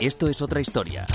Esto 0.00 0.28
es 0.28 0.40
otra 0.40 0.62
historia. 0.62 1.06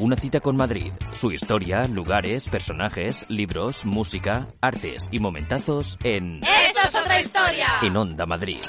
Una 0.00 0.16
cita 0.16 0.40
con 0.40 0.56
Madrid, 0.56 0.92
su 1.14 1.30
historia, 1.30 1.84
lugares, 1.86 2.48
personajes, 2.48 3.24
libros, 3.28 3.84
música, 3.84 4.48
artes 4.60 5.08
y 5.12 5.20
momentazos 5.20 5.96
en 6.02 6.40
¡Esto 6.42 6.80
es 6.84 6.94
otra 6.96 7.20
historia! 7.20 7.66
En 7.82 7.96
Onda 7.96 8.26
Madrid. 8.26 8.60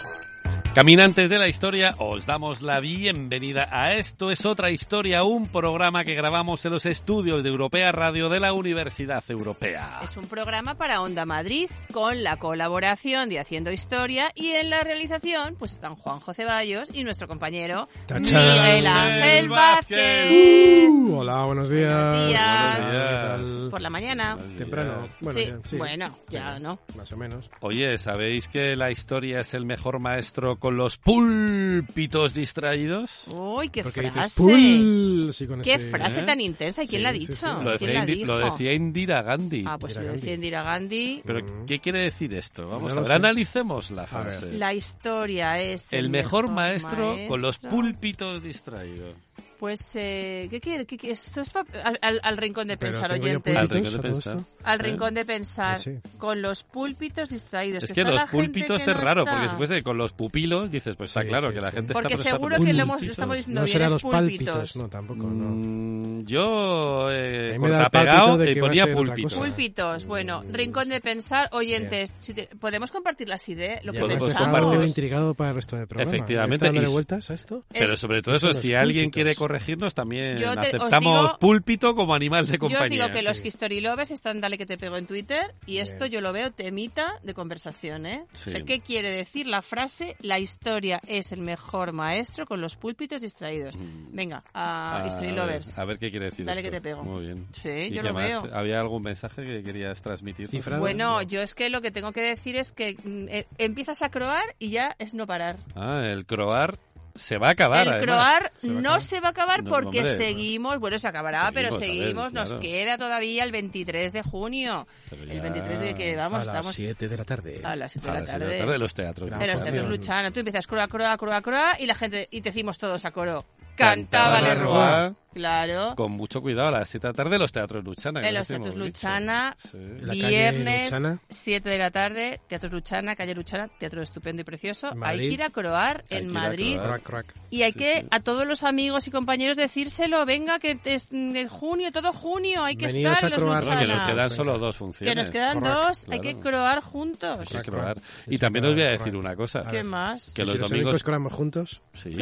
Caminantes 0.74 1.32
de 1.32 1.40
la 1.40 1.48
historia, 1.48 1.96
os 1.98 2.28
damos 2.28 2.62
la 2.62 2.80
bienvenida 2.80 3.68
a 3.72 3.96
Esto 3.96 4.30
es 4.30 4.46
otra 4.46 4.70
historia, 4.70 5.24
un 5.24 5.48
programa 5.48 6.04
que 6.04 6.14
grabamos 6.14 6.64
en 6.64 6.72
los 6.72 6.86
estudios 6.86 7.42
de 7.42 7.50
Europea 7.50 7.92
Radio 7.92 8.30
de 8.30 8.40
la 8.40 8.54
Universidad 8.54 9.24
Europea. 9.30 10.00
Es 10.04 10.16
un 10.16 10.28
programa 10.28 10.76
para 10.76 11.02
Onda 11.02 11.26
Madrid 11.26 11.70
con 11.92 12.24
la 12.24 12.38
colaboración 12.38 13.30
de 13.30 13.40
Haciendo 13.40 13.72
Historia 13.72 14.32
y 14.36 14.52
en 14.52 14.70
la 14.70 14.82
realización 14.82 15.56
pues 15.58 15.72
están 15.72 15.96
Juanjo 15.96 16.36
Ceballos 16.36 16.94
y 16.94 17.04
nuestro 17.04 17.28
compañero 17.28 17.90
¡Tachán! 18.06 18.24
Miguel 18.24 18.88
Ángel 18.88 19.50
Vázquez. 19.50 20.88
Uh, 20.88 21.16
hola, 21.18 21.46
buenos 21.46 21.70
días. 21.72 22.10
Buenos 22.10 22.28
días. 22.28 22.78
Buenos 22.78 22.92
días. 22.92 23.10
¿Qué 23.10 23.16
tal? 23.16 23.68
Por 23.72 23.82
la 23.82 23.90
mañana. 23.90 24.38
Temprano. 24.56 25.08
Bueno, 25.20 25.40
sí, 25.40 25.48
ya, 25.48 25.60
sí. 25.64 25.78
bueno, 25.78 26.16
ya 26.30 26.60
no. 26.60 26.80
Más 26.96 27.12
o 27.12 27.18
menos. 27.18 27.50
Oye, 27.62 27.98
¿sabéis 27.98 28.48
que 28.48 28.76
la 28.76 28.92
historia 28.92 29.40
es 29.40 29.56
el 29.56 29.66
mejor 29.66 30.00
maestro 30.00 30.59
con 30.60 30.78
los 30.78 30.98
púlpitos 30.98 32.34
distraídos? 32.34 33.24
Uy, 33.28 33.70
qué 33.70 33.84
Porque 33.84 34.02
dices 34.02 34.14
frase. 34.16 35.34
sí, 35.34 35.48
con 35.48 35.62
Qué 35.62 35.74
ese- 35.76 35.90
frase 35.90 36.20
¿eh? 36.20 36.24
tan 36.24 36.42
intensa. 36.42 36.84
¿Y 36.84 36.88
quién 36.88 37.00
Sí, 37.00 37.04
la 37.04 37.10
ha 37.10 37.14
dicho? 37.14 37.34
sí. 37.34 37.46
Lo 37.46 37.60
¿Quién 37.60 37.72
decía, 37.72 37.94
la 37.94 38.06
dijo? 38.06 38.26
lo 38.28 38.38
decía 38.40 38.74
Indira 38.74 39.22
Gandhi. 39.22 39.64
Ah, 39.66 39.78
pues 39.80 39.94
Indira 39.96 40.12
lo 40.12 40.16
decía. 40.18 40.34
Indira 40.34 40.64
Gandhi. 40.64 41.22
Pero. 41.26 41.66
¿qué 41.66 41.80
quiere 41.80 42.00
decir 42.00 42.34
esto? 42.34 42.68
Vamos 42.68 42.94
No 42.94 43.00
a 43.02 43.04
ver, 43.04 43.12
analicemos 43.14 43.92
la 43.92 44.06
frase. 44.08 44.52
La 44.54 44.74
historia 44.74 45.60
es 45.60 45.92
El 45.92 46.10
mejor 46.10 46.50
maestro, 46.50 47.16
con 47.28 47.42
los 47.42 47.56
maestro. 47.64 47.70
púlpitos 47.70 48.44
distraídos. 48.44 49.16
Pues, 49.60 49.82
eh, 49.96 50.48
¿qué 50.50 50.62
quiere? 50.62 50.86
¿Qué, 50.86 50.98
qué- 50.98 51.12
esto 51.12 51.42
es 51.42 51.54
al, 51.56 52.00
al- 52.02 52.22
al 52.24 52.38
rincón 52.38 52.70
de 52.70 52.78
pensar, 52.78 53.12
oyentes. 53.12 53.54
Al 53.58 53.68
rincón 53.68 53.92
de 53.94 54.00
pensar. 54.00 54.38
Al 54.70 54.80
¿Eh? 54.80 54.84
rincón 54.84 55.14
de 55.14 55.26
pensar, 55.26 55.80
sí. 55.80 55.98
con 56.18 56.42
los 56.42 56.64
púlpitos 56.64 57.30
distraídos. 57.30 57.84
Es 57.84 57.92
que 57.92 58.04
que 58.04 58.12
los 58.12 58.24
púlpitos 58.30 58.84
que 58.84 58.92
es 58.92 58.98
no 58.98 59.04
raro, 59.04 59.22
está. 59.22 59.32
porque 59.34 59.50
si 59.50 59.56
fuese 59.56 59.84
con 59.84 59.98
los 59.98 60.14
pupilos, 60.14 60.70
dices, 60.70 60.96
pues 60.96 61.10
está 61.10 61.22
Sí, 61.24 61.28
claro 61.28 61.50
sí, 61.50 61.56
que 61.56 61.62
la 61.62 61.70
sí. 61.70 61.76
gente 61.76 61.94
Porque 61.94 62.14
está 62.14 62.24
seguro 62.30 62.48
prestando 62.58 62.66
que 62.66 62.74
lo, 62.74 62.84
hemos, 62.84 63.02
lo 63.02 63.12
estamos 63.12 63.38
diciendo 63.38 63.62
No 63.62 63.66
bien, 63.66 63.82
es 63.82 63.92
los 63.92 64.02
pálpitos. 64.04 64.54
púlpitos. 64.56 64.76
No, 64.76 64.90
tampoco, 64.90 65.24
no. 65.28 65.46
Mm, 65.50 66.26
yo 66.26 67.08
eh, 67.12 67.58
pálpito 67.92 68.38
de 68.38 68.52
y 68.52 68.54
que 68.54 68.60
ponía 68.60 68.94
púlpitos. 68.94 69.34
Púlpitos, 69.34 70.06
bueno, 70.06 70.44
rincón 70.52 70.90
de 70.90 71.02
pensar, 71.02 71.50
oyentes, 71.52 72.14
si 72.20 72.34
te- 72.34 72.48
podemos 72.60 72.92
compartir 72.92 73.28
las 73.28 73.48
ideas, 73.50 73.84
lo 73.84 73.92
que 73.94 74.00
pensamos. 74.06 74.88
intrigado 74.88 75.34
para 75.34 75.50
el 75.52 75.56
resto 75.56 75.76
del 75.78 75.88
programa. 75.88 76.12
Efectivamente, 76.12 76.56
¿Está 76.56 76.66
dándole 76.68 76.88
y- 76.90 76.92
vueltas 76.92 77.30
a 77.32 77.34
esto? 77.34 77.64
Pero 77.70 77.98
sobre 77.98 78.22
todo 78.22 78.36
Eso 78.36 78.54
si 78.54 78.74
alguien 78.74 79.10
quiere 79.10 79.36
corregirnos, 79.36 79.94
también 79.94 80.38
Yo 80.38 80.52
aceptamos 80.52 81.38
púlpito 81.40 81.96
como 81.96 82.14
animal 82.14 82.46
de 82.46 82.54
Yo 82.54 82.60
compañía. 82.60 82.84
os 82.84 82.90
digo 82.90 83.10
que 83.10 83.22
los 83.24 83.42
Lovers 83.82 84.12
están 84.12 84.42
dale 84.42 84.58
que 84.60 84.66
te 84.68 84.78
pego 84.78 84.98
en 84.98 85.08
Twitter 85.08 85.56
y 85.66 85.78
esto 85.80 86.06
yo 86.06 86.22
lo 86.22 86.32
veo 86.34 86.52
temita 86.52 87.14
de 87.24 87.34
conversación, 87.34 88.06
¿eh? 88.06 88.26
Sí. 88.34 88.50
O 88.50 88.52
sea, 88.52 88.62
¿Qué 88.62 88.82
quiere 88.82 89.10
decir 89.10 89.48
la 89.48 89.62
frase 89.64 90.16
la 90.20 90.38
historia 90.38 91.02
es 91.08 91.32
el 91.32 91.40
mejor 91.42 91.94
maestro 91.94 92.46
con 92.46 92.62
los 92.62 92.76
púlpitos 92.76 93.22
distraídos? 93.22 93.74
Venga, 94.12 94.44
a 94.54 95.00
Mm. 95.00 95.04
A 95.04 95.08
History 95.08 95.32
Lovers. 95.32 95.78
A 95.80 95.86
ver 95.86 95.98
qué 95.98 96.12
quiere 96.12 96.26
decir 96.26 96.46
Dale 96.46 96.60
esto. 96.60 96.70
que 96.72 96.78
te 96.78 96.82
pego. 96.82 97.04
Muy 97.04 97.26
bien. 97.26 97.48
Sí, 97.54 97.70
¿Y 97.70 97.90
yo 97.92 98.02
qué 98.02 98.08
lo 98.10 98.14
más? 98.14 98.28
veo. 98.44 98.50
¿Había 98.54 98.80
algún 98.82 99.02
mensaje 99.04 99.44
que 99.46 99.64
querías 99.64 100.02
transmitir? 100.02 100.48
Cifrado. 100.50 100.82
Bueno, 100.82 101.16
No. 101.16 101.22
yo 101.24 101.42
es 101.42 101.56
que 101.56 101.70
lo 101.70 101.82
que 101.82 101.92
tengo 101.92 102.12
que 102.12 102.22
decir 102.22 102.56
es 102.58 102.72
que 102.74 102.98
mm, 103.04 103.26
eh, 103.30 103.48
empiezas 103.58 104.02
a 104.02 104.10
croar 104.12 104.44
y 104.60 104.72
ya 104.72 104.96
es 105.00 105.14
no 105.14 105.26
parar. 105.26 105.58
Ah, 105.76 106.04
el 106.06 106.26
croar 106.26 106.78
se 107.20 107.38
va 107.38 107.48
a 107.50 107.52
acabar. 107.52 107.84
el 107.88 107.94
además. 107.94 108.04
croar 108.06 108.46
a 108.46 108.68
no 108.68 108.80
acabar. 108.80 109.02
se 109.02 109.20
va 109.20 109.28
a 109.28 109.32
acabar 109.32 109.64
No, 109.64 109.70
porque 109.70 110.00
hombre, 110.00 110.16
seguimos, 110.16 110.80
bueno, 110.80 110.98
se 110.98 111.08
acabará, 111.08 111.52
pero 111.54 111.72
Seguimos, 111.72 111.82
a 111.82 111.86
ver, 111.86 112.02
seguimos, 112.04 112.34
nos 112.34 112.50
claro. 112.50 112.60
queda 112.62 112.98
todavía 112.98 113.44
el 113.44 113.52
23 113.52 114.14
de 114.14 114.24
junio. 114.24 114.88
El 115.12 115.28
ya- 115.36 115.42
23 115.44 115.80
de 115.82 115.96
que 115.96 116.16
vamos, 116.16 116.36
a 116.42 116.46
las 116.46 116.48
estamos 116.56 116.76
7 116.76 117.08
de 117.08 117.18
la 117.18 117.26
tarde. 117.26 117.62
a 117.64 117.76
las 117.76 117.92
7 117.92 118.08
A 118.10 118.12
de 118.14 118.16
la 118.16 118.22
las 118.22 118.30
siete 118.30 118.40
de 118.46 118.46
tarde. 118.46 118.58
la 118.58 118.60
tarde 118.64 118.72
de 118.74 118.80
los 118.80 118.94
teatros. 118.94 119.30
Gran 119.30 119.42
En 119.42 119.52
los 119.52 119.64
teatros 119.64 119.90
luchana. 119.90 120.32
Tú 120.32 120.40
empiezas 120.40 120.66
croa, 120.68 120.88
croa, 120.88 121.18
croa, 121.18 121.42
croa 121.42 121.72
y 121.80 121.86
la 121.86 121.96
gente, 121.96 122.28
y 122.32 122.42
te 122.42 122.50
decimos 122.50 122.78
todos 122.78 123.04
a 123.06 123.12
coro. 123.12 123.46
Cantaba 123.76 124.42
Cantaba 124.42 125.14
Claro. 125.34 125.94
Con 125.96 126.12
mucho 126.14 126.42
cuidado, 126.42 126.70
a 126.70 126.72
las 126.72 126.90
7 126.90 127.08
de 127.08 127.14
la 127.14 127.16
tarde 127.16 127.38
los 127.40 127.52
teatros 127.52 127.84
Luchana. 127.84 128.22
En 128.28 128.34
los 128.36 128.48
si 128.48 128.54
teatros. 128.54 128.76
Luchana, 128.76 129.56
Sí. 129.72 129.78
Viernes, 130.12 130.86
Luchana. 130.86 131.20
7 131.30 131.70
de 131.70 131.78
la 131.78 131.92
tarde, 131.92 132.42
Teatro 132.48 132.70
Luchana, 132.70 133.16
calle 133.16 133.36
Luchana, 133.36 133.68
teatro 133.80 134.02
estupendo 134.02 134.42
y 134.42 134.46
precioso. 134.46 134.88
En 134.88 134.94
Hay 134.94 135.00
Madrid. 135.18 135.28
que 135.28 135.34
ir 135.36 135.44
a 135.44 135.50
croar 135.50 136.04
Hay 136.10 136.18
en 136.18 136.28
Madrid. 136.30 136.76
croar. 136.78 137.02
Crack, 137.02 137.04
crack. 137.04 137.36
Y 137.52 137.62
hay 137.64 137.72
Sí, 137.74 137.80
que 137.80 138.02
sí. 138.02 138.08
a 138.12 138.20
todos 138.22 138.46
los 138.48 138.64
amigos 138.64 139.08
y 139.08 139.12
compañeros 139.12 139.58
decírselo, 139.58 140.26
venga, 140.26 140.60
que 140.60 140.80
es 140.84 141.08
en 141.12 141.48
junio, 141.48 141.92
todo 141.92 142.12
junio, 142.14 142.64
hay 142.64 142.76
que 142.76 142.88
Veníos 142.88 143.14
estar 143.14 143.26
en 143.26 143.30
los 143.32 143.40
croar. 143.44 143.64
No, 143.64 143.70
que 143.70 143.76
nos 143.76 143.82
Luchana. 143.90 144.06
quedan 144.06 144.18
Venga. 144.30 144.36
solo 144.36 144.58
dos 144.58 144.78
funciones. 144.78 145.14
Que 145.14 145.22
nos 145.22 145.32
quedan 145.32 145.62
dos, 145.64 146.06
hay 146.10 146.20
que 146.20 146.34
claro. 146.34 146.42
croar 146.42 146.82
juntos. 146.82 147.40
Hay 147.56 147.62
que 147.62 147.70
croar. 147.72 147.98
Y 148.28 148.38
también 148.38 148.66
os 148.66 148.74
voy 148.74 148.82
a 148.84 148.88
crack. 148.88 149.00
decir 149.00 149.16
una 149.16 149.36
cosa. 149.36 149.64
¿Qué 149.70 149.84
más? 149.84 150.34
Que 150.34 150.42
Si 150.44 150.48
los 150.48 150.58
los 150.58 150.70
domingos... 150.70 151.04
coramos 151.04 151.34
juntos. 151.34 151.82
Sí, 151.94 152.16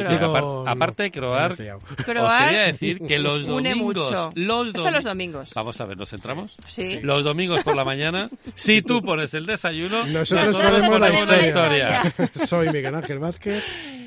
aparte 0.66 1.04
de 1.04 1.10
croar, 1.10 1.52
os 1.52 1.56
quería 1.56 2.62
decir 2.66 2.97
que 3.06 3.18
los 3.18 3.46
domingos... 3.46 3.82
mucho. 3.82 4.32
Los 4.34 4.72
dom- 4.72 4.90
los 4.92 5.04
domingos. 5.04 5.50
Vamos 5.54 5.80
a 5.80 5.84
ver, 5.86 5.96
¿nos 5.96 6.10
centramos? 6.10 6.56
Sí. 6.66 7.00
Los 7.02 7.24
domingos 7.24 7.62
por 7.62 7.76
la 7.76 7.84
mañana, 7.84 8.28
si 8.54 8.82
tú 8.82 9.02
pones 9.02 9.34
el 9.34 9.46
desayuno, 9.46 10.06
Nosotros 10.06 10.52
Nosotros 10.52 10.88
ponemos 10.88 11.00
la 11.28 11.38
historia. 11.46 12.02
historia. 12.06 12.30
Soy 12.46 12.68
Miguel 12.70 12.94
Ángel 12.94 13.18
Vázquez. 13.18 13.62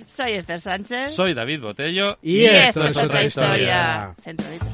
Soy 0.06 0.32
Esther 0.34 0.60
Sánchez. 0.60 1.12
Soy 1.16 1.34
David 1.34 1.62
Botello. 1.62 2.18
Y, 2.22 2.44
esto, 2.44 2.84
es 2.86 2.98
otra 2.98 3.24
historia. 3.24 4.14
Centraditos. 4.24 4.71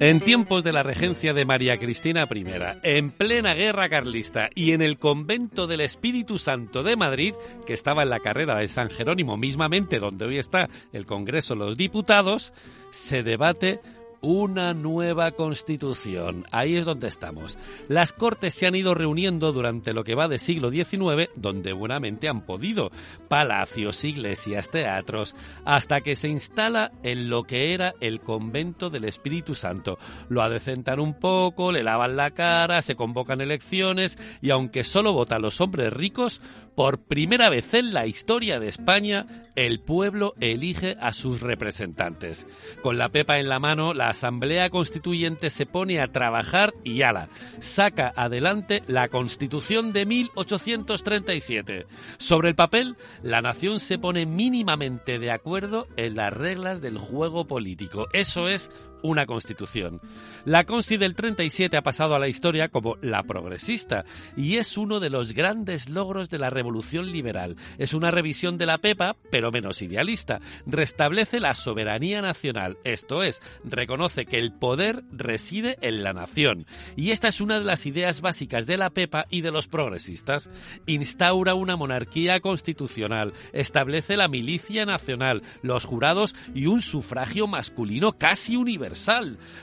En 0.00 0.20
tiempos 0.20 0.64
de 0.64 0.72
la 0.72 0.82
regencia 0.82 1.34
de 1.34 1.44
María 1.44 1.76
Cristina 1.76 2.26
I, 2.34 2.44
en 2.84 3.10
plena 3.10 3.52
guerra 3.52 3.90
carlista 3.90 4.48
y 4.54 4.72
en 4.72 4.80
el 4.80 4.98
convento 4.98 5.66
del 5.66 5.82
Espíritu 5.82 6.38
Santo 6.38 6.82
de 6.82 6.96
Madrid, 6.96 7.34
que 7.66 7.74
estaba 7.74 8.02
en 8.02 8.08
la 8.08 8.20
carrera 8.20 8.54
de 8.54 8.66
San 8.68 8.88
Jerónimo, 8.88 9.36
mismamente 9.36 9.98
donde 9.98 10.24
hoy 10.24 10.38
está 10.38 10.70
el 10.94 11.04
Congreso 11.04 11.52
de 11.52 11.60
los 11.60 11.76
Diputados, 11.76 12.54
se 12.90 13.22
debate 13.22 13.80
una 14.20 14.74
nueva 14.74 15.32
constitución. 15.32 16.44
Ahí 16.50 16.76
es 16.76 16.84
donde 16.84 17.08
estamos. 17.08 17.58
Las 17.88 18.12
cortes 18.12 18.54
se 18.54 18.66
han 18.66 18.74
ido 18.74 18.94
reuniendo 18.94 19.52
durante 19.52 19.92
lo 19.92 20.04
que 20.04 20.14
va 20.14 20.28
de 20.28 20.38
siglo 20.38 20.70
XIX, 20.70 21.30
donde 21.36 21.72
buenamente 21.72 22.28
han 22.28 22.44
podido. 22.44 22.90
Palacios, 23.28 24.04
iglesias, 24.04 24.70
teatros, 24.70 25.34
hasta 25.64 26.00
que 26.00 26.16
se 26.16 26.28
instala 26.28 26.92
en 27.02 27.30
lo 27.30 27.44
que 27.44 27.74
era 27.74 27.94
el 28.00 28.20
convento 28.20 28.90
del 28.90 29.04
Espíritu 29.04 29.54
Santo. 29.54 29.98
Lo 30.28 30.42
adecentan 30.42 31.00
un 31.00 31.14
poco, 31.14 31.72
le 31.72 31.82
lavan 31.82 32.16
la 32.16 32.32
cara, 32.32 32.82
se 32.82 32.96
convocan 32.96 33.40
elecciones 33.40 34.18
y 34.40 34.50
aunque 34.50 34.84
solo 34.84 35.12
votan 35.12 35.42
los 35.42 35.60
hombres 35.60 35.92
ricos, 35.92 36.40
por 36.74 37.02
primera 37.02 37.50
vez 37.50 37.74
en 37.74 37.92
la 37.92 38.06
historia 38.06 38.60
de 38.60 38.68
España, 38.68 39.26
el 39.56 39.80
pueblo 39.80 40.34
elige 40.40 40.96
a 41.00 41.12
sus 41.12 41.40
representantes. 41.40 42.46
Con 42.82 42.98
la 42.98 43.08
pepa 43.08 43.38
en 43.38 43.48
la 43.48 43.58
mano, 43.58 43.92
la 43.92 44.08
Asamblea 44.08 44.70
Constituyente 44.70 45.50
se 45.50 45.66
pone 45.66 46.00
a 46.00 46.06
trabajar 46.06 46.72
y 46.84 47.02
ala, 47.02 47.28
saca 47.60 48.12
adelante 48.16 48.82
la 48.86 49.08
Constitución 49.08 49.92
de 49.92 50.06
1837. 50.06 51.86
Sobre 52.18 52.48
el 52.48 52.54
papel, 52.54 52.96
la 53.22 53.42
nación 53.42 53.80
se 53.80 53.98
pone 53.98 54.26
mínimamente 54.26 55.18
de 55.18 55.30
acuerdo 55.30 55.86
en 55.96 56.16
las 56.16 56.32
reglas 56.32 56.80
del 56.80 56.98
juego 56.98 57.46
político. 57.46 58.08
Eso 58.12 58.48
es 58.48 58.70
una 59.02 59.26
constitución. 59.26 60.00
La 60.44 60.64
Consti 60.64 60.96
del 60.96 61.14
37 61.14 61.76
ha 61.76 61.82
pasado 61.82 62.14
a 62.14 62.18
la 62.18 62.28
historia 62.28 62.68
como 62.68 62.96
la 63.02 63.22
progresista 63.22 64.04
y 64.36 64.56
es 64.56 64.76
uno 64.76 65.00
de 65.00 65.10
los 65.10 65.32
grandes 65.32 65.88
logros 65.88 66.30
de 66.30 66.38
la 66.38 66.50
revolución 66.50 67.10
liberal. 67.10 67.56
Es 67.78 67.94
una 67.94 68.10
revisión 68.10 68.58
de 68.58 68.66
la 68.66 68.78
PEPA, 68.78 69.16
pero 69.30 69.50
menos 69.50 69.82
idealista. 69.82 70.40
Restablece 70.66 71.40
la 71.40 71.54
soberanía 71.54 72.20
nacional, 72.20 72.78
esto 72.84 73.22
es, 73.22 73.42
reconoce 73.64 74.26
que 74.26 74.38
el 74.38 74.52
poder 74.52 75.02
reside 75.12 75.78
en 75.80 76.02
la 76.02 76.12
nación. 76.12 76.66
Y 76.96 77.10
esta 77.10 77.28
es 77.28 77.40
una 77.40 77.58
de 77.58 77.64
las 77.64 77.86
ideas 77.86 78.20
básicas 78.20 78.66
de 78.66 78.76
la 78.76 78.90
PEPA 78.90 79.26
y 79.30 79.40
de 79.40 79.50
los 79.50 79.68
progresistas. 79.68 80.50
Instaura 80.86 81.54
una 81.54 81.76
monarquía 81.76 82.40
constitucional, 82.40 83.32
establece 83.52 84.16
la 84.16 84.28
milicia 84.28 84.84
nacional, 84.84 85.42
los 85.62 85.84
jurados 85.84 86.34
y 86.54 86.66
un 86.66 86.82
sufragio 86.82 87.46
masculino 87.46 88.12
casi 88.12 88.56
universal. 88.56 88.89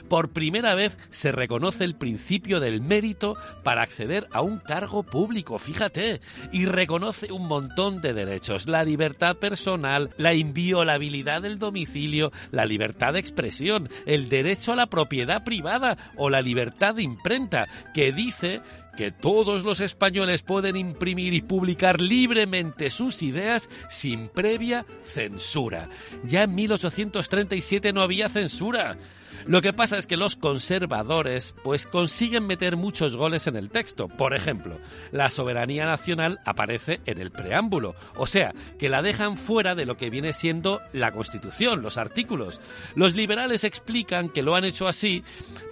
Por 0.08 0.30
primera 0.30 0.74
vez 0.74 0.98
se 1.10 1.32
reconoce 1.32 1.84
el 1.84 1.94
principio 1.94 2.60
del 2.60 2.80
mérito 2.80 3.34
para 3.62 3.82
acceder 3.82 4.26
a 4.32 4.42
un 4.42 4.58
cargo 4.58 5.02
público, 5.02 5.58
fíjate, 5.58 6.20
y 6.52 6.64
reconoce 6.66 7.32
un 7.32 7.46
montón 7.46 8.00
de 8.00 8.14
derechos, 8.14 8.66
la 8.66 8.84
libertad 8.84 9.36
personal, 9.36 10.10
la 10.16 10.34
inviolabilidad 10.34 11.42
del 11.42 11.58
domicilio, 11.58 12.32
la 12.50 12.66
libertad 12.66 13.12
de 13.12 13.20
expresión, 13.20 13.88
el 14.06 14.28
derecho 14.28 14.72
a 14.72 14.76
la 14.76 14.86
propiedad 14.86 15.44
privada 15.44 15.96
o 16.16 16.30
la 16.30 16.42
libertad 16.42 16.94
de 16.94 17.02
imprenta, 17.02 17.66
que 17.94 18.12
dice 18.12 18.60
que 18.98 19.12
todos 19.12 19.62
los 19.62 19.78
españoles 19.78 20.42
pueden 20.42 20.76
imprimir 20.76 21.32
y 21.32 21.40
publicar 21.40 22.00
libremente 22.00 22.90
sus 22.90 23.22
ideas 23.22 23.70
sin 23.88 24.28
previa 24.28 24.84
censura. 25.04 25.88
Ya 26.24 26.42
en 26.42 26.56
1837 26.56 27.92
no 27.92 28.02
había 28.02 28.28
censura. 28.28 28.98
Lo 29.46 29.62
que 29.62 29.72
pasa 29.72 29.98
es 29.98 30.06
que 30.06 30.16
los 30.16 30.36
conservadores 30.36 31.54
pues 31.62 31.86
consiguen 31.86 32.46
meter 32.46 32.76
muchos 32.76 33.16
goles 33.16 33.46
en 33.46 33.56
el 33.56 33.70
texto. 33.70 34.08
Por 34.08 34.34
ejemplo, 34.34 34.78
la 35.12 35.30
soberanía 35.30 35.86
nacional 35.86 36.40
aparece 36.44 37.00
en 37.06 37.18
el 37.18 37.30
preámbulo, 37.30 37.94
o 38.16 38.26
sea, 38.26 38.54
que 38.78 38.88
la 38.88 39.02
dejan 39.02 39.36
fuera 39.36 39.74
de 39.74 39.86
lo 39.86 39.96
que 39.96 40.10
viene 40.10 40.32
siendo 40.32 40.80
la 40.92 41.12
Constitución, 41.12 41.82
los 41.82 41.98
artículos. 41.98 42.60
Los 42.94 43.14
liberales 43.14 43.64
explican 43.64 44.28
que 44.28 44.42
lo 44.42 44.54
han 44.54 44.64
hecho 44.64 44.88
así 44.88 45.22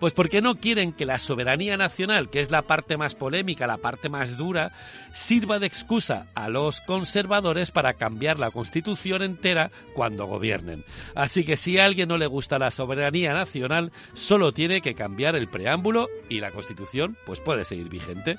pues 0.01 0.13
porque 0.13 0.41
no 0.41 0.57
quieren 0.57 0.93
que 0.93 1.07
la 1.07 1.19
soberanía 1.19 1.77
nacional, 1.77 2.31
que 2.31 2.41
es 2.41 2.51
la 2.51 2.63
parte 2.63 2.97
más 2.97 3.15
polémica, 3.15 3.67
la 3.67 3.79
parte 3.79 4.09
más 4.09 4.37
dura, 4.37 4.73
sirva 5.13 5.59
de 5.59 5.67
excusa 5.67 6.27
a 6.35 6.49
los 6.49 6.81
conservadores 6.81 7.71
para 7.71 7.95
cambiar 7.95 8.39
la 8.39 8.51
Constitución 8.51 9.23
entera 9.23 9.71
cuando 9.95 10.27
gobiernen. 10.27 10.85
Así 11.15 11.45
que 11.45 11.57
si 11.57 11.79
a 11.79 11.85
alguien 11.85 12.09
no 12.09 12.19
le 12.19 12.27
gusta 12.27 12.59
la 12.59 12.71
soberanía 12.71 13.33
nacional, 13.33 13.46
solo 14.15 14.53
tiene 14.53 14.81
que 14.81 14.95
cambiar 14.95 15.37
el 15.37 15.49
preámbulo 15.49 16.09
y 16.29 16.41
la 16.41 16.51
Constitución 16.51 17.17
pues 17.27 17.41
puede 17.41 17.65
seguir 17.65 17.89
vigente. 17.89 18.37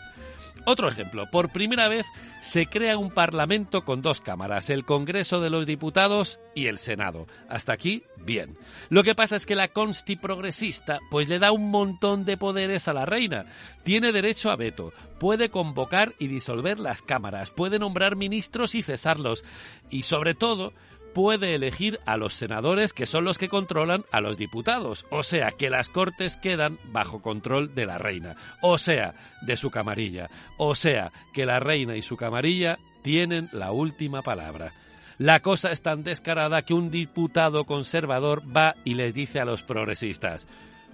Otro 0.70 0.90
ejemplo, 0.90 1.32
por 1.32 1.50
primera 1.54 1.88
vez 1.88 2.06
se 2.42 2.66
crea 2.66 2.98
un 2.98 3.10
Parlamento 3.10 3.86
con 3.86 4.02
dos 4.02 4.20
cámaras, 4.20 4.70
el 4.70 4.84
Congreso 4.84 5.40
de 5.40 5.50
los 5.50 5.66
Diputados 5.66 6.42
y 6.56 6.68
el 6.68 6.78
Senado. 6.78 7.26
Hasta 7.48 7.72
aquí, 7.72 8.04
bien. 8.18 8.58
Lo 8.90 9.04
que 9.04 9.16
pasa 9.16 9.38
es 9.38 9.46
que 9.46 9.56
la 9.56 9.70
Consti 9.70 10.18
progresista 10.18 11.00
pues 11.10 11.30
le 11.30 11.40
da 11.40 11.54
un 11.54 11.72
montón 11.72 12.26
de 12.26 12.36
poderes 12.36 12.90
a 12.90 12.94
la 12.94 13.06
reina. 13.06 13.46
Tiene 13.84 14.12
derecho 14.12 14.52
a 14.52 14.58
veto, 14.58 14.92
puede 15.22 15.48
convocar 15.48 16.16
y 16.20 16.28
disolver 16.28 16.82
las 16.82 17.02
cámaras, 17.02 17.52
puede 17.52 17.80
nombrar 17.80 18.18
ministros 18.18 18.76
y 18.76 18.84
cesarlos 18.84 19.46
y 19.90 20.02
sobre 20.02 20.34
todo 20.34 20.74
puede 21.18 21.56
elegir 21.56 22.00
a 22.06 22.16
los 22.16 22.34
senadores 22.34 22.94
que 22.94 23.08
son 23.08 23.24
los 23.24 23.40
que 23.40 23.50
controlan 23.50 24.06
a 24.12 24.22
los 24.22 24.38
diputados. 24.38 25.04
O 25.10 25.24
sea, 25.24 25.50
que 25.50 25.72
las 25.72 25.90
cortes 25.90 26.36
quedan 26.38 26.78
bajo 26.92 27.24
control 27.24 27.74
de 27.74 27.88
la 27.88 27.98
reina. 27.98 28.36
O 28.62 28.78
sea, 28.78 29.16
de 29.42 29.56
su 29.56 29.72
camarilla. 29.72 30.30
O 30.60 30.76
sea, 30.76 31.12
que 31.34 31.48
la 31.48 31.60
reina 31.60 31.96
y 31.96 32.04
su 32.04 32.18
camarilla 32.18 32.78
tienen 33.02 33.50
la 33.52 33.72
última 33.72 34.22
palabra. 34.22 34.76
La 35.18 35.40
cosa 35.40 35.72
es 35.72 35.82
tan 35.82 36.04
descarada 36.04 36.62
que 36.62 36.76
un 36.76 36.92
diputado 36.92 37.64
conservador 37.64 38.44
va 38.56 38.76
y 38.86 38.94
les 38.94 39.12
dice 39.12 39.40
a 39.40 39.46
los 39.46 39.64
progresistas, 39.64 40.48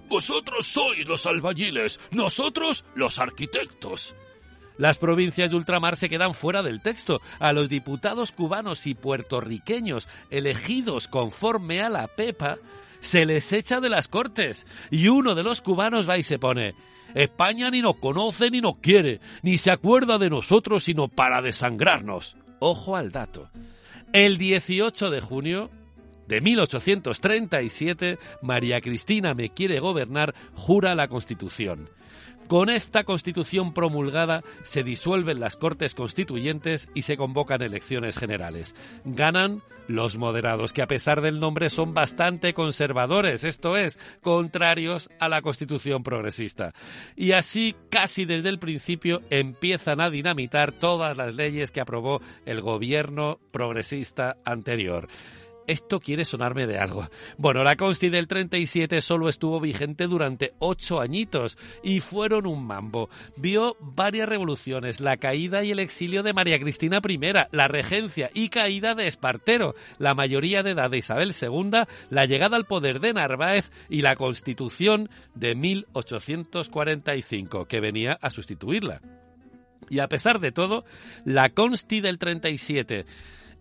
Vosotros 0.08 0.66
sois 0.66 1.06
los 1.06 1.26
albañiles, 1.26 2.00
nosotros 2.12 2.86
los 2.96 3.20
arquitectos. 3.20 4.16
Las 4.78 4.98
provincias 4.98 5.50
de 5.50 5.56
ultramar 5.56 5.96
se 5.96 6.10
quedan 6.10 6.34
fuera 6.34 6.64
del 6.64 6.82
texto. 6.82 7.22
A 7.40 7.54
los 7.54 7.70
diputados 7.70 8.32
cubanos 8.32 8.88
y 8.88 8.96
puertorriqueños 8.96 10.08
elegidos 10.30 11.08
conforme 11.08 11.82
a 11.82 11.90
la 11.90 12.08
PEPA 12.08 12.58
se 13.00 13.26
les 13.26 13.52
echa 13.54 13.80
de 13.80 13.90
las 13.90 14.08
cortes. 14.08 14.66
Y 14.90 15.10
uno 15.10 15.36
de 15.36 15.44
los 15.44 15.62
cubanos 15.62 16.10
va 16.10 16.18
y 16.18 16.24
se 16.24 16.40
pone 16.40 16.74
España 17.14 17.70
ni 17.70 17.82
nos 17.82 17.98
conoce 17.98 18.50
ni 18.50 18.62
nos 18.62 18.78
quiere, 18.78 19.20
ni 19.44 19.58
se 19.58 19.72
acuerda 19.72 20.18
de 20.18 20.30
nosotros 20.30 20.84
sino 20.84 21.08
para 21.08 21.42
desangrarnos. 21.42 22.36
Ojo 22.60 22.96
al 22.96 23.12
dato. 23.12 23.50
El 24.14 24.38
18 24.38 25.10
de 25.12 25.22
junio 25.22 25.70
de 26.28 26.42
1837, 26.42 28.18
María 28.42 28.80
Cristina 28.82 29.34
me 29.34 29.50
quiere 29.50 29.80
gobernar 29.80 30.34
jura 30.56 30.96
la 30.96 31.08
Constitución. 31.08 31.90
Con 32.48 32.70
esta 32.70 33.04
constitución 33.04 33.74
promulgada 33.74 34.44
se 34.64 34.84
disuelven 34.84 35.40
las 35.40 35.56
Cortes 35.56 35.96
Constituyentes 35.96 36.90
y 36.94 37.04
se 37.04 37.18
convocan 37.18 37.62
elecciones 37.62 38.18
generales. 38.18 38.76
Ganan 39.06 39.62
los 39.88 40.18
moderados, 40.18 40.74
que 40.74 40.82
a 40.82 40.88
pesar 40.88 41.22
del 41.22 41.40
nombre 41.40 41.70
son 41.70 41.94
bastante 41.94 42.54
conservadores, 42.54 43.44
esto 43.44 43.76
es, 43.78 44.00
contrarios 44.22 45.10
a 45.20 45.30
la 45.30 45.42
constitución 45.42 46.04
progresista. 46.04 46.74
Y 47.16 47.32
así, 47.32 47.76
casi 47.90 48.26
desde 48.26 48.50
el 48.50 48.60
principio, 48.60 49.22
empiezan 49.30 50.02
a 50.02 50.10
dinamitar 50.10 50.72
todas 50.72 51.18
las 51.18 51.34
leyes 51.34 51.72
que 51.72 51.82
aprobó 51.82 52.22
el 52.46 52.62
gobierno 52.62 53.40
progresista 53.52 54.38
anterior. 54.46 55.08
Esto 55.66 56.02
quiere 56.02 56.26
sonarme 56.26 56.68
de 56.68 56.78
algo. 56.78 57.10
Bueno, 57.38 57.64
la 57.64 57.78
Consti 57.78 58.10
del 58.10 58.28
37 58.28 59.00
solo 59.02 59.30
estuvo 59.30 59.62
vigente 59.62 60.08
durante 60.08 60.52
ocho 60.60 61.00
añitos 61.00 61.58
y 61.82 62.02
fueron 62.02 62.46
un 62.48 62.66
mambo. 62.66 63.10
Vio 63.38 63.78
varias 63.80 64.28
revoluciones, 64.28 65.00
la 65.00 65.16
caída 65.18 65.64
y 65.64 65.72
el 65.72 65.80
exilio 65.80 66.22
de 66.22 66.34
María 66.34 66.60
Cristina 66.60 67.00
I, 67.08 67.18
la 67.52 67.70
regencia 67.70 68.30
y 68.34 68.50
caída 68.50 68.94
de 68.94 69.08
Espartero, 69.08 69.74
la 70.00 70.16
mayoría 70.16 70.64
de 70.64 70.72
edad 70.72 70.90
de 70.90 70.98
Isabel 70.98 71.34
II, 71.40 71.84
la 72.10 72.26
llegada 72.26 72.58
al 72.58 72.66
poder 72.66 73.00
de 73.00 73.14
Narváez 73.14 73.72
y 73.90 74.02
la 74.02 74.18
Constitución 74.18 75.10
de 75.34 75.56
1845, 75.56 77.66
que 77.66 77.80
venía 77.80 78.18
a 78.22 78.30
sustituirla. 78.30 79.00
Y 79.90 80.00
a 80.00 80.08
pesar 80.08 80.40
de 80.40 80.52
todo, 80.52 80.84
la 81.24 81.50
Consti 81.50 82.02
del 82.02 82.18
37 82.18 83.06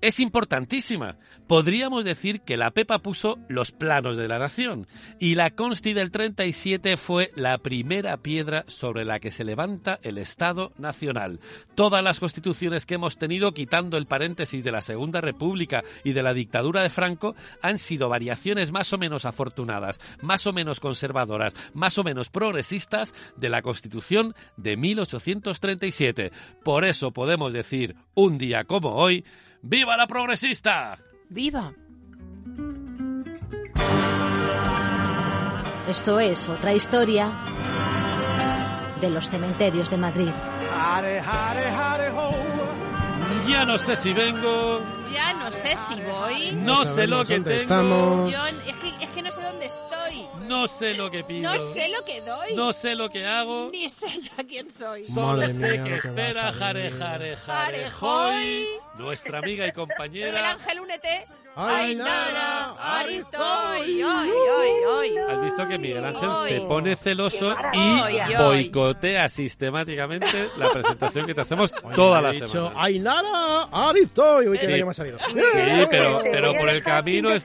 es 0.03 0.21
importantísima. 0.21 1.17
Podríamos 1.47 2.05
decir 2.05 2.41
que 2.41 2.57
la 2.57 2.73
PEPA 2.73 2.99
puso 2.99 3.39
los 3.49 3.71
planos 3.71 4.17
de 4.17 4.29
la 4.29 4.39
nación 4.39 4.87
y 5.19 5.37
la 5.37 5.51
Consti 5.51 5.95
del 5.95 6.11
37 6.11 6.97
fue 6.97 7.31
la 7.37 7.59
primera 7.59 8.17
piedra 8.19 8.65
sobre 8.67 9.05
la 9.05 9.21
que 9.21 9.31
se 9.31 9.44
levanta 9.44 10.01
el 10.03 10.19
Estado 10.19 10.73
Nacional. 10.77 11.41
Todas 11.77 12.03
las 12.03 12.21
constituciones 12.21 12.85
que 12.85 12.94
hemos 12.94 13.17
tenido, 13.17 13.53
quitando 13.53 13.97
el 13.97 14.06
paréntesis 14.06 14.65
de 14.65 14.73
la 14.73 14.82
Segunda 14.82 15.21
República 15.21 15.82
y 16.05 16.13
de 16.13 16.23
la 16.23 16.35
dictadura 16.35 16.82
de 16.82 16.91
Franco, 16.91 17.35
han 17.63 17.79
sido 17.79 18.09
variaciones 18.09 18.73
más 18.73 18.93
o 18.93 18.99
menos 18.99 19.25
afortunadas, 19.25 20.01
más 20.21 20.47
o 20.47 20.53
menos 20.53 20.81
conservadoras, 20.81 21.55
más 21.75 21.97
o 21.99 22.03
menos 22.05 22.29
progresistas 22.29 23.15
de 23.37 23.49
la 23.49 23.63
Constitución 23.63 24.35
de 24.56 24.77
1837. 24.77 26.32
Por 26.65 26.85
eso 26.85 27.13
podemos 27.13 27.53
decir, 27.53 27.94
un 28.15 28.37
día 28.37 28.65
como 28.65 28.97
hoy, 28.97 29.25
¡Viva 29.63 29.97
la 29.97 30.07
progresista! 30.07 30.99
¡Viva! 31.29 31.73
Esto 35.89 36.21
es 36.21 36.49
otra 36.49 36.73
historia 36.75 37.33
de 39.01 39.11
los 39.11 39.29
cementerios 39.29 39.91
de 39.91 39.97
Madrid. 39.99 40.31
Ya 43.49 43.65
no 43.65 43.79
sé 43.79 43.97
si 43.97 44.13
vengo. 44.13 44.81
Ya 45.13 45.33
no 45.35 45.53
sé 45.53 45.75
si 45.77 46.01
voy. 46.03 46.53
No, 46.53 46.79
No 46.79 46.85
sé 46.85 47.07
lo 47.07 47.25
que 47.25 47.35
dónde 47.35 47.51
tengo. 47.51 47.61
estamos. 47.61 48.33
Yo, 48.33 48.47
es, 48.47 48.75
que, 48.77 49.02
es 49.02 49.02
que 49.13 49.23
no 49.23 49.31
sé 49.31 49.43
dónde 49.43 49.67
estoy. 49.67 50.27
No 50.49 50.67
sé 50.69 50.95
lo 50.95 51.11
que 51.11 51.25
pido. 51.25 51.53
No 51.53 51.61
sé 51.61 51.89
lo 51.89 52.05
que 52.05 52.21
doy. 52.23 52.55
No 52.55 52.73
sé 52.73 52.95
lo 52.95 53.09
que 53.11 53.27
hago. 53.27 53.71
Ni 53.71 53.89
sé 53.89 54.07
ya 54.21 54.45
quién 54.49 54.71
soy. 54.71 55.05
Solo 55.05 55.27
Madre 55.39 55.53
sé 55.53 55.73
mía, 55.73 55.85
que 55.85 55.91
lo 55.91 56.01
que 56.03 56.09
espera 56.09 56.49
a 56.49 56.53
Jare. 56.53 56.91
Jare 56.91 57.37
Jare, 57.37 57.37
Jare 57.37 57.91
joy. 57.91 58.33
Joy, 58.35 58.67
nuestra 58.99 59.39
amiga 59.39 59.65
y 59.65 59.69
El 59.69 59.75
compañera. 59.75 60.51
ángel 60.51 60.81
únete. 60.81 61.27
Ahí 61.55 61.99
estoy. 63.19 64.03
Hoy, 64.03 64.31
hoy, 64.31 64.71
hoy. 64.89 65.17
¿Has 65.29 65.41
visto 65.43 65.69
que 65.69 65.79
Miguel 65.79 66.05
Ángel 66.05 66.31
se 66.49 66.61
pone 66.63 66.97
celoso 66.97 67.55
y 67.73 68.35
boicotea 68.37 69.29
sistemáticamente 69.29 70.49
la 70.56 70.71
presentación 70.71 71.27
que 71.27 71.35
te 71.35 71.41
hacemos 71.43 71.73
toda 71.94 72.23
la 72.23 72.32
semana. 72.32 72.73
Ainara 72.77 73.69
Aristo. 73.71 74.43
Y 74.43 74.47
hoy 74.47 74.59
Sí. 74.59 74.67
que 74.67 74.85
me 74.85 74.91
ha 74.91 74.94
salido. 74.94 75.19
Sí, 75.19 75.35
pero, 75.91 76.23
pero 76.23 76.55
por 76.55 76.69
el 76.69 76.82
camino 76.82 77.31
es, 77.32 77.44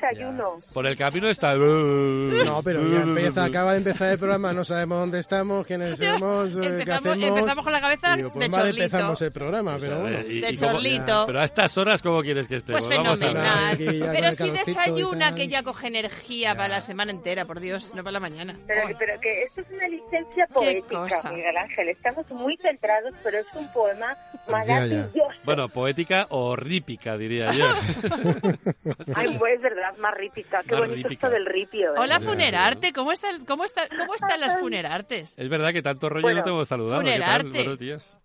por 0.73 0.85
el 0.87 0.95
camino 0.97 1.27
está. 1.27 1.55
No, 1.55 2.61
pero 2.63 2.87
ya 2.87 3.01
empieza, 3.01 3.43
acaba 3.45 3.71
de 3.71 3.77
empezar 3.79 4.11
el 4.11 4.19
programa, 4.19 4.53
no 4.53 4.63
sabemos 4.63 4.99
dónde 4.99 5.19
estamos, 5.19 5.65
quiénes 5.65 5.97
somos, 6.19 6.49
eh, 6.49 6.53
qué 6.53 6.67
Empezamos, 6.67 7.07
hacemos. 7.17 7.37
empezamos 7.39 7.63
con 7.63 7.73
la 7.73 7.81
cabeza 7.81 8.15
digo, 8.15 8.31
pues 8.31 8.45
de 8.45 8.49
mal 8.55 8.61
chorlito. 8.67 8.83
empezamos 8.83 9.21
el 9.21 9.31
programa, 9.31 9.77
pero 9.79 9.99
bueno. 9.99 10.17
De 10.19 10.49
y 10.51 10.57
chorlito. 10.57 11.23
Pero 11.25 11.39
a 11.39 11.43
estas 11.43 11.77
horas, 11.77 12.01
¿cómo 12.01 12.21
quieres 12.21 12.47
que 12.47 12.55
estemos? 12.57 12.83
Pues 12.85 12.97
Vamos 12.97 13.21
a 13.21 13.75
ya 13.99 14.11
Pero 14.11 14.31
si 14.31 14.51
desayuna 14.51 15.35
que 15.35 15.47
ya 15.47 15.63
coge 15.63 15.87
energía 15.87 16.55
para 16.55 16.67
la 16.69 16.81
semana 16.81 17.11
entera, 17.11 17.45
por 17.45 17.59
Dios, 17.59 17.93
no 17.95 18.03
para 18.03 18.13
la 18.13 18.19
mañana. 18.19 18.57
Pero, 18.67 18.81
pero 18.97 19.19
que 19.19 19.43
esto 19.43 19.61
es 19.61 19.67
una 19.71 19.87
licencia 19.87 20.47
poética. 20.53 21.07
Miguel 21.31 21.57
Ángel. 21.57 21.89
Estamos 21.89 22.29
muy 22.31 22.57
centrados, 22.57 23.13
pero 23.23 23.39
es 23.39 23.47
un 23.53 23.71
poema 23.73 24.15
Ya, 24.15 24.41
ya. 24.45 24.51
maravilloso. 24.51 25.19
Bueno, 25.43 25.69
poética 25.69 26.27
o 26.29 26.55
rípica, 26.55 27.17
diría 27.17 27.51
yo. 27.53 27.65
Ay, 29.15 29.37
pues, 29.37 29.55
es 29.55 29.61
verdad, 29.61 29.95
más 29.97 30.13
rípica. 30.15 30.61
Qué 30.63 30.71
Más 30.75 30.81
bonito 30.87 31.07
rípica. 31.07 31.27
esto 31.27 31.29
del 31.35 31.45
ripio. 31.45 31.91
¿eh? 31.91 31.97
Hola, 31.97 32.19
Ya, 32.19 32.25
Funerarte, 32.27 32.93
¿cómo, 32.93 33.11
está, 33.11 33.27
cómo, 33.47 33.63
está, 33.63 33.87
¿cómo 33.89 34.13
están 34.15 34.39
las 34.39 34.59
Funerartes? 34.59 35.37
Es 35.37 35.49
verdad 35.49 35.71
que 35.73 35.81
tanto 35.81 36.09
rollo 36.09 36.23
Bueno, 36.23 36.39
no 36.39 36.43
te 36.43 36.49
hemos 36.49 36.67
saludado. 36.67 37.01
¿Qué 37.01 37.11
tal? 37.19 37.41
funerarte. 37.41 37.57
Buenos 37.59 37.79
días. 37.79 38.17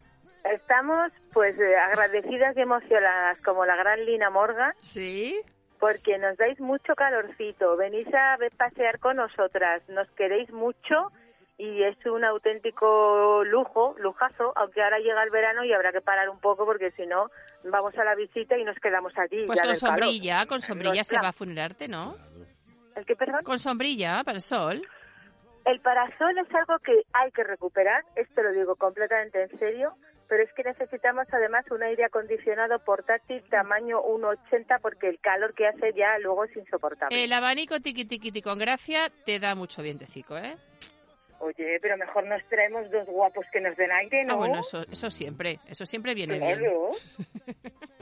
Estamos, 0.52 1.12
pues, 1.32 1.56
eh, 1.58 1.76
agradecidas 1.76 2.56
y 2.56 2.60
emocionadas 2.60 3.38
como 3.44 3.64
la 3.64 3.76
gran 3.76 4.04
Lina 4.04 4.28
Morgan 4.30 4.72
¿Sí? 4.80 5.40
Porque 5.82 6.16
nos 6.16 6.36
dais 6.36 6.60
mucho 6.60 6.94
calorcito. 6.94 7.76
Venís 7.76 8.06
a 8.14 8.36
ver- 8.36 8.52
pasear 8.56 9.00
con 9.00 9.16
nosotras, 9.16 9.82
nos 9.88 10.08
queréis 10.12 10.48
mucho 10.52 11.10
y 11.58 11.82
es 11.82 11.96
un 12.06 12.22
auténtico 12.24 13.42
lujo, 13.44 13.96
lujazo, 13.98 14.52
aunque 14.54 14.80
ahora 14.80 15.00
llega 15.00 15.20
el 15.24 15.30
verano 15.30 15.64
y 15.64 15.72
habrá 15.72 15.90
que 15.90 16.00
parar 16.00 16.28
un 16.30 16.38
poco 16.38 16.64
porque 16.66 16.92
si 16.92 17.04
no 17.04 17.30
vamos 17.64 17.98
a 17.98 18.04
la 18.04 18.14
visita 18.14 18.56
y 18.56 18.62
nos 18.62 18.76
quedamos 18.78 19.12
aquí. 19.18 19.42
Pues 19.44 19.58
ya 19.58 19.64
con 19.66 19.74
calor. 19.76 19.98
sombrilla, 20.04 20.46
con 20.46 20.60
sombrilla 20.60 21.02
se 21.02 21.16
va 21.18 21.30
a 21.30 21.32
Funerarte, 21.32 21.88
¿no? 21.88 22.14
¿El 22.94 23.04
qué, 23.04 23.16
perdón? 23.16 23.42
Con 23.42 23.58
sombrilla, 23.58 24.22
para 24.24 24.36
el 24.36 24.40
sol. 24.42 24.86
El 25.64 25.80
parasol 25.80 26.38
es 26.38 26.54
algo 26.54 26.78
que 26.78 27.02
hay 27.12 27.32
que 27.32 27.42
recuperar, 27.42 28.04
esto 28.14 28.40
lo 28.40 28.52
digo 28.52 28.76
completamente 28.76 29.42
en 29.42 29.58
serio, 29.58 29.94
pero 30.32 30.44
es 30.44 30.52
que 30.54 30.62
necesitamos 30.62 31.26
además 31.30 31.66
un 31.70 31.82
aire 31.82 32.06
acondicionado 32.06 32.78
portátil 32.78 33.42
tamaño 33.50 34.02
1,80 34.02 34.80
porque 34.80 35.10
el 35.10 35.20
calor 35.20 35.52
que 35.52 35.66
hace 35.66 35.92
ya 35.94 36.18
luego 36.20 36.44
es 36.46 36.56
insoportable. 36.56 37.22
El 37.22 37.34
abanico 37.34 37.80
tiqui 37.80 38.06
tiqui 38.06 38.32
ti 38.32 38.40
con 38.40 38.58
gracia 38.58 39.10
te 39.26 39.38
da 39.38 39.54
mucho 39.54 39.82
vientecico, 39.82 40.38
¿eh? 40.38 40.56
Oye, 41.40 41.78
pero 41.82 41.98
mejor 41.98 42.24
nos 42.24 42.42
traemos 42.48 42.90
dos 42.90 43.04
guapos 43.08 43.44
que 43.52 43.60
nos 43.60 43.76
den 43.76 43.92
aire, 43.92 44.24
¿no? 44.24 44.32
Ah, 44.32 44.36
bueno, 44.36 44.60
eso, 44.60 44.86
eso 44.90 45.10
siempre, 45.10 45.58
eso 45.68 45.84
siempre 45.84 46.14
viene 46.14 46.38
bien. 46.38 46.60
Claro. 46.60 46.88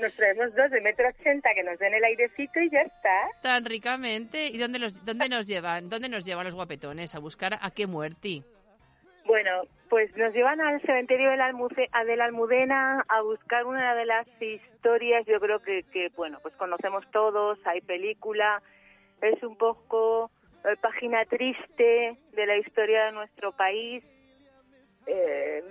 Nos 0.00 0.12
traemos 0.14 0.52
dos 0.56 0.70
de 0.72 0.80
metro 0.80 1.08
ochenta 1.08 1.50
que 1.54 1.62
nos 1.62 1.78
den 1.78 1.94
el 1.94 2.02
airecito 2.02 2.58
y 2.60 2.68
ya 2.68 2.80
está. 2.80 3.28
Tan 3.42 3.64
ricamente. 3.64 4.48
¿Y 4.48 4.58
dónde, 4.58 4.80
los, 4.80 5.04
dónde 5.04 5.28
nos 5.28 5.46
llevan? 5.46 5.88
¿Dónde 5.88 6.08
nos 6.08 6.24
llevan 6.24 6.44
los 6.44 6.54
guapetones? 6.56 7.14
¿A 7.14 7.20
buscar 7.20 7.58
a 7.60 7.70
qué 7.70 7.86
muerti? 7.86 8.42
Bueno, 9.34 9.62
pues 9.88 10.16
nos 10.16 10.32
llevan 10.32 10.60
al 10.60 10.80
cementerio 10.82 11.28
de 11.28 11.36
la, 11.36 11.50
Almuce- 11.50 11.88
a 11.90 12.04
de 12.04 12.14
la 12.14 12.26
Almudena 12.26 13.04
a 13.08 13.20
buscar 13.22 13.66
una 13.66 13.92
de 13.96 14.04
las 14.06 14.28
historias, 14.40 15.26
yo 15.26 15.40
creo 15.40 15.58
que, 15.58 15.82
que, 15.92 16.08
bueno, 16.14 16.38
pues 16.40 16.54
conocemos 16.54 17.04
todos, 17.10 17.58
hay 17.66 17.80
película, 17.80 18.62
es 19.20 19.42
un 19.42 19.56
poco 19.56 20.30
eh, 20.64 20.76
página 20.80 21.24
triste 21.24 22.16
de 22.30 22.46
la 22.46 22.56
historia 22.58 23.06
de 23.06 23.10
nuestro 23.12 23.50
país. 23.50 24.04
Eh, 25.04 25.64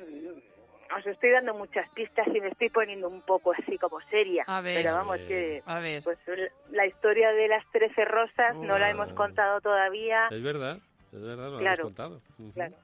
os 0.97 1.07
estoy 1.07 1.29
dando 1.29 1.53
muchas 1.53 1.89
pistas 1.91 2.27
y 2.35 2.41
me 2.41 2.49
estoy 2.49 2.67
poniendo 2.69 3.07
un 3.07 3.21
poco 3.21 3.53
así 3.53 3.77
como 3.77 4.01
seria, 4.09 4.43
A 4.45 4.59
ver. 4.59 4.83
pero 4.83 4.93
vamos 4.93 5.19
que 5.19 5.63
A 5.65 5.79
ver. 5.79 6.03
pues 6.03 6.17
la 6.71 6.85
historia 6.85 7.31
de 7.31 7.47
las 7.47 7.65
trece 7.71 8.03
rosas 8.03 8.57
no 8.57 8.77
la 8.77 8.89
hemos 8.89 9.07
contado 9.13 9.61
todavía. 9.61 10.27
Es 10.31 10.43
verdad, 10.43 10.79
es 11.13 11.21
verdad, 11.21 11.49
lo 11.49 11.59
Claro, 11.59 11.83
hemos 11.83 11.93
contado. 11.95 12.21
Claro. 12.55 12.75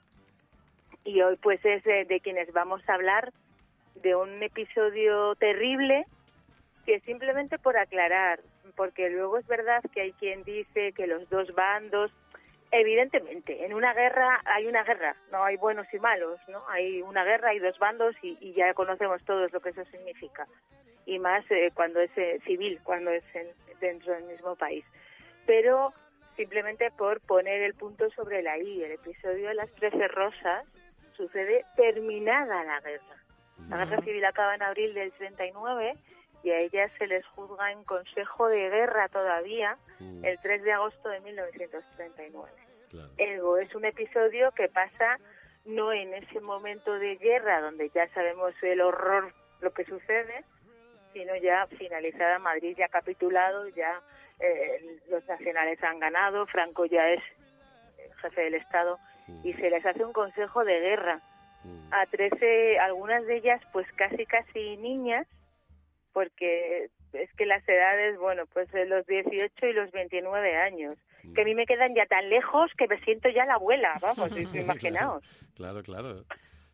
Y 1.10 1.24
hoy 1.24 1.38
pues 1.38 1.60
es 1.66 1.84
de, 1.86 2.06
de 2.06 2.20
quienes 2.20 2.54
vamos 2.54 2.88
a 2.88 2.94
hablar 2.94 3.32
de 3.96 4.16
un 4.16 4.44
episodio 4.44 5.34
terrible 5.36 6.06
que 6.86 7.00
simplemente 7.00 7.58
por 7.58 7.78
aclarar, 7.78 8.40
porque 8.76 9.10
luego 9.10 9.40
es 9.40 9.48
verdad 9.48 9.82
que 9.92 10.02
hay 10.02 10.12
quien 10.14 10.44
dice 10.44 10.94
que 10.94 11.08
los 11.08 11.28
dos 11.32 11.52
bandos, 11.56 12.12
evidentemente, 12.70 13.66
en 13.66 13.74
una 13.74 13.96
guerra 13.96 14.40
hay 14.46 14.68
una 14.68 14.84
guerra, 14.84 15.16
no 15.32 15.44
hay 15.44 15.58
buenos 15.58 15.92
y 15.92 15.98
malos, 15.98 16.40
¿no? 16.48 16.62
Hay 16.70 17.02
una 17.02 17.24
guerra, 17.24 17.50
hay 17.50 17.60
dos 17.60 17.80
bandos 17.80 18.16
y, 18.22 18.38
y 18.40 18.54
ya 18.54 18.76
conocemos 18.76 19.24
todos 19.26 19.52
lo 19.52 19.60
que 19.62 19.70
eso 19.70 19.84
significa. 19.86 20.48
Y 21.08 21.18
más 21.18 21.44
eh, 21.50 21.72
cuando 21.74 22.02
es 22.02 22.12
eh, 22.18 22.40
civil, 22.46 22.80
cuando 22.84 23.10
es 23.10 23.24
en- 23.34 23.48
dentro 23.80 24.14
del 24.14 24.26
mismo 24.26 24.56
país. 24.56 24.86
Pero 25.48 25.92
simplemente 26.36 26.92
por 26.92 27.20
poner 27.22 27.64
el 27.64 27.74
punto 27.74 28.12
sobre 28.12 28.44
la 28.44 28.60
I, 28.60 28.84
el 28.84 28.92
episodio 28.92 29.48
de 29.48 29.56
las 29.56 29.72
Trece 29.72 30.08
Rosas 30.08 30.66
sucede 31.20 31.66
terminada 31.76 32.64
la 32.64 32.80
guerra. 32.80 33.16
La 33.70 33.86
guerra 33.86 34.02
civil 34.02 34.26
acaba 34.26 34.56
en 34.56 34.64
abril 34.64 34.94
del 34.94 35.12
39 35.12 35.96
y 36.44 36.52
a 36.52 36.60
ellas 36.60 36.92
se 36.98 37.08
les 37.08 37.26
juzga 37.28 37.72
en 37.72 37.84
Consejo 37.84 38.48
de 38.48 38.70
Guerra 38.70 39.10
todavía 39.10 39.78
Mm, 40.00 40.24
el 40.24 40.40
3 40.40 40.64
de 40.64 40.72
agosto 40.72 41.10
de 41.10 41.20
1939. 41.20 42.50
claro. 42.90 43.10
Ergo, 43.18 43.58
es 43.58 43.74
un 43.76 43.86
episodio 43.86 44.52
que 44.52 44.70
pasa 44.70 45.20
no 45.66 45.92
en 45.92 46.14
ese 46.14 46.40
momento 46.40 46.94
de 46.94 47.18
guerra 47.18 47.62
donde 47.62 47.90
ya 47.90 48.08
sabemos 48.14 48.54
el 48.62 48.82
horror, 48.82 49.34
lo 49.62 49.72
que 49.74 49.84
sucede, 49.84 50.46
sino 51.14 51.36
ya 51.36 51.68
finalizada 51.68 52.40
Madrid, 52.40 52.76
ya 52.78 52.88
capitulado, 52.88 53.68
ya 53.70 54.02
eh, 54.40 55.00
los 55.10 55.26
nacionales 55.28 55.84
han 55.84 56.00
ganado, 56.00 56.48
Franco 56.48 56.86
ya 56.86 57.10
es 57.10 57.22
jefe 58.20 58.42
del 58.42 58.56
Estado 58.56 59.00
y 59.44 59.54
se 59.54 59.70
les 59.70 59.86
hace 59.86 60.04
un 60.06 60.14
consejo 60.14 60.64
de 60.64 60.80
guerra 60.80 61.20
Mm. 61.64 61.94
a 61.94 62.06
13, 62.06 62.80
algunas 62.80 63.26
de 63.26 63.36
ellas 63.36 63.62
pues 63.74 63.86
casi 63.98 64.26
casi 64.26 64.78
niñas, 64.78 65.28
porque 66.14 66.90
es 67.14 67.34
que 67.34 67.46
las 67.46 67.68
edades, 67.68 68.18
bueno, 68.18 68.46
pues 68.54 68.72
de 68.72 68.86
los 68.86 69.06
18 69.08 69.66
y 69.68 69.74
los 69.74 69.92
29 69.92 70.56
años, 70.56 70.98
que 71.36 71.42
a 71.42 71.44
mí 71.46 71.56
me 71.56 71.66
quedan 71.66 71.94
ya 71.96 72.06
tan 72.06 72.30
lejos 72.30 72.74
que 72.76 72.88
me 72.88 72.98
siento 73.00 73.28
ya 73.30 73.46
la 73.46 73.56
abuela, 73.56 73.98
vamos, 74.02 74.30
imaginaos. 74.54 75.24
Claro, 75.56 75.84
claro. 75.84 76.22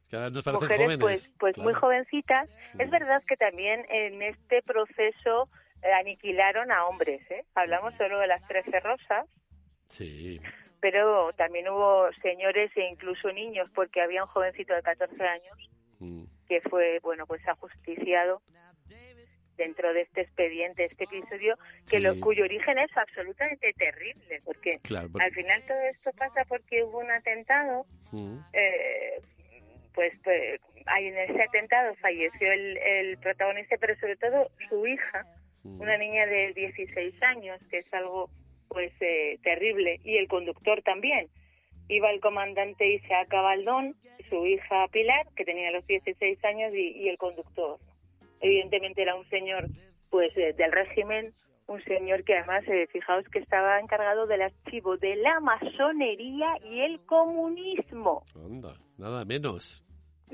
Es 0.03 0.09
que 0.09 0.17
ahora 0.17 0.29
nos 0.29 0.43
parecen 0.43 0.61
Mujeres 0.67 0.85
jóvenes. 0.85 0.99
pues, 0.99 1.31
pues 1.39 1.57
muy 1.57 1.73
jovencitas. 1.73 2.47
Es 2.77 2.87
Mm. 2.87 2.91
verdad 2.91 3.23
que 3.27 3.37
también 3.37 3.85
en 3.89 4.21
este 4.21 4.61
proceso 4.61 5.49
eh, 5.81 5.91
aniquilaron 5.93 6.71
a 6.71 6.85
hombres, 6.85 7.29
¿eh? 7.31 7.43
Hablamos 7.55 7.93
solo 7.95 8.19
de 8.19 8.27
las 8.27 8.45
13 8.47 8.79
rosas, 8.81 9.25
Sí, 9.87 10.39
pero 10.79 11.31
también 11.33 11.67
hubo 11.69 12.11
señores 12.21 12.71
e 12.75 12.81
incluso 12.89 13.31
niños, 13.31 13.69
porque 13.73 14.01
había 14.01 14.23
un 14.23 14.27
jovencito 14.29 14.73
de 14.73 14.81
14 14.81 15.23
años 15.23 15.69
mm, 15.99 16.23
que 16.47 16.61
fue, 16.61 16.99
bueno, 17.01 17.25
pues 17.25 17.45
ajusticiado 17.47 18.41
dentro 19.57 19.93
de 19.93 20.01
este 20.01 20.21
expediente, 20.21 20.83
este 20.83 21.05
episodio, 21.05 21.57
que 21.89 21.97
Sí. 21.97 22.03
lo, 22.03 22.19
cuyo 22.19 22.43
origen 22.43 22.77
es 22.77 22.95
absolutamente 22.97 23.71
terrible, 23.73 24.41
porque 24.43 24.79
claro. 24.83 25.07
porque- 25.09 25.25
al 25.25 25.31
final 25.33 25.63
todo 25.65 25.79
esto 25.79 26.11
pasa 26.17 26.43
porque 26.49 26.83
hubo 26.83 26.99
un 26.99 27.09
atentado, 27.11 27.85
Mm, 28.11 28.37
eh, 28.53 29.21
pues, 29.93 30.13
pues 30.23 30.59
en 30.99 31.17
ese 31.17 31.41
atentado 31.41 31.95
falleció 31.95 32.51
el, 32.51 32.77
el 32.77 33.17
protagonista, 33.17 33.77
pero 33.79 33.95
sobre 33.97 34.15
todo 34.17 34.49
su 34.69 34.85
hija, 34.87 35.25
mm. 35.63 35.79
una 35.81 35.97
niña 35.97 36.25
de 36.25 36.53
16 36.53 37.21
años, 37.23 37.59
que 37.69 37.77
es 37.79 37.93
algo 37.93 38.29
pues 38.75 38.91
eh, 38.99 39.39
terrible, 39.41 40.01
y 40.03 40.17
el 40.17 40.27
conductor 40.27 40.81
también. 40.81 41.29
Iba 41.87 42.11
el 42.11 42.19
comandante 42.19 42.93
Isaac 42.93 43.29
Baldón, 43.31 43.95
su 44.29 44.45
hija 44.45 44.89
Pilar, 44.91 45.27
que 45.33 45.45
tenía 45.45 45.71
los 45.71 45.87
16 45.87 46.43
años, 46.43 46.73
y, 46.73 47.07
el 47.07 47.17
conductor. 47.17 47.79
Evidentemente 48.41 49.01
era 49.01 49.15
un 49.15 49.25
señor 49.29 49.69
pues 50.09 50.35
eh, 50.35 50.51
del 50.57 50.73
régimen, 50.73 51.33
un 51.67 51.81
señor 51.85 52.25
que 52.25 52.35
además, 52.35 52.65
eh, 52.67 52.85
fijaos 52.91 53.23
que 53.29 53.39
estaba 53.39 53.79
encargado 53.79 54.27
del 54.27 54.41
archivo 54.41 54.97
de 54.97 55.15
la 55.15 55.39
masonería 55.39 56.57
y 56.69 56.81
el 56.81 56.99
comunismo. 57.05 58.25
Anda, 58.35 58.73
nada 58.97 59.23
menos. 59.23 59.85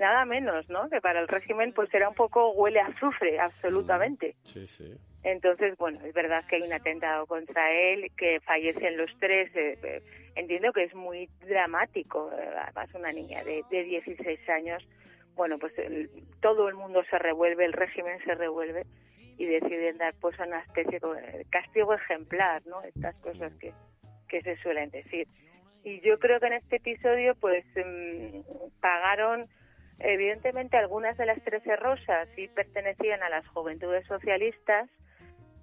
Nada 0.01 0.25
menos, 0.25 0.67
¿no? 0.67 0.89
Que 0.89 1.00
para 1.00 1.20
el 1.20 1.27
régimen 1.27 1.74
pues 1.74 1.93
era 1.93 2.10
un 2.10 2.15
poco 2.15 2.53
huele 2.53 2.79
a 2.79 2.88
azufre, 2.88 3.39
absolutamente. 3.39 4.34
Sí, 4.43 4.65
sí. 4.65 4.98
Entonces, 5.24 5.77
bueno, 5.77 6.00
es 6.03 6.12
verdad 6.15 6.43
que 6.50 6.55
hay 6.55 6.63
un 6.63 6.74
atentado 6.74 7.27
contra 7.27 7.72
él, 7.72 8.12
que 8.17 8.39
fallecen 8.39 8.98
los 8.98 9.12
tres. 9.20 9.55
eh, 9.55 9.77
eh, 9.84 10.01
entiendo 10.34 10.74
que 10.74 10.86
es 10.86 10.96
muy 10.96 11.29
dramático. 11.48 12.31
eh, 12.36 12.50
además, 12.63 12.89
una 12.96 13.12
niña 13.12 13.43
de, 13.43 13.63
de 13.70 13.84
16 13.84 14.50
años, 14.50 14.84
bueno, 15.36 15.60
pues 15.60 15.77
el- 15.77 16.10
todo 16.41 16.67
el 16.67 16.74
mundo 16.74 17.03
se 17.12 17.20
revuelve, 17.20 17.65
el 17.65 17.74
régimen 17.74 18.17
se 18.25 18.34
revuelve 18.34 18.81
y 19.38 19.46
deciden 19.46 20.00
dar 20.00 20.15
pues 20.20 20.38
una 20.39 20.62
especie 20.62 21.00
de 21.00 21.46
castigo 21.51 21.93
ejemplar, 21.93 22.65
¿no? 22.65 22.81
Estas 22.84 23.15
cosas 23.17 23.53
que, 23.60 23.72
que 24.27 24.41
se 24.41 24.55
suelen 24.63 24.89
decir. 24.89 25.27
Y 25.84 26.00
yo 26.01 26.17
creo 26.17 26.39
que 26.39 26.48
en 26.48 26.53
este 26.53 26.77
episodio, 26.77 27.36
pues, 27.36 27.63
mm, 27.75 28.39
pagaron, 28.81 29.48
evidentemente, 30.03 30.77
algunas 30.77 31.17
de 31.17 31.25
las 31.25 31.41
Trece 31.43 31.75
Rosas 31.75 32.27
sí 32.36 32.48
pertenecían 32.48 33.24
a 33.24 33.29
las 33.29 33.48
juventudes 33.48 34.05
socialistas, 34.08 34.89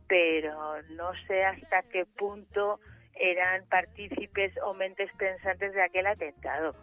pero 0.06 0.82
no 0.90 1.12
sé 1.26 1.44
hasta 1.44 1.82
qué 1.82 2.06
punto 2.06 2.80
eran 3.14 3.66
partícipes 3.66 4.52
o 4.64 4.74
mentes 4.74 5.10
pensantes 5.18 5.72
de 5.74 5.82
aquel 5.82 6.06
atentado. 6.06 6.74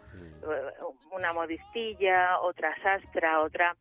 Una 1.10 1.32
modistilla, 1.32 2.40
otra 2.40 2.74
sastra, 2.82 3.40
otra 3.40 3.76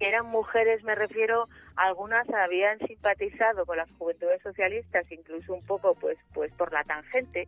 eran 0.00 0.26
mujeres, 0.26 0.82
me 0.82 0.94
refiero, 0.94 1.46
algunas 1.76 2.28
habían 2.30 2.78
simpatizado 2.80 3.64
con 3.64 3.76
las 3.76 3.90
juventudes 3.92 4.42
socialistas, 4.42 5.10
incluso 5.12 5.54
un 5.54 5.64
poco 5.64 5.94
pues 5.94 6.18
pues 6.34 6.52
por 6.54 6.72
la 6.72 6.82
tangente, 6.84 7.46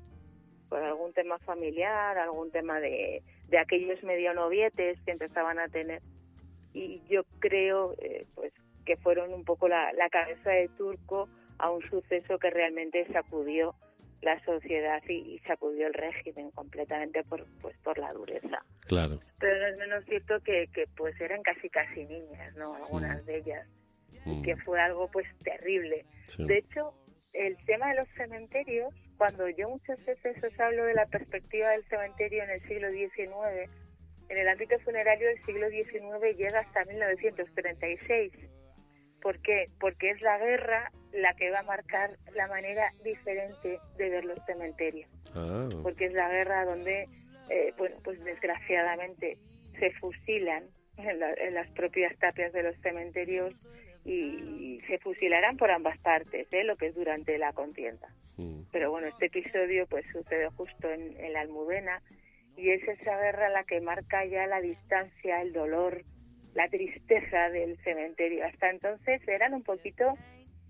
por 0.69 0.83
algún 0.83 1.13
tema 1.13 1.39
familiar, 1.41 2.17
algún 2.17 2.51
tema 2.53 2.79
de, 2.79 3.23
de 3.49 3.59
aquellos 3.59 4.03
medio 4.03 4.35
novietes 4.35 4.99
que 5.05 5.13
empezaban 5.13 5.59
a 5.59 5.69
tener. 5.69 6.03
Y 6.73 7.03
yo 7.09 7.23
creo 7.39 7.95
eh, 7.99 8.27
pues 8.35 8.53
que 8.85 8.97
fueron 8.97 9.33
un 9.33 9.45
poco 9.45 9.69
la, 9.69 9.93
la 9.93 10.09
cabeza 10.09 10.51
de 10.51 10.69
turco 10.77 11.29
a 11.59 11.71
un 11.71 11.83
suceso 11.89 12.39
que 12.39 12.51
realmente 12.51 13.07
sacudió 13.13 13.75
la 14.25 14.43
sociedad 14.45 15.03
y, 15.09 15.39
sacudió 15.47 15.87
el 15.87 15.95
régimen 15.95 16.51
completamente 16.53 17.23
por 17.25 17.47
pues 17.61 17.77
por 17.79 17.99
la 17.99 18.13
dureza. 18.13 18.65
Claro. 18.87 19.21
Pero 19.39 19.61
no 19.61 19.67
es 19.67 19.77
menos 19.77 20.05
cierto 20.07 20.41
que, 20.41 20.67
que 20.73 20.87
pues 20.97 21.19
eran 21.21 21.43
casi 21.43 21.69
casi 21.69 22.05
niñas, 22.07 22.55
¿no? 22.57 22.75
Algunas 22.75 23.23
mm. 23.23 23.27
de 23.27 23.37
ellas. 23.37 23.69
Y 24.25 24.31
mm. 24.31 24.43
que 24.43 24.57
fue 24.57 24.81
algo 24.81 25.11
pues 25.11 25.27
terrible. 25.43 26.07
De 26.39 26.59
hecho, 26.59 26.95
el 27.35 27.57
tema 27.67 27.91
de 27.91 27.97
los 27.97 28.09
cementerios, 28.17 28.95
cuando 29.17 29.49
yo 29.49 29.69
muchas 29.69 30.05
veces 30.05 30.43
os 30.43 30.61
hablo 30.61 30.85
de 30.85 30.95
la 30.95 31.07
perspectiva 31.07 31.71
del 31.71 31.85
cementerio 31.85 32.43
en 32.45 32.51
el 32.51 32.63
siglo 32.69 32.91
XIX, 32.91 33.71
en 34.29 34.39
el 34.39 34.49
ámbito 34.49 34.79
funerario 34.81 35.29
del 35.29 35.45
siglo 35.45 35.69
XIX 35.69 36.37
llega 36.37 36.61
hasta 36.61 36.85
1936 36.85 38.33
¿Por 39.25 39.39
qué? 39.39 39.71
Porque 39.81 40.11
es 40.11 40.21
la 40.21 40.37
guerra 40.37 40.93
la 41.15 41.33
que 41.33 41.51
va 41.51 41.61
a 41.61 41.63
marcar 41.63 42.11
la 42.35 42.47
manera 42.47 42.93
diferente 43.03 43.79
de 43.97 44.11
ver 44.11 44.23
los 44.27 44.39
cementerios. 44.45 45.11
Ah. 45.35 45.67
Porque 45.83 46.05
es 46.05 46.13
la 46.13 46.29
guerra 46.29 46.67
donde, 46.67 47.09
eh, 47.49 47.73
bueno, 47.79 47.97
pues 48.05 48.23
desgraciadamente 48.23 49.39
se 49.81 49.93
fusilan 49.93 50.65
en, 50.99 51.55
las 51.55 51.71
propias 51.71 52.15
tapias 52.19 52.53
de 52.53 52.65
los 52.65 52.77
cementerios 52.83 53.55
y, 54.05 54.81
se 54.87 54.99
fusilarán 54.99 55.57
por 55.57 55.71
ambas 55.71 55.99
partes, 55.99 56.47
¿eh? 56.53 56.63
lo 56.63 56.77
que 56.77 56.89
es 56.89 56.95
durante 56.95 57.39
la 57.39 57.55
contienda. 57.55 58.07
Mm. 58.37 58.65
Pero 58.71 58.91
bueno, 58.91 59.09
este 59.09 59.27
episodio 59.27 59.87
pues 59.87 60.05
sucede 60.13 60.51
justo 60.51 60.91
en, 60.91 61.19
en 61.19 61.33
la 61.33 61.41
Almudena 61.41 62.03
y 62.57 62.71
es 62.71 62.87
esa 62.87 63.19
guerra 63.19 63.49
la 63.49 63.65
que 63.65 63.81
marca 63.81 64.25
ya 64.27 64.47
la 64.47 64.61
distancia, 64.61 65.41
el 65.41 65.53
dolor, 65.53 66.03
la 66.55 66.69
tristeza 66.69 67.49
del 67.51 67.79
cementerio. 67.79 68.45
Hasta 68.45 68.71
entonces 68.71 69.27
eran 69.27 69.55
un 69.55 69.63
poquito 69.63 70.17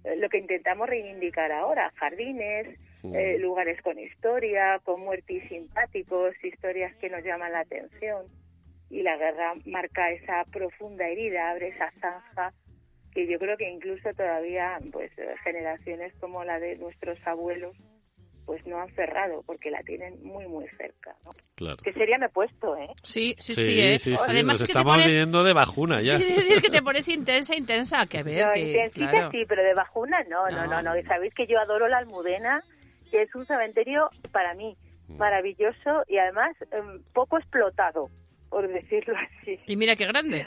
eh, 0.04 0.16
lo 0.16 0.28
que 0.28 0.38
intentamos 0.38 0.88
reivindicar 0.88 1.50
ahora, 1.52 1.90
jardines, 1.96 2.78
mm. 3.02 3.14
eh, 3.14 3.38
lugares 3.38 3.80
con 3.82 3.98
historia, 3.98 4.80
con 4.84 5.00
muertes 5.00 5.48
simpáticos, 5.48 6.34
historias 6.44 6.94
que 6.96 7.10
nos 7.10 7.24
llaman 7.24 7.52
la 7.52 7.60
atención. 7.60 8.26
Y 8.90 9.02
la 9.02 9.16
guerra 9.16 9.54
marca 9.64 10.10
esa 10.10 10.44
profunda 10.44 11.08
herida, 11.08 11.50
abre 11.50 11.68
esa 11.68 11.90
zanja 12.00 12.52
que 13.14 13.26
yo 13.26 13.38
creo 13.38 13.56
que 13.56 13.70
incluso 13.70 14.12
todavía 14.14 14.78
pues 14.92 15.10
generaciones 15.44 16.12
como 16.20 16.44
la 16.44 16.58
de 16.58 16.76
nuestros 16.76 17.18
abuelos 17.26 17.76
pues 18.46 18.66
no 18.66 18.78
han 18.78 18.94
cerrado 18.94 19.42
porque 19.46 19.70
la 19.70 19.82
tienen 19.82 20.22
muy 20.22 20.46
muy 20.46 20.66
cerca 20.76 21.14
¿no? 21.24 21.30
claro. 21.54 21.76
Que 21.82 21.92
sería 21.92 22.18
me 22.18 22.26
he 22.26 22.28
puesto 22.28 22.76
eh 22.76 22.88
sí 23.02 23.34
sí 23.38 23.54
sí, 23.54 23.80
¿eh? 23.80 23.98
sí, 23.98 24.14
además 24.28 24.60
nos 24.60 24.68
estamos 24.68 25.06
viendo 25.06 25.44
de 25.44 25.52
bajuna 25.52 26.00
ya. 26.00 26.18
Sí, 26.18 26.40
sí, 26.40 26.52
es 26.54 26.60
que 26.60 26.70
te 26.70 26.82
pones 26.82 27.08
intensa 27.08 27.56
intensa 27.56 28.06
que 28.06 28.22
ver 28.22 28.46
no, 28.46 28.56
intensita 28.56 29.30
sí 29.30 29.44
pero 29.48 29.62
de 29.62 29.74
bajuna 29.74 30.22
no, 30.24 30.48
no 30.48 30.66
no. 30.66 30.82
No. 30.82 30.92
Sabéis 31.06 31.32
que 31.34 31.46
yo 31.46 31.58
adoro 31.58 31.88
la 31.88 31.98
Almudena 31.98 32.62
que 33.10 33.22
es 33.22 33.34
un 33.34 33.46
cementerio 33.46 34.10
para 34.32 34.54
mí 34.54 34.76
mm. 35.08 35.16
maravilloso 35.16 36.04
y 36.08 36.18
además 36.18 36.54
em, 36.72 37.02
poco 37.12 37.38
explotado 37.38 38.10
por 38.50 38.68
decirlo 38.68 39.16
así. 39.16 39.58
Y 39.66 39.76
mira 39.76 39.96
qué 39.96 40.06
grande 40.06 40.46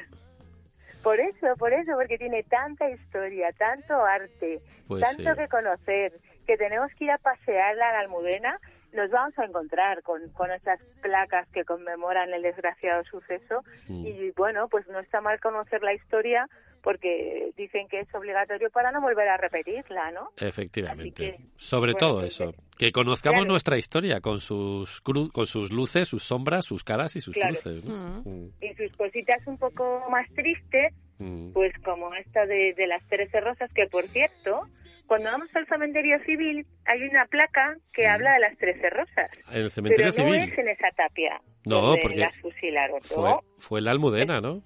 por 1.03 1.19
eso, 1.19 1.55
por 1.57 1.73
eso, 1.73 1.93
porque 1.95 2.17
tiene 2.17 2.43
tanta 2.43 2.89
historia, 2.89 3.51
tanto 3.53 4.03
arte, 4.03 4.61
pues 4.87 5.03
tanto 5.03 5.35
que 5.35 5.47
conocer, 5.47 6.13
que 6.45 6.57
tenemos 6.57 6.91
que 6.95 7.05
ir 7.05 7.11
a 7.11 7.17
pasear 7.17 7.79
a 7.79 7.93
la 7.93 7.99
Almudena, 7.99 8.59
nos 8.93 9.09
vamos 9.11 9.37
a 9.37 9.45
encontrar 9.45 10.01
con, 10.01 10.29
con 10.29 10.51
esas 10.51 10.79
placas 11.01 11.47
que 11.49 11.65
conmemoran 11.65 12.33
el 12.33 12.41
desgraciado 12.41 13.03
suceso. 13.03 13.63
Mm. 13.87 14.05
Y 14.05 14.31
bueno, 14.31 14.67
pues 14.69 14.87
no 14.87 14.99
está 14.99 15.21
mal 15.21 15.39
conocer 15.39 15.83
la 15.83 15.93
historia 15.93 16.47
porque 16.87 17.51
dicen 17.57 17.85
que 17.89 17.99
es 17.99 18.15
obligatorio 18.15 18.69
para 18.69 18.93
no 18.93 19.01
volver 19.01 19.27
a 19.27 19.35
repetirla, 19.35 20.09
¿no? 20.11 20.29
Efectivamente. 20.37 21.37
Sobre 21.57 21.93
todo 21.95 22.21
pues, 22.21 22.39
eso, 22.39 22.53
que 22.77 22.93
conozcamos 22.93 23.45
nuestra 23.45 23.77
historia 23.77 24.21
con 24.21 24.39
sus 24.39 25.01
con 25.01 25.47
sus 25.47 25.69
luces, 25.69 26.07
sus 26.07 26.23
sombras, 26.23 26.63
sus 26.63 26.85
caras 26.85 27.17
y 27.17 27.19
sus 27.19 27.35
cruces. 27.35 27.83
Mm. 27.83 28.21
Mm. 28.23 28.51
Y 28.61 28.73
sus 28.75 28.95
cositas 28.95 29.45
un 29.47 29.57
poco 29.57 30.01
más 30.09 30.29
tristes, 30.33 30.93
pues 31.53 31.73
como 31.83 32.13
esta 32.13 32.45
de, 32.45 32.73
de 32.73 32.87
las 32.87 33.05
Trece 33.09 33.41
Rosas, 33.41 33.69
que 33.73 33.87
por 33.87 34.05
cierto, 34.07 34.61
cuando 35.07 35.29
vamos 35.29 35.49
al 35.55 35.67
cementerio 35.67 36.17
civil 36.23 36.65
hay 36.85 37.03
una 37.03 37.25
placa 37.25 37.75
que 37.91 38.07
habla 38.07 38.31
de 38.35 38.39
las 38.39 38.57
Trece 38.59 38.89
Rosas. 38.91 39.37
El 39.51 39.69
cementerio 39.71 40.13
pero 40.15 40.29
no 40.29 40.35
es 40.35 40.57
en 40.57 40.69
esa 40.69 40.89
tapia. 40.95 41.41
No, 41.65 41.97
porque 42.01 42.19
las 42.19 42.39
fusilaron. 42.39 43.01
Fue, 43.01 43.39
fue 43.57 43.81
la 43.81 43.91
Almudena, 43.91 44.39
¿no? 44.39 44.63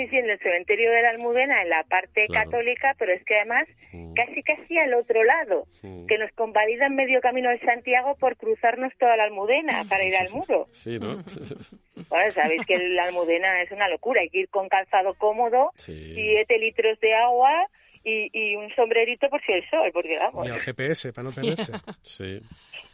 Sí, 0.00 0.08
sí, 0.08 0.16
en 0.16 0.30
el 0.30 0.38
cementerio 0.38 0.90
de 0.90 1.02
la 1.02 1.10
Almudena, 1.10 1.60
en 1.60 1.68
la 1.68 1.84
parte 1.84 2.26
católica, 2.28 2.96
pero 2.98 3.12
es 3.12 3.22
que 3.22 3.36
además 3.36 3.68
casi 4.16 4.42
casi 4.42 4.78
al 4.78 4.94
otro 4.94 5.22
lado, 5.24 5.66
que 6.08 6.16
nos 6.16 6.32
convalidan 6.32 6.94
medio 6.94 7.20
camino 7.20 7.50
de 7.50 7.58
Santiago 7.58 8.16
por 8.16 8.38
cruzarnos 8.38 8.94
toda 8.98 9.14
la 9.18 9.24
Almudena 9.24 9.84
para 9.90 10.02
ir 10.04 10.16
al 10.16 10.30
muro. 10.32 10.68
Sí, 10.72 10.98
¿no? 10.98 11.22
Bueno, 12.08 12.30
sabéis 12.30 12.64
que 12.64 12.78
la 12.78 13.04
Almudena 13.04 13.60
es 13.60 13.70
una 13.72 13.86
locura, 13.88 14.22
hay 14.22 14.30
que 14.30 14.40
ir 14.40 14.48
con 14.48 14.70
calzado 14.70 15.12
cómodo, 15.14 15.70
siete 15.76 16.58
litros 16.58 16.98
de 17.00 17.14
agua 17.14 17.66
y, 18.02 18.56
un 18.56 18.74
sombrerito 18.74 19.28
por 19.28 19.42
si 19.42 19.52
el 19.52 19.68
sol, 19.68 19.90
porque 19.92 20.16
vamos. 20.18 20.48
Y 20.48 20.50
el 20.50 20.58
GPS, 20.58 21.12
para 21.12 21.28
no 21.28 21.34
perderse. 21.34 21.72
sí. 22.02 22.40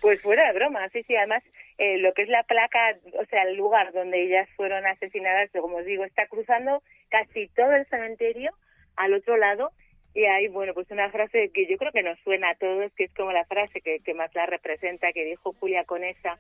Pues 0.01 0.21
fuera 0.21 0.49
de 0.49 0.55
broma, 0.55 0.89
sí, 0.89 1.05
sí, 1.05 1.15
además 1.15 1.45
eh, 1.79 1.99
lo 1.99 2.13
que 2.15 2.23
es 2.23 2.29
la 2.29 2.43
placa, 2.45 2.97
o 3.21 3.25
sea, 3.27 3.43
el 3.43 3.57
lugar 3.57 3.93
donde 3.93 4.23
ellas 4.23 4.49
fueron 4.57 4.87
asesinadas, 4.87 5.51
como 5.53 5.77
os 5.77 5.85
digo, 5.85 6.05
está 6.05 6.27
cruzando 6.27 6.83
casi 7.09 7.49
todo 7.49 7.73
el 7.73 7.87
cementerio 7.87 8.53
al 8.97 9.15
otro 9.15 9.37
lado 9.37 9.71
y 10.15 10.25
hay, 10.25 10.49
bueno, 10.49 10.73
pues 10.73 10.91
una 10.91 11.11
frase 11.11 11.51
que 11.53 11.67
yo 11.67 11.77
creo 11.77 11.93
que 11.93 12.03
nos 12.03 12.19
suena 12.21 12.51
a 12.51 12.55
todos, 12.55 12.91
que 12.95 13.05
es 13.05 13.15
como 13.15 13.33
la 13.33 13.45
frase 13.45 13.83
que, 13.83 14.01
que 14.01 14.15
más 14.15 14.35
la 14.35 14.47
representa, 14.47 15.13
que 15.13 15.25
dijo 15.25 15.55
Julia 15.61 15.85
Conesa, 15.85 16.39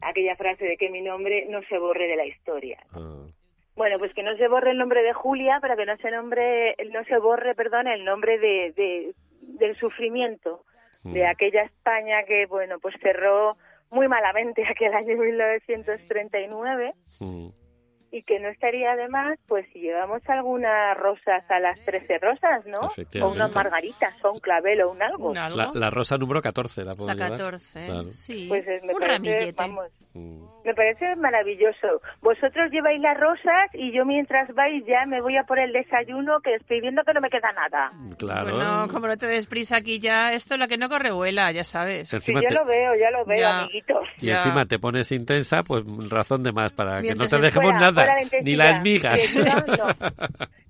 aquella 0.00 0.36
frase 0.36 0.64
de 0.64 0.76
que 0.76 0.90
mi 0.90 1.00
nombre 1.00 1.46
no 1.48 1.60
se 1.62 1.78
borre 1.78 2.06
de 2.06 2.16
la 2.16 2.26
historia. 2.26 2.78
Ah. 2.92 3.26
Bueno, 3.74 3.98
pues 3.98 4.12
que 4.14 4.22
no 4.22 4.36
se 4.36 4.48
borre 4.48 4.72
el 4.72 4.78
nombre 4.78 5.02
de 5.02 5.12
Julia, 5.12 5.58
pero 5.60 5.76
que 5.76 5.86
no 5.86 5.96
se 5.96 6.10
nombre, 6.10 6.76
no 6.92 7.04
se 7.04 7.18
borre, 7.18 7.54
perdón, 7.54 7.86
el 7.86 8.04
nombre 8.04 8.38
de, 8.38 8.72
de 8.72 9.14
del 9.40 9.76
sufrimiento 9.76 10.64
de 11.02 11.22
mm. 11.22 11.26
aquella 11.26 11.62
España 11.62 12.24
que, 12.24 12.46
bueno, 12.46 12.78
pues 12.80 12.94
cerró 13.00 13.56
muy 13.90 14.08
malamente 14.08 14.64
aquel 14.68 14.94
año 14.94 15.16
1939 15.16 16.94
y 18.10 18.22
que 18.22 18.40
no 18.40 18.48
estaría 18.48 18.96
de 18.96 19.08
más, 19.08 19.38
pues 19.46 19.66
si 19.72 19.80
llevamos 19.80 20.22
algunas 20.28 20.96
rosas 20.96 21.44
a 21.50 21.60
las 21.60 21.78
13 21.84 22.18
rosas, 22.18 22.64
¿no? 22.66 22.80
O 23.22 23.28
unas 23.28 23.54
margaritas, 23.54 24.14
o 24.24 24.32
un 24.32 24.40
clavel 24.40 24.80
o 24.82 24.90
un 24.92 25.02
algo. 25.02 25.34
La, 25.34 25.90
rosa 25.90 26.16
número 26.16 26.40
14 26.40 26.84
la 26.84 26.94
La 26.94 27.16
14, 27.16 28.12
sí. 28.12 28.46
Pues 28.48 28.66
me 28.66 28.94
un 28.94 29.00
parece, 29.00 29.52
vamos, 29.52 29.90
mm. 30.14 30.44
Me 30.68 30.74
parece 30.74 31.16
maravilloso. 31.16 32.02
Vosotros 32.20 32.70
lleváis 32.70 33.00
las 33.00 33.18
rosas 33.18 33.70
y 33.72 33.90
yo 33.90 34.04
mientras 34.04 34.54
vais 34.54 34.84
ya 34.86 35.06
me 35.06 35.22
voy 35.22 35.34
a 35.38 35.44
por 35.44 35.58
el 35.58 35.72
desayuno 35.72 36.40
que 36.40 36.56
estoy 36.56 36.82
viendo 36.82 37.02
que 37.04 37.14
no 37.14 37.22
me 37.22 37.30
queda 37.30 37.50
nada. 37.52 37.90
Claro. 38.18 38.54
Bueno, 38.54 38.86
como 38.92 39.06
no 39.06 39.16
te 39.16 39.26
des 39.26 39.46
prisa 39.46 39.76
aquí 39.76 39.98
ya, 39.98 40.34
esto 40.34 40.54
es 40.54 40.60
lo 40.60 40.68
que 40.68 40.76
no 40.76 40.90
corre 40.90 41.10
vuela, 41.10 41.50
ya 41.52 41.64
sabes. 41.64 42.10
sí, 42.10 42.34
ya 42.34 42.50
lo 42.50 42.66
veo, 42.66 42.94
ya 42.96 43.10
lo 43.10 43.24
veo, 43.24 43.48
amiguitos. 43.48 44.06
Y 44.20 44.28
encima 44.28 44.66
te 44.66 44.78
pones 44.78 45.10
intensa, 45.10 45.62
pues 45.62 45.84
razón 46.10 46.42
de 46.42 46.52
más 46.52 46.74
para 46.74 47.00
que 47.00 47.14
no 47.14 47.26
te 47.26 47.38
dejemos 47.38 47.72
nada 47.72 48.06
ni 48.42 48.54
las 48.54 48.82
migas. 48.82 49.20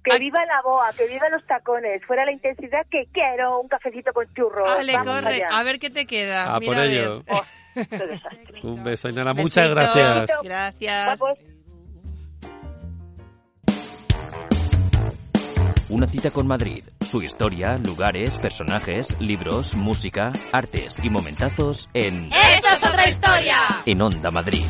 Que 0.05 0.19
viva, 0.19 0.39
la 0.47 0.63
boa, 0.63 0.91
que 0.97 1.07
viva 1.07 1.29
los 1.29 1.45
tacones, 1.45 2.03
fuera 2.07 2.25
la 2.25 2.33
intensidad 2.33 2.87
que 2.91 3.09
quiero 3.13 3.61
un 3.61 3.69
cafecito 3.69 4.11
con 4.15 4.25
churros. 4.33 4.65
Vale, 4.65 4.95
corre, 5.05 5.43
a 5.51 5.63
ver 5.65 5.79
qué 5.79 5.91
te 5.91 6.07
queda. 6.07 6.55
A 6.55 6.61
por 6.61 6.79
ello. 6.79 7.23
Oh, 7.29 7.43
un 8.63 8.85
beso, 8.85 9.09
Inara, 9.09 9.35
muchas 9.35 9.69
gracias. 9.69 10.31
Gracias. 10.43 11.21
Una 15.91 16.07
cita 16.07 16.31
con 16.31 16.47
Madrid, 16.47 16.85
su 17.01 17.23
historia, 17.23 17.79
lugares, 17.79 18.37
personajes, 18.39 19.19
libros, 19.21 19.75
música, 19.75 20.35
artes 20.53 20.97
y 21.03 21.09
momentazos 21.09 21.89
en 21.95 22.27
¡Esto 22.27 22.69
es 22.75 22.85
otra 22.85 23.09
historia! 23.09 23.57
En 23.87 24.03
Onda 24.03 24.31
Madrid. 24.31 24.67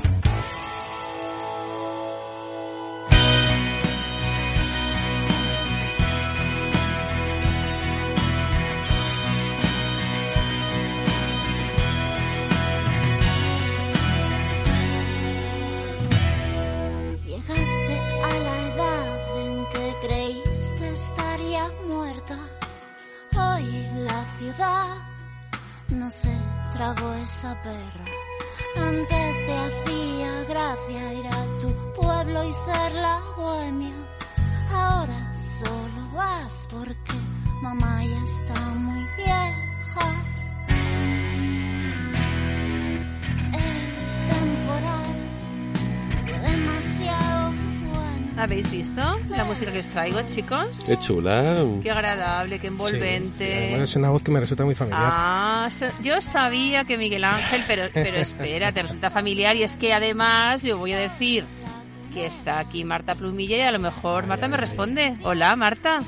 Traigo, 49.98 50.22
chicos? 50.28 50.84
Qué 50.86 50.96
chula. 50.96 51.56
Qué 51.82 51.90
agradable, 51.90 52.60
qué 52.60 52.68
envolvente. 52.68 53.66
Bueno, 53.70 53.84
es 53.84 53.96
una 53.96 54.10
voz 54.10 54.22
que 54.22 54.30
me 54.30 54.38
resulta 54.38 54.64
muy 54.64 54.76
familiar. 54.76 55.10
Ah, 55.12 55.68
yo 56.02 56.20
sabía 56.20 56.84
que 56.84 56.96
Miguel 56.96 57.24
Ángel, 57.24 57.64
pero, 57.66 57.88
pero 57.92 58.16
espera, 58.16 58.70
te 58.70 58.82
resulta 58.82 59.10
familiar 59.10 59.56
y 59.56 59.64
es 59.64 59.76
que 59.76 59.92
además 59.92 60.62
yo 60.62 60.78
voy 60.78 60.92
a 60.92 60.98
decir 60.98 61.46
que 62.14 62.26
está 62.26 62.60
aquí 62.60 62.84
Marta 62.84 63.16
Plumilla 63.16 63.56
y 63.56 63.62
a 63.62 63.72
lo 63.72 63.80
mejor 63.80 64.28
Marta 64.28 64.46
me 64.46 64.56
responde. 64.56 65.16
Hola, 65.24 65.56
Marta. 65.56 66.02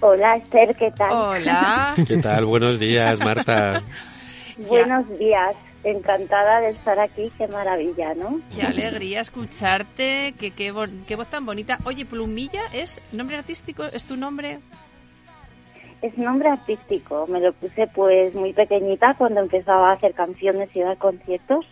Hola 0.00 0.36
Esther, 0.38 0.74
¿qué 0.74 0.90
tal? 0.90 1.12
Hola. 1.12 1.94
¿Qué 2.04 2.16
tal? 2.16 2.46
Buenos 2.46 2.80
días, 2.80 3.20
Marta. 3.20 3.82
Buenos 4.68 5.08
días, 5.20 5.54
encantada 5.84 6.60
de 6.60 6.70
estar 6.70 6.98
aquí, 7.00 7.30
qué 7.38 7.48
maravilla, 7.48 8.14
¿no? 8.14 8.40
Qué 8.54 8.62
alegría 8.62 9.20
escucharte, 9.20 10.34
qué, 10.38 10.50
qué, 10.52 10.70
bon- 10.72 11.04
qué 11.06 11.16
voz 11.16 11.28
tan 11.28 11.44
bonita. 11.46 11.78
Oye, 11.84 12.04
Plumilla 12.04 12.62
es 12.72 13.00
nombre 13.12 13.36
artístico, 13.36 13.84
es 13.84 14.04
tu 14.04 14.16
nombre. 14.16 14.58
Es 16.00 16.18
nombre 16.18 16.48
artístico, 16.48 17.26
me 17.28 17.38
lo 17.40 17.52
puse 17.52 17.86
pues 17.94 18.34
muy 18.34 18.52
pequeñita 18.52 19.14
cuando 19.16 19.40
empezaba 19.40 19.90
a 19.90 19.94
hacer 19.94 20.14
canciones 20.14 20.68
y 20.74 20.80
dar 20.80 20.98
conciertos 20.98 21.64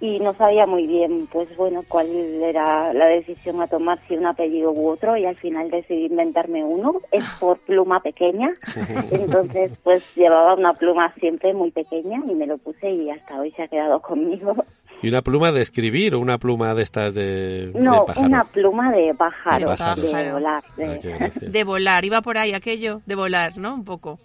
y 0.00 0.20
no 0.20 0.32
sabía 0.34 0.66
muy 0.66 0.86
bien, 0.86 1.26
pues 1.32 1.54
bueno, 1.56 1.82
cuál 1.88 2.06
era 2.42 2.92
la 2.92 3.06
decisión 3.06 3.60
a 3.60 3.66
tomar, 3.66 3.98
si 4.06 4.16
un 4.16 4.26
apellido 4.26 4.70
u 4.70 4.88
otro, 4.88 5.16
y 5.16 5.24
al 5.26 5.36
final 5.36 5.70
decidí 5.70 6.06
inventarme 6.06 6.64
uno. 6.64 6.94
Es 7.10 7.24
por 7.40 7.58
pluma 7.58 8.00
pequeña, 8.00 8.50
entonces 9.10 9.72
pues 9.82 10.02
llevaba 10.14 10.54
una 10.54 10.72
pluma 10.74 11.12
siempre 11.20 11.52
muy 11.54 11.70
pequeña 11.70 12.22
y 12.28 12.34
me 12.34 12.46
lo 12.46 12.58
puse 12.58 12.90
y 12.90 13.10
hasta 13.10 13.40
hoy 13.40 13.50
se 13.52 13.62
ha 13.62 13.68
quedado 13.68 14.00
conmigo. 14.02 14.54
¿Y 15.02 15.08
una 15.08 15.22
pluma 15.22 15.52
de 15.52 15.62
escribir 15.62 16.14
o 16.16 16.20
una 16.20 16.38
pluma 16.38 16.74
de 16.74 16.82
estas 16.82 17.14
de, 17.14 17.70
No, 17.74 18.04
una 18.16 18.42
pluma 18.44 18.90
de 18.90 19.14
pájaro, 19.14 19.70
De 19.70 19.76
pájaro. 19.76 20.02
de 20.02 20.32
volar. 20.32 20.64
de- 20.76 20.84
Ah, 20.86 20.98
qué 21.00 21.10
gracia. 21.10 21.48
De 21.48 21.64
volar, 21.64 22.04
iba 22.04 22.20
por 22.20 22.36
ahí 22.38 22.52
aquello, 22.52 23.00
de 23.06 23.14
volar, 23.14 23.56
¿no? 23.58 23.74
Un 23.74 23.84
poco. 23.84 24.18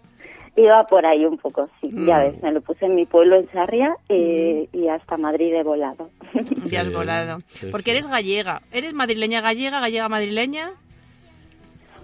Iba 0.56 0.84
por 0.86 1.04
ahí 1.06 1.26
un 1.26 1.38
poco, 1.38 1.63
sí. 1.82 1.89
Ya 2.06 2.18
Mm. 2.20 2.22
ves, 2.22 2.44
me 2.44 2.52
lo 2.52 2.62
puse 2.62 2.86
en 2.86 2.96
mi 2.96 3.06
pueblo, 3.08 3.38
en 3.38 3.50
Sarria, 3.52 3.96
eh, 4.10 4.68
y 4.72 4.88
hasta 4.88 5.18
Madrid 5.18 5.54
he 5.54 5.63
volado. 5.63 6.10
Ya 6.72 6.82
has 6.82 6.94
volado. 6.94 7.39
Sí, 7.48 7.68
Porque 7.72 7.86
sí. 7.86 7.92
eres 7.92 8.08
gallega. 8.08 8.62
¿Eres 8.72 8.94
madrileña 8.94 9.42
gallega, 9.42 9.80
gallega 9.80 10.10
madrileña? 10.10 10.72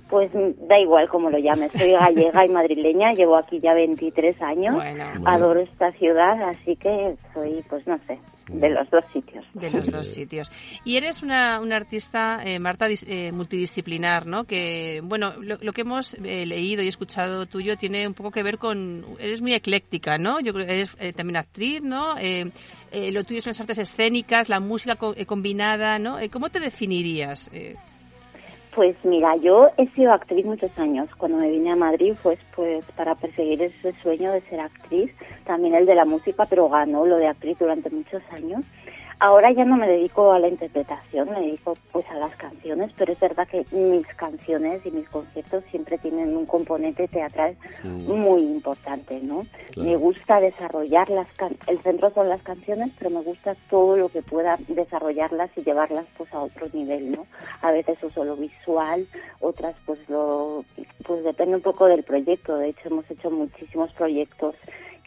Pues 0.09 0.33
mm, 0.33 0.67
da 0.67 0.79
igual 0.79 1.07
cómo 1.09 1.29
lo 1.29 1.37
llames, 1.37 1.71
soy 1.77 1.91
gallega 1.91 2.43
y 2.43 2.49
madrileña, 2.49 3.11
llevo 3.13 3.37
aquí 3.37 3.59
ya 3.59 3.75
23 3.75 4.41
años, 4.41 4.73
Bueno, 4.75 5.05
adoro 5.25 5.59
esta 5.59 5.91
ciudad, 5.91 6.41
así 6.49 6.75
que 6.75 7.15
soy, 7.35 7.63
pues 7.69 7.85
no 7.87 7.99
sé, 8.07 8.17
de 8.51 8.69
los 8.69 8.89
dos 8.89 9.03
sitios. 9.13 9.45
de 9.53 9.71
los 9.71 9.91
dos 9.91 10.07
sitios. 10.07 10.51
Y 10.83 10.95
eres 10.97 11.23
una, 11.23 11.59
una 11.59 11.75
artista, 11.75 12.41
eh, 12.43 12.59
Marta, 12.59 12.87
dis- 12.89 13.05
eh, 13.07 13.31
multidisciplinar, 13.31 14.25
¿no? 14.25 14.43
Que, 14.43 15.01
bueno, 15.03 15.33
lo, 15.39 15.57
lo 15.61 15.73
que 15.73 15.81
hemos 15.81 16.15
eh, 16.23 16.45
leído 16.45 16.81
y 16.83 16.87
escuchado 16.87 17.45
tuyo 17.45 17.77
tiene 17.77 18.07
un 18.07 18.13
poco 18.13 18.31
que 18.31 18.43
ver 18.43 18.57
con... 18.57 19.05
Eres 19.19 19.41
muy 19.41 19.53
ecléctica, 19.53 20.17
¿no? 20.17 20.39
Yo 20.39 20.53
creo 20.53 20.65
que 20.65 20.73
eres 20.73 20.95
eh, 20.99 21.13
también 21.13 21.37
actriz, 21.37 21.81
¿no? 21.81 22.17
Eh, 22.17 22.51
eh, 22.91 23.11
lo 23.11 23.23
tuyo 23.23 23.41
son 23.41 23.51
las 23.51 23.61
artes 23.61 23.77
escénicas, 23.77 24.49
la 24.49 24.59
música 24.59 24.95
co- 24.95 25.13
eh, 25.15 25.25
combinada, 25.25 25.99
¿no? 25.99 26.19
Eh, 26.19 26.29
¿Cómo 26.29 26.49
te 26.49 26.59
definirías? 26.59 27.49
Pues 28.79 28.95
mira, 29.03 29.35
yo 29.35 29.71
he 29.75 29.87
sido 29.89 30.13
actriz 30.13 30.45
muchos 30.45 30.71
años. 30.79 31.09
Cuando 31.17 31.39
me 31.39 31.49
vine 31.49 31.73
a 31.73 31.75
Madrid, 31.75 32.13
pues, 32.23 32.39
pues 32.55 32.85
para 32.95 33.13
perseguir 33.13 33.61
ese 33.61 33.91
sueño 34.01 34.31
de 34.31 34.39
ser 34.43 34.61
actriz, 34.61 35.11
también 35.43 35.75
el 35.75 35.85
de 35.85 35.95
la 35.95 36.05
música, 36.05 36.45
pero 36.45 36.69
ganó 36.69 37.05
lo 37.05 37.17
de 37.17 37.27
actriz 37.27 37.59
durante 37.59 37.89
muchos 37.89 38.23
años. 38.31 38.63
Ahora 39.21 39.51
ya 39.51 39.65
no 39.65 39.75
me 39.75 39.85
dedico 39.87 40.31
a 40.31 40.39
la 40.39 40.47
interpretación, 40.47 41.29
me 41.29 41.41
dedico 41.41 41.73
pues 41.91 42.05
a 42.09 42.15
las 42.15 42.33
canciones, 42.37 42.89
pero 42.97 43.11
es 43.11 43.19
verdad 43.19 43.45
que 43.49 43.65
mis 43.71 44.07
canciones 44.15 44.85
y 44.85 44.91
mis 44.91 45.09
conciertos 45.09 45.63
siempre 45.71 45.97
tienen 45.97 46.37
un 46.37 46.45
componente 46.45 47.07
teatral 47.09 47.57
Mm. 47.83 48.11
muy 48.11 48.41
importante, 48.43 49.19
¿no? 49.21 49.45
Claro. 49.73 49.89
Me 49.89 49.95
gusta 49.97 50.39
desarrollar 50.39 51.09
las 51.09 51.27
can 51.33 51.55
el 51.67 51.81
centro 51.81 52.11
son 52.11 52.29
las 52.29 52.41
canciones, 52.43 52.91
pero 52.97 53.09
me 53.09 53.21
gusta 53.21 53.55
todo 53.69 53.97
lo 53.97 54.09
que 54.09 54.21
pueda 54.21 54.57
desarrollarlas 54.67 55.49
y 55.57 55.63
llevarlas 55.63 56.05
pues 56.17 56.33
a 56.33 56.39
otro 56.39 56.67
nivel, 56.73 57.11
¿no? 57.11 57.25
A 57.61 57.71
veces 57.71 57.97
uso 58.01 58.23
lo 58.23 58.35
visual, 58.37 59.05
otras 59.41 59.75
pues 59.85 59.99
lo 60.09 60.63
pues 61.05 61.23
depende 61.23 61.55
un 61.55 61.61
poco 61.61 61.85
del 61.87 62.03
proyecto. 62.03 62.55
De 62.57 62.69
hecho, 62.69 62.87
hemos 62.89 63.09
hecho 63.11 63.29
muchísimos 63.31 63.91
proyectos 63.93 64.55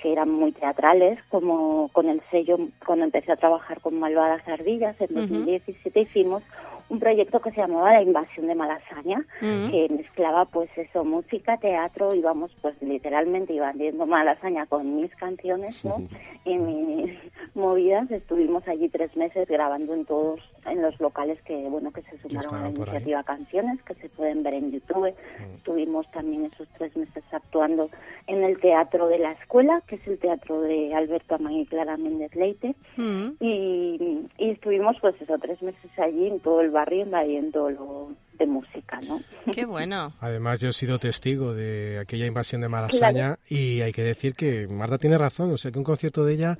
que 0.02 0.12
eran 0.12 0.30
muy 0.30 0.50
teatrales, 0.50 1.18
como 1.30 1.88
con 1.92 2.08
el 2.08 2.20
sello, 2.30 2.58
cuando 2.84 3.04
empecé 3.04 3.30
a 3.30 3.36
trabajar 3.36 3.80
con 3.80 3.98
Malvadas 4.00 4.46
Ardillas 4.48 5.00
en 5.00 5.12
Ujú. 5.12 5.20
2017 5.20 6.00
hicimos 6.00 6.42
un 6.88 6.98
proyecto 6.98 7.40
que 7.40 7.52
se 7.52 7.60
llamaba 7.60 7.92
La 7.92 8.02
Invasión 8.02 8.48
de 8.48 8.54
Malasaña, 8.56 9.24
que 9.40 9.88
mezclaba 9.90 10.44
pues 10.44 10.68
eso, 10.76 11.04
música, 11.04 11.56
teatro, 11.56 12.14
íbamos 12.14 12.50
pues 12.60 12.74
literalmente 12.82 13.54
invadiendo 13.54 14.04
Malasaña 14.04 14.66
con 14.66 14.96
mis 14.96 15.14
canciones, 15.14 15.84
¿no? 15.84 16.02
Y 16.44 16.58
mis 16.58 17.16
movidas, 17.54 18.10
estuvimos 18.10 18.66
allí 18.66 18.88
tres 18.88 19.16
meses 19.16 19.48
grabando 19.48 19.94
en 19.94 20.04
todos, 20.04 20.40
en 20.66 20.82
los 20.82 20.98
locales 21.00 21.40
que, 21.42 21.54
bueno, 21.68 21.92
que 21.92 22.02
se 22.02 22.18
sumaron 22.18 22.54
a 22.54 22.60
la 22.60 22.66
ahí. 22.66 22.74
iniciativa 22.74 23.22
Canciones, 23.24 23.82
que 23.82 23.94
se 23.94 24.08
pueden 24.10 24.42
ver 24.42 24.54
en 24.54 24.72
YouTube. 24.72 25.14
Estuvimos 25.56 26.10
también 26.12 26.44
esos 26.46 26.68
tres 26.78 26.96
meses 26.96 27.24
actuando 27.32 27.90
en 28.26 28.42
el 28.42 28.58
teatro 28.60 29.08
de 29.08 29.18
la 29.18 29.32
escuela, 29.32 29.82
que 29.86 29.96
es 29.96 30.06
el 30.06 30.18
teatro 30.18 30.60
de 30.62 30.94
Alberto 30.94 31.34
Amán 31.34 31.54
y 31.54 31.66
Clara 31.66 31.96
Méndez 31.96 32.34
Leite. 32.34 32.74
mm. 32.96 33.30
Y, 33.40 34.28
y 34.38 34.50
estuvimos 34.50 34.96
pues 35.00 35.14
eso, 35.20 35.38
tres 35.38 35.60
meses 35.62 35.90
allí 35.98 36.28
en 36.28 36.40
todo 36.40 36.60
el 36.60 36.70
barrio 36.70 37.02
invadiendo 37.02 37.70
lo 37.70 38.10
de 38.38 38.46
música, 38.46 38.98
¿no? 39.08 39.20
Qué 39.52 39.64
bueno. 39.64 40.12
Además, 40.20 40.60
yo 40.60 40.68
he 40.70 40.72
sido 40.72 40.98
testigo 40.98 41.54
de 41.54 41.98
aquella 41.98 42.26
invasión 42.26 42.60
de 42.60 42.68
Malasaña 42.68 43.38
y 43.48 43.80
hay 43.80 43.92
que 43.92 44.02
decir 44.02 44.34
que 44.34 44.66
Marta 44.68 44.98
tiene 44.98 45.18
razón, 45.18 45.52
o 45.52 45.56
sea 45.56 45.70
que 45.70 45.78
un 45.78 45.84
concierto 45.84 46.24
de 46.24 46.34
ella 46.34 46.58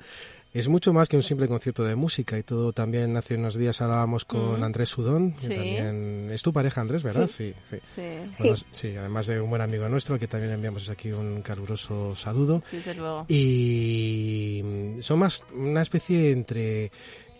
es 0.53 0.67
mucho 0.67 0.93
más 0.93 1.09
que 1.09 1.15
un 1.17 1.23
simple 1.23 1.47
concierto 1.47 1.83
de 1.83 1.95
música 1.95 2.37
y 2.37 2.43
todo 2.43 2.73
también 2.73 3.17
hace 3.17 3.35
unos 3.35 3.55
días 3.55 3.81
hablábamos 3.81 4.23
con 4.25 4.59
Mm. 4.59 4.63
Andrés 4.63 4.89
Sudón, 4.89 5.33
que 5.33 5.41
Sí. 5.47 5.55
también 5.55 6.29
es 6.31 6.41
tu 6.43 6.53
pareja 6.53 6.81
Andrés, 6.81 7.01
¿verdad? 7.03 7.27
Sí, 7.27 7.53
sí. 7.69 7.77
Sí, 7.95 8.01
Bueno, 8.37 8.55
sí, 8.71 8.95
además 8.95 9.27
de 9.27 9.41
un 9.41 9.49
buen 9.49 9.61
amigo 9.61 9.89
nuestro, 9.89 10.19
que 10.19 10.27
también 10.27 10.53
enviamos 10.53 10.89
aquí 10.89 11.11
un 11.11 11.41
caluroso 11.41 12.15
saludo. 12.15 12.61
sí, 12.69 12.77
desde 12.77 12.93
luego. 12.95 13.25
Y 13.29 14.61
mm, 14.63 15.01
son 15.01 15.19
más 15.19 15.43
una 15.53 15.81
especie 15.81 16.31
entre 16.31 16.91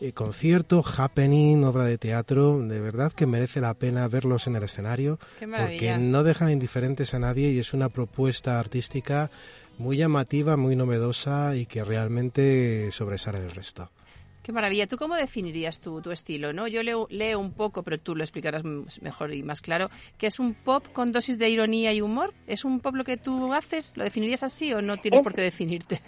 eh, 0.02 0.12
concierto, 0.12 0.84
happening, 0.98 1.64
obra 1.64 1.86
de 1.86 1.98
teatro, 1.98 2.60
de 2.60 2.80
verdad 2.82 3.14
que 3.14 3.26
merece 3.26 3.62
la 3.62 3.74
pena 3.74 4.06
verlos 4.10 4.48
en 4.48 4.56
el 4.58 4.64
escenario, 4.64 5.18
Qué 5.40 5.48
porque 5.48 5.98
no 5.98 6.24
dejan 6.24 6.50
indiferentes 6.52 7.14
a 7.14 7.20
nadie 7.20 7.52
y 7.52 7.60
es 7.60 7.74
una 7.74 7.88
propuesta 7.90 8.60
artística 8.60 9.32
muy 9.78 9.98
llamativa, 9.98 10.56
muy 10.58 10.76
novedosa 10.76 11.56
y 11.56 11.66
que 11.66 11.84
realmente 11.84 12.92
sobresale 12.92 13.42
del 13.42 13.52
resto. 13.52 13.90
Qué 14.42 14.52
maravilla. 14.52 14.88
¿Tú 14.88 14.98
cómo 14.98 15.16
definirías 15.16 15.80
tu, 15.80 16.02
tu 16.02 16.12
estilo? 16.12 16.52
no? 16.52 16.68
Yo 16.68 16.84
leo, 16.84 17.08
leo 17.10 17.40
un 17.40 17.54
poco, 17.54 17.82
pero 17.82 17.98
tú 17.98 18.14
lo 18.14 18.24
explicarás 18.24 18.64
mejor 19.02 19.34
y 19.34 19.42
más 19.42 19.62
claro, 19.62 19.90
que 20.18 20.28
es 20.28 20.38
un 20.38 20.54
pop 20.54 20.86
con 20.92 21.14
dosis 21.14 21.40
de 21.40 21.50
ironía 21.50 21.94
y 21.94 22.02
humor. 22.02 22.34
¿Es 22.46 22.66
un 22.66 22.82
pop 22.82 22.94
lo 22.96 23.06
que 23.06 23.16
tú 23.16 23.54
haces? 23.54 23.94
¿Lo 23.96 24.04
definirías 24.04 24.44
así 24.44 24.74
o 24.74 24.82
no 24.82 24.98
tienes 24.98 25.20
Es- 25.20 25.24
por 25.24 25.34
qué 25.34 25.42
definirte? 25.42 26.02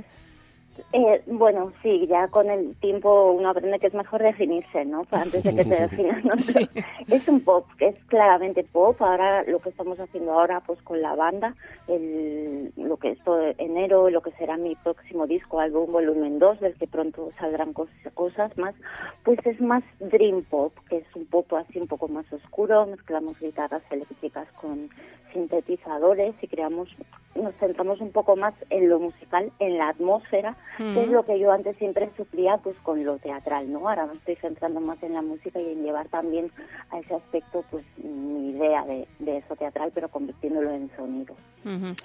Eh, 0.91 1.23
bueno, 1.27 1.71
sí, 1.81 2.05
ya 2.07 2.27
con 2.27 2.49
el 2.49 2.75
tiempo 2.77 3.31
uno 3.31 3.49
aprende 3.49 3.79
que 3.79 3.87
es 3.87 3.93
mejor 3.93 4.21
definirse, 4.21 4.85
¿no? 4.85 5.03
Pues 5.03 5.21
antes 5.21 5.43
de 5.43 5.55
que 5.55 5.63
te 5.63 5.75
definan. 5.81 6.23
¿no? 6.23 6.33
Es 6.35 7.27
un 7.27 7.41
pop, 7.41 7.65
es 7.79 7.95
claramente 8.05 8.63
pop. 8.63 9.01
Ahora 9.01 9.43
lo 9.43 9.59
que 9.59 9.69
estamos 9.69 9.99
haciendo 9.99 10.33
ahora, 10.33 10.61
pues 10.61 10.81
con 10.81 11.01
la 11.01 11.15
banda, 11.15 11.55
el, 11.87 12.71
lo 12.77 12.97
que 12.97 13.11
es 13.11 13.19
todo 13.23 13.41
enero, 13.57 14.09
lo 14.09 14.21
que 14.21 14.31
será 14.31 14.57
mi 14.57 14.75
próximo 14.75 15.27
disco, 15.27 15.59
álbum 15.59 15.91
volumen 15.91 16.39
2, 16.39 16.59
del 16.59 16.75
que 16.75 16.87
pronto 16.87 17.31
saldrán 17.39 17.73
cosas 17.73 18.57
más, 18.57 18.75
pues 19.23 19.39
es 19.45 19.59
más 19.61 19.83
dream 19.99 20.43
pop, 20.43 20.73
que 20.89 20.97
es 20.97 21.15
un 21.15 21.25
pop 21.25 21.51
así 21.53 21.79
un 21.79 21.87
poco 21.87 22.07
más 22.07 22.31
oscuro. 22.31 22.85
Mezclamos 22.85 23.39
guitarras 23.39 23.83
eléctricas 23.91 24.47
con 24.53 24.89
sintetizadores 25.35 26.33
y 26.41 26.47
creamos, 26.47 26.89
nos 27.35 27.53
centramos 27.55 27.99
un 27.99 28.11
poco 28.11 28.35
más 28.35 28.53
en 28.69 28.89
lo 28.89 28.99
musical, 28.99 29.51
en 29.59 29.77
la 29.77 29.89
atmósfera, 29.89 30.55
que 30.77 31.03
es 31.03 31.09
lo 31.09 31.25
que 31.25 31.37
yo 31.37 31.51
antes 31.51 31.77
siempre 31.77 32.09
suplía 32.15 32.57
pues 32.63 32.75
con 32.77 33.03
lo 33.03 33.17
teatral, 33.17 33.71
¿no? 33.71 33.87
Ahora 33.87 34.05
me 34.07 34.13
estoy 34.13 34.37
centrando 34.37 34.79
más 34.79 35.01
en 35.03 35.13
la 35.13 35.21
música 35.21 35.59
y 35.59 35.73
en 35.73 35.83
llevar 35.83 36.07
también 36.07 36.49
a 36.89 36.99
ese 36.99 37.13
aspecto 37.13 37.63
pues 37.69 37.85
mi 37.97 38.51
idea 38.51 38.85
de, 38.85 39.05
eso 39.37 39.55
teatral, 39.55 39.91
pero 39.93 40.07
convirtiéndolo 40.07 40.71
en 40.71 40.89
sonido. 40.95 41.35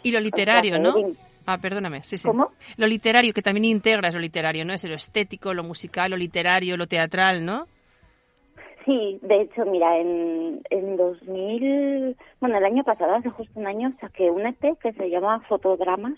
Y 0.03 0.11
lo 0.11 0.21
literario, 0.21 0.79
¿no? 0.79 0.95
Ah, 1.47 1.59
perdóname, 1.59 2.03
sí, 2.03 2.19
sí. 2.19 2.29
¿Cómo? 2.29 2.51
Lo 2.77 2.87
literario, 2.87 3.33
que 3.33 3.43
también 3.43 3.65
integras 3.65 4.15
lo 4.15 4.21
literario, 4.21 4.65
¿no? 4.65 4.73
Es 4.73 4.85
lo 4.85 4.95
estético, 4.95 5.55
lo 5.55 5.65
musical, 5.65 6.11
lo 6.11 6.17
literario, 6.17 6.77
lo 6.77 6.87
teatral, 6.87 7.45
¿no? 7.45 7.67
Sí, 8.85 9.19
de 9.23 9.43
hecho, 9.43 9.67
mira, 9.67 9.99
en, 9.99 10.63
en 10.71 10.97
2000, 10.97 12.17
bueno, 12.41 12.59
el 12.59 12.65
año 12.65 12.83
pasado, 12.83 13.15
hace 13.15 13.29
justo 13.29 13.61
un 13.61 13.67
año, 13.67 13.93
saqué 14.01 14.31
un 14.31 14.47
EP 14.47 14.79
que 14.79 14.93
se 14.93 15.11
llama 15.11 15.41
Fotodramas, 15.49 16.15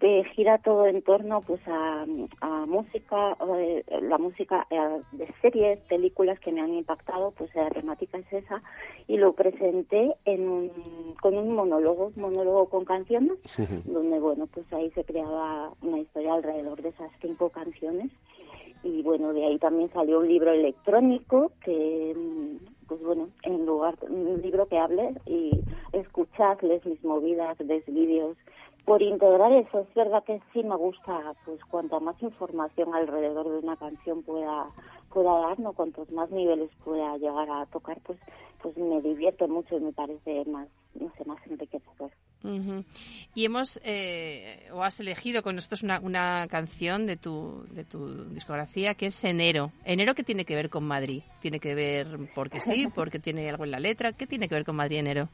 que 0.00 0.24
gira 0.34 0.58
todo 0.58 0.86
en 0.86 1.02
torno 1.02 1.42
pues 1.42 1.60
a, 1.66 2.06
a 2.40 2.66
música, 2.66 3.36
eh, 3.58 3.84
la 4.02 4.16
música 4.16 4.66
eh, 4.70 5.00
de 5.12 5.28
series, 5.42 5.80
películas 5.80 6.38
que 6.40 6.52
me 6.52 6.60
han 6.60 6.72
impactado, 6.72 7.32
pues 7.32 7.54
la 7.54 7.68
temática 7.70 8.18
es 8.18 8.32
esa, 8.32 8.62
y 9.06 9.16
lo 9.16 9.32
presenté 9.32 10.14
en 10.24 10.70
con 11.20 11.36
un 11.36 11.54
monólogo, 11.54 12.12
un 12.14 12.22
monólogo 12.22 12.70
con 12.70 12.84
canciones, 12.84 13.38
donde, 13.84 14.20
bueno, 14.20 14.46
pues 14.46 14.72
ahí 14.72 14.90
se 14.92 15.04
creaba 15.04 15.72
una 15.82 15.98
historia 15.98 16.34
alrededor 16.34 16.80
de 16.80 16.90
esas 16.90 17.10
cinco 17.20 17.50
canciones 17.50 18.10
y 18.82 19.02
bueno, 19.02 19.32
de 19.32 19.44
ahí 19.44 19.58
también 19.58 19.90
salió 19.92 20.20
un 20.20 20.28
libro 20.28 20.52
electrónico 20.52 21.52
que, 21.64 22.14
pues 22.86 23.02
bueno, 23.02 23.28
en 23.42 23.66
lugar, 23.66 23.94
un 24.08 24.40
libro 24.40 24.66
que 24.66 24.78
hable 24.78 25.14
y 25.26 25.50
escuchadles 25.92 26.84
mis 26.86 27.02
movidas, 27.04 27.58
ves 27.58 27.84
vídeos, 27.86 28.36
por 28.84 29.02
integrar 29.02 29.52
eso. 29.52 29.80
Es 29.80 29.94
verdad 29.94 30.24
que 30.24 30.40
sí 30.52 30.62
me 30.62 30.76
gusta, 30.76 31.34
pues 31.44 31.62
cuanta 31.64 32.00
más 32.00 32.20
información 32.22 32.94
alrededor 32.94 33.48
de 33.50 33.58
una 33.58 33.76
canción 33.76 34.22
pueda 34.22 34.66
pueda 35.12 35.32
dar, 35.40 35.58
¿no? 35.58 35.72
Cuantos 35.72 36.10
más 36.10 36.30
niveles 36.30 36.70
pueda 36.84 37.16
llegar 37.16 37.50
a 37.50 37.66
tocar, 37.66 37.98
pues 38.04 38.18
pues 38.62 38.76
me 38.76 39.00
divierte 39.00 39.46
mucho 39.46 39.76
y 39.76 39.80
me 39.80 39.92
parece 39.92 40.44
más, 40.46 40.68
no 40.94 41.10
sé, 41.16 41.24
más 41.24 41.38
enriquecedor. 41.46 42.10
Y 43.34 43.44
hemos, 43.44 43.80
eh, 43.84 44.68
o 44.72 44.82
has 44.82 45.00
elegido 45.00 45.42
con 45.42 45.56
nosotros 45.56 45.82
una, 45.82 46.00
una 46.00 46.46
canción 46.48 47.06
de 47.06 47.16
tu, 47.16 47.64
de 47.70 47.84
tu 47.84 48.24
discografía 48.26 48.94
que 48.94 49.06
es 49.06 49.24
Enero. 49.24 49.72
¿Enero 49.84 50.14
qué 50.14 50.22
tiene 50.22 50.44
que 50.44 50.54
ver 50.54 50.70
con 50.70 50.84
Madrid? 50.84 51.22
¿Tiene 51.40 51.58
que 51.58 51.74
ver 51.74 52.06
porque 52.34 52.60
sí, 52.60 52.88
porque 52.94 53.18
tiene 53.18 53.48
algo 53.48 53.64
en 53.64 53.72
la 53.72 53.80
letra? 53.80 54.12
¿Qué 54.12 54.26
tiene 54.26 54.48
que 54.48 54.54
ver 54.54 54.64
con 54.64 54.76
Madrid 54.76 54.98
Enero? 54.98 55.28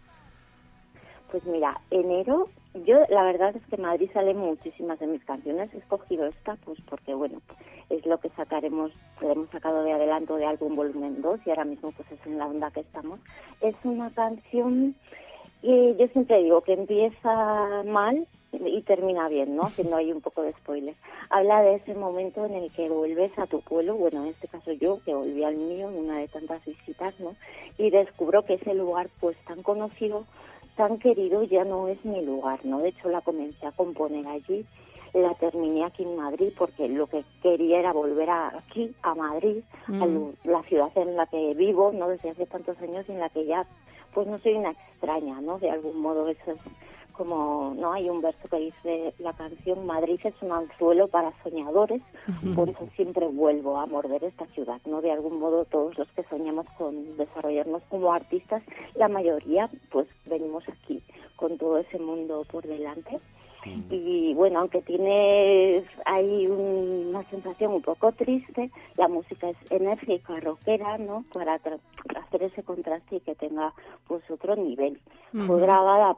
Pues 1.31 1.45
mira, 1.45 1.79
Enero, 1.91 2.49
yo 2.85 2.99
la 3.09 3.23
verdad 3.23 3.55
es 3.55 3.65
que 3.67 3.77
Madrid 3.77 4.11
sale 4.13 4.35
muchísimas 4.35 4.99
de 4.99 5.07
mis 5.07 5.25
canciones. 5.25 5.73
He 5.73 5.79
escogido 5.79 6.27
esta 6.27 6.57
pues 6.65 6.79
porque, 6.89 7.15
bueno, 7.15 7.41
es 7.89 8.05
lo 8.05 8.19
que 8.19 8.31
sacaremos, 8.31 8.93
hemos 9.21 9.49
sacado 9.51 9.85
de 9.85 9.93
adelanto 9.93 10.37
de 10.37 10.47
álbum 10.47 10.75
volumen 10.75 11.23
2 11.23 11.41
y 11.47 11.51
ahora 11.51 11.65
mismo 11.65 11.93
pues 11.93 12.11
es 12.11 12.27
en 12.27 12.39
la 12.39 12.47
onda 12.47 12.71
que 12.71 12.81
estamos. 12.81 13.21
Es 13.61 13.77
una 13.85 14.11
canción 14.11 14.97
y 15.63 15.97
yo 15.97 16.09
siempre 16.09 16.43
digo 16.43 16.63
que 16.63 16.75
empieza 16.75 17.83
mal 17.87 18.27
y 18.53 18.83
termina 18.83 19.29
bien, 19.29 19.57
¿no? 19.57 19.63
Haciendo 19.67 19.97
ahí 19.97 20.13
un 20.13 20.21
poco 20.21 20.43
de 20.43 20.53
spoiler. 20.53 20.95
Habla 21.31 21.63
de 21.63 21.77
ese 21.77 21.95
momento 21.95 22.45
en 22.45 22.55
el 22.55 22.71
que 22.73 22.89
vuelves 22.89 23.37
a 23.39 23.47
tu 23.47 23.61
pueblo, 23.61 23.95
bueno, 23.95 24.25
en 24.25 24.31
este 24.31 24.49
caso 24.49 24.73
yo, 24.73 25.01
que 25.05 25.15
volví 25.15 25.43
al 25.45 25.57
mío 25.57 25.89
en 25.89 25.97
una 25.97 26.19
de 26.19 26.29
tantas 26.29 26.65
visitas, 26.65 27.19
¿no? 27.21 27.35
Y 27.79 27.91
descubro 27.91 28.45
que 28.45 28.55
ese 28.55 28.75
lugar, 28.75 29.09
pues 29.21 29.37
tan 29.47 29.63
conocido, 29.63 30.25
tan 30.77 30.99
querido, 30.99 31.43
ya 31.45 31.65
no 31.65 31.89
es 31.89 32.05
mi 32.05 32.25
lugar, 32.25 32.65
¿no? 32.65 32.81
De 32.81 32.89
hecho, 32.89 33.09
la 33.09 33.21
comencé 33.21 33.67
a 33.67 33.73
componer 33.73 34.27
allí, 34.27 34.67
la 35.13 35.35
terminé 35.35 35.85
aquí 35.85 36.03
en 36.03 36.17
Madrid, 36.17 36.53
porque 36.57 36.89
lo 36.89 37.07
que 37.07 37.25
quería 37.43 37.79
era 37.79 37.93
volver 37.93 38.29
aquí, 38.31 38.95
a 39.03 39.15
Madrid, 39.15 39.63
a 39.87 40.07
mm. 40.07 40.35
la 40.45 40.63
ciudad 40.65 40.91
en 40.97 41.17
la 41.17 41.27
que 41.27 41.55
vivo, 41.55 41.93
¿no? 41.93 42.09
Desde 42.09 42.31
hace 42.31 42.47
tantos 42.47 42.77
años, 42.81 43.09
en 43.09 43.21
la 43.21 43.29
que 43.29 43.47
ya 43.47 43.67
pues 44.13 44.27
no 44.29 44.39
soy 44.39 44.55
una 44.55 44.71
extraña, 44.71 45.41
¿no? 45.41 45.59
De 45.59 45.71
algún 45.71 46.01
modo 46.01 46.29
eso 46.29 46.53
es 46.53 46.59
como, 47.16 47.74
¿no? 47.77 47.92
Hay 47.92 48.11
un 48.11 48.20
verso 48.20 48.48
que 48.48 48.59
dice 48.59 49.14
la 49.18 49.33
canción 49.33 49.87
Madrid 49.87 50.20
es 50.22 50.35
un 50.42 50.53
anzuelo 50.53 51.09
para 51.09 51.33
soñadores, 51.42 52.03
por 52.55 52.68
eso 52.68 52.88
siempre 52.96 53.27
vuelvo 53.27 53.79
a 53.79 53.87
morder 53.87 54.24
esta 54.24 54.46
ciudad, 54.46 54.81
¿no? 54.85 55.00
De 55.00 55.11
algún 55.11 55.38
modo 55.38 55.64
todos 55.64 55.96
los 55.96 56.09
que 56.09 56.24
soñamos 56.24 56.66
con 56.77 57.16
desarrollarnos 57.16 57.83
como 57.88 58.12
artistas, 58.12 58.62
la 58.94 59.09
mayoría 59.09 59.70
pues 59.90 60.07
venimos 60.27 60.64
aquí 60.68 61.03
con 61.37 61.57
todo 61.59 61.79
ese 61.79 61.98
mundo 61.98 62.44
por 62.50 62.66
delante 62.66 63.20
y 63.90 64.35
bueno, 64.35 64.61
aunque 64.61 64.83
tiene 64.83 65.85
ahí 66.05 66.46
una 66.46 67.22
sensación 67.31 67.72
un 67.72 67.83
poco 67.83 68.12
triste, 68.12 68.70
la 68.96 69.09
música 69.09 69.48
es 69.50 69.57
enérgica, 69.70 70.38
rockera, 70.40 70.98
¿no? 70.98 71.24
Para 71.33 71.55
hacer 71.55 72.42
ese 72.42 72.62
contraste 72.62 73.16
y 73.16 73.20
que 73.20 73.35
tenga 73.35 73.72
pues 74.07 74.22
otro 74.31 74.57
nivel. 74.57 75.00
Fue 75.46 75.61
grabada 75.61 76.16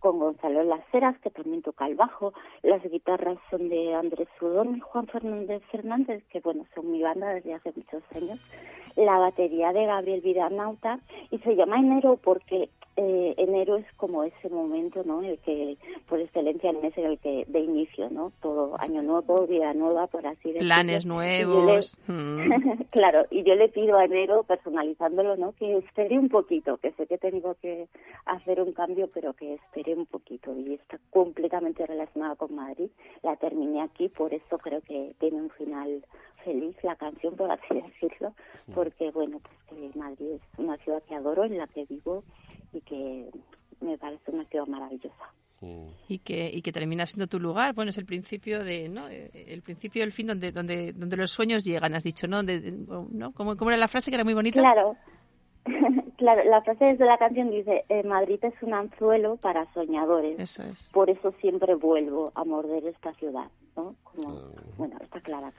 con 0.00 0.18
Gonzalo 0.18 0.64
Las 0.64 0.82
Heras, 0.92 1.16
que 1.20 1.30
también 1.30 1.62
toca 1.62 1.86
el 1.86 1.94
bajo. 1.94 2.32
Las 2.62 2.82
guitarras 2.82 3.38
son 3.50 3.68
de 3.68 3.94
Andrés 3.94 4.28
Sudón 4.38 4.76
y 4.76 4.80
Juan 4.80 5.06
Fernández 5.06 5.62
Fernández, 5.70 6.24
que 6.30 6.40
bueno, 6.40 6.66
son 6.74 6.90
mi 6.90 7.02
banda 7.02 7.34
desde 7.34 7.54
hace 7.54 7.72
muchos 7.76 8.02
años. 8.14 8.40
La 8.96 9.18
batería 9.18 9.72
de 9.72 9.86
Gabriel 9.86 10.20
Vidanauta 10.22 10.98
y 11.30 11.38
se 11.38 11.54
llama 11.54 11.78
Enero 11.78 12.18
porque 12.22 12.68
eh, 12.96 13.34
enero 13.38 13.76
es 13.76 13.86
como 13.96 14.22
ese 14.22 14.48
momento, 14.48 15.02
¿no? 15.04 15.22
El 15.22 15.38
que, 15.38 15.76
por 16.08 16.20
excelencia, 16.20 16.70
el 16.70 16.80
mes 16.80 16.96
en 16.96 17.06
el 17.06 17.18
que 17.18 17.44
de 17.48 17.60
inicio, 17.60 18.08
¿no? 18.10 18.32
Todo 18.40 18.76
año 18.78 19.02
nuevo, 19.02 19.46
vida 19.46 19.74
nueva, 19.74 20.06
por 20.06 20.26
así 20.26 20.48
decirlo. 20.48 20.60
Planes 20.60 21.04
nuevos. 21.04 21.96
Mm. 22.06 22.52
claro, 22.90 23.26
y 23.30 23.42
yo 23.42 23.56
le 23.56 23.68
pido 23.68 23.98
a 23.98 24.04
enero, 24.04 24.44
personalizándolo, 24.44 25.36
¿no? 25.36 25.52
Que 25.52 25.78
espere 25.78 26.18
un 26.18 26.28
poquito, 26.28 26.76
que 26.76 26.92
sé 26.92 27.06
que 27.06 27.18
tengo 27.18 27.54
que 27.60 27.88
hacer 28.26 28.60
un 28.60 28.72
cambio, 28.72 29.08
pero 29.12 29.32
que 29.32 29.54
espere 29.54 29.94
un 29.94 30.06
poquito. 30.06 30.54
Y 30.56 30.74
está 30.74 30.98
completamente 31.10 31.84
relacionada 31.86 32.36
con 32.36 32.54
Madrid. 32.54 32.90
La 33.22 33.36
terminé 33.36 33.82
aquí, 33.82 34.08
por 34.08 34.32
eso 34.32 34.58
creo 34.58 34.80
que 34.82 35.14
tiene 35.18 35.42
un 35.42 35.50
final 35.50 36.04
feliz 36.44 36.76
la 36.82 36.94
canción, 36.94 37.34
por 37.34 37.50
así 37.50 37.66
decirlo, 37.70 38.34
porque, 38.74 39.10
bueno, 39.10 39.40
pues 39.40 39.56
que 39.68 39.98
Madrid 39.98 40.32
es 40.34 40.58
una 40.58 40.76
ciudad 40.78 41.02
que 41.02 41.14
adoro, 41.14 41.44
en 41.44 41.58
la 41.58 41.66
que 41.66 41.84
vivo 41.86 42.22
y 42.74 42.80
que 42.80 43.30
me 43.80 43.96
parece 43.98 44.30
una 44.30 44.44
ciudad 44.46 44.66
maravillosa. 44.66 45.32
Mm. 45.60 45.86
Y 46.08 46.18
que, 46.18 46.50
y 46.52 46.62
que 46.62 46.72
termina 46.72 47.06
siendo 47.06 47.26
tu 47.26 47.38
lugar. 47.38 47.74
Bueno, 47.74 47.90
es 47.90 47.98
el 47.98 48.04
principio 48.04 48.62
de, 48.62 48.88
¿no? 48.88 49.08
El 49.08 49.62
principio 49.62 50.02
del 50.02 50.12
fin 50.12 50.26
donde, 50.26 50.52
donde, 50.52 50.92
donde 50.92 51.16
los 51.16 51.30
sueños 51.30 51.64
llegan, 51.64 51.94
has 51.94 52.04
dicho, 52.04 52.26
¿no? 52.26 52.42
¿no? 52.42 53.32
¿Cómo, 53.32 53.56
¿Cómo 53.56 53.70
era 53.70 53.78
la 53.78 53.88
frase 53.88 54.10
que 54.10 54.16
era 54.16 54.24
muy 54.24 54.34
bonita? 54.34 54.60
Claro. 54.60 54.96
Claro, 56.16 56.44
la 56.44 56.62
frase 56.62 56.96
de 56.96 57.04
la 57.04 57.18
canción 57.18 57.50
dice, 57.50 57.84
eh, 57.88 58.02
Madrid 58.02 58.38
es 58.42 58.54
un 58.62 58.74
anzuelo 58.74 59.36
para 59.36 59.72
soñadores. 59.72 60.38
Eso 60.38 60.62
es. 60.62 60.90
Por 60.92 61.10
eso 61.10 61.32
siempre 61.40 61.74
vuelvo 61.74 62.32
a 62.34 62.44
morder 62.44 62.86
esta 62.86 63.12
ciudad. 63.14 63.50
¿no? 63.76 63.96
Como, 64.04 64.38
ah. 64.38 64.62
bueno, 64.76 64.96
está 65.02 65.20
clara, 65.20 65.52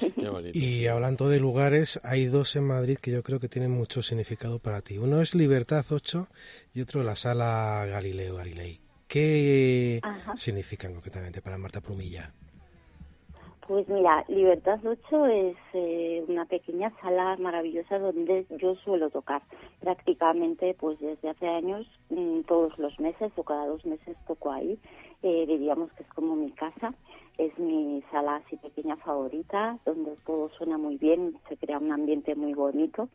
Y 0.52 0.86
hablando 0.86 1.28
de 1.28 1.40
lugares, 1.40 2.00
hay 2.02 2.26
dos 2.26 2.56
en 2.56 2.66
Madrid 2.66 2.98
que 3.00 3.12
yo 3.12 3.22
creo 3.22 3.40
que 3.40 3.48
tienen 3.48 3.70
mucho 3.70 4.02
significado 4.02 4.58
para 4.58 4.80
ti. 4.80 4.98
Uno 4.98 5.20
es 5.20 5.34
Libertad 5.34 5.84
8 5.90 6.26
y 6.74 6.80
otro 6.80 7.02
la 7.02 7.16
Sala 7.16 7.86
Galileo 7.88 8.36
Galilei. 8.36 8.80
¿Qué 9.06 10.00
significan 10.36 10.94
concretamente 10.94 11.42
para 11.42 11.58
Marta 11.58 11.80
Plumilla? 11.80 12.32
Pues 13.70 13.88
mira, 13.88 14.24
Libertad 14.26 14.80
8 14.84 15.26
es 15.26 15.56
eh, 15.74 16.24
una 16.26 16.44
pequeña 16.44 16.90
sala 17.00 17.36
maravillosa 17.36 18.00
donde 18.00 18.44
yo 18.58 18.74
suelo 18.74 19.10
tocar. 19.10 19.42
Prácticamente, 19.78 20.74
pues 20.74 20.98
desde 20.98 21.28
hace 21.28 21.46
años, 21.46 21.86
mm, 22.08 22.40
todos 22.48 22.76
los 22.80 22.98
meses 22.98 23.30
o 23.36 23.44
cada 23.44 23.66
dos 23.66 23.86
meses 23.86 24.16
toco 24.26 24.50
ahí. 24.50 24.76
Eh, 25.22 25.44
diríamos 25.46 25.92
que 25.92 26.02
es 26.02 26.08
como 26.08 26.34
mi 26.34 26.50
casa 26.50 26.92
es 27.40 27.58
mi 27.58 28.02
sala 28.10 28.36
así 28.36 28.56
pequeña 28.56 28.96
favorita, 28.96 29.78
donde 29.86 30.14
todo 30.26 30.50
suena 30.58 30.76
muy 30.76 30.96
bien, 30.96 31.38
se 31.48 31.56
crea 31.56 31.78
un 31.78 31.90
ambiente 31.90 32.34
muy 32.34 32.52
bonito. 32.52 33.08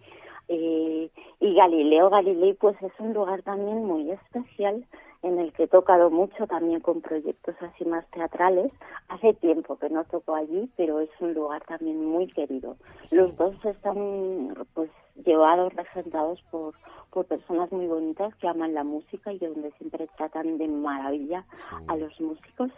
Eh, 0.48 1.10
y 1.40 1.54
Galileo 1.54 2.10
Galilei 2.10 2.54
pues 2.54 2.76
es 2.82 2.92
un 3.00 3.14
lugar 3.14 3.42
también 3.42 3.84
muy 3.84 4.12
especial 4.12 4.86
en 5.26 5.40
el 5.40 5.52
que 5.54 5.64
he 5.64 5.68
tocado 5.68 6.10
mucho 6.12 6.46
también 6.48 6.80
con 6.82 7.02
proyectos 7.02 7.56
así 7.62 7.84
más 7.86 8.06
teatrales. 8.12 8.72
Hace 9.10 9.34
tiempo 9.34 9.78
que 9.78 9.90
no 9.90 10.04
toco 10.06 10.36
allí, 10.36 10.70
pero 10.78 11.00
es 11.02 11.10
un 11.20 11.34
lugar 11.34 11.64
también 11.66 12.06
muy 12.06 12.28
querido. 12.28 12.78
Los 13.12 13.36
dos 13.36 13.56
están 13.66 14.56
pues 14.76 14.92
llevados, 15.26 15.74
regentados 15.74 16.42
por, 16.52 16.76
por 17.12 17.26
personas 17.26 17.72
muy 17.72 17.88
bonitas 17.88 18.36
que 18.36 18.48
aman 18.48 18.74
la 18.76 18.84
música 18.84 19.34
y 19.34 19.40
donde 19.40 19.72
siempre 19.80 20.08
tratan 20.16 20.58
de 20.60 20.68
maravilla 20.68 21.44
a 21.88 21.96
los 21.96 22.20
músicos. 22.22 22.72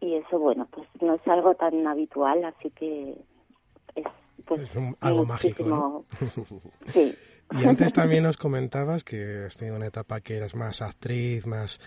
Y 0.00 0.14
eso, 0.14 0.38
bueno, 0.38 0.68
pues 0.70 0.86
no 1.00 1.14
es 1.14 1.26
algo 1.28 1.54
tan 1.54 1.86
habitual, 1.86 2.44
así 2.44 2.70
que 2.70 3.16
es 3.94 4.06
pues 4.46 4.60
Es 4.62 4.76
un- 4.76 4.96
algo 5.00 5.24
mágico, 5.26 6.04
Sí. 6.86 7.14
Y 7.52 7.64
antes 7.64 7.92
también 7.92 8.22
nos 8.22 8.36
comentabas 8.36 9.02
que 9.04 9.44
has 9.46 9.56
tenido 9.56 9.76
una 9.76 9.86
etapa 9.86 10.20
que 10.20 10.36
eras 10.36 10.54
más 10.54 10.82
actriz, 10.82 11.46
más 11.46 11.80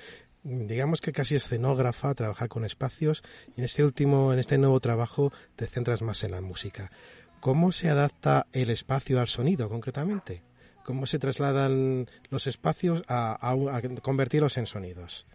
digamos 0.43 0.99
que 0.99 1.13
casi 1.13 1.35
escenógrafa, 1.35 2.13
trabajar 2.15 2.49
con 2.49 2.65
espacios 2.65 3.23
y 3.55 3.61
en 3.61 3.65
este 3.65 3.83
último, 3.83 4.33
en 4.33 4.39
este 4.39 4.57
nuevo 4.57 4.79
trabajo 4.81 5.31
te 5.55 5.67
centras 5.67 6.01
más 6.01 6.23
en 6.25 6.31
la 6.31 6.41
música. 6.41 6.91
¿Cómo 7.39 7.71
se 7.71 7.89
adapta 7.89 8.45
el 8.51 8.69
espacio 8.69 9.19
al 9.21 9.27
sonido 9.27 9.69
concretamente? 9.69 10.43
¿Cómo 10.85 11.05
se 11.05 11.17
trasladan 11.17 12.07
los 12.29 12.45
espacios 12.47 13.03
a, 13.07 13.31
a 13.33 13.55
un- 13.55 13.69
a 13.69 13.81
convertirlos 14.01 14.57
en 14.57 14.65
sonidos? 14.65 15.25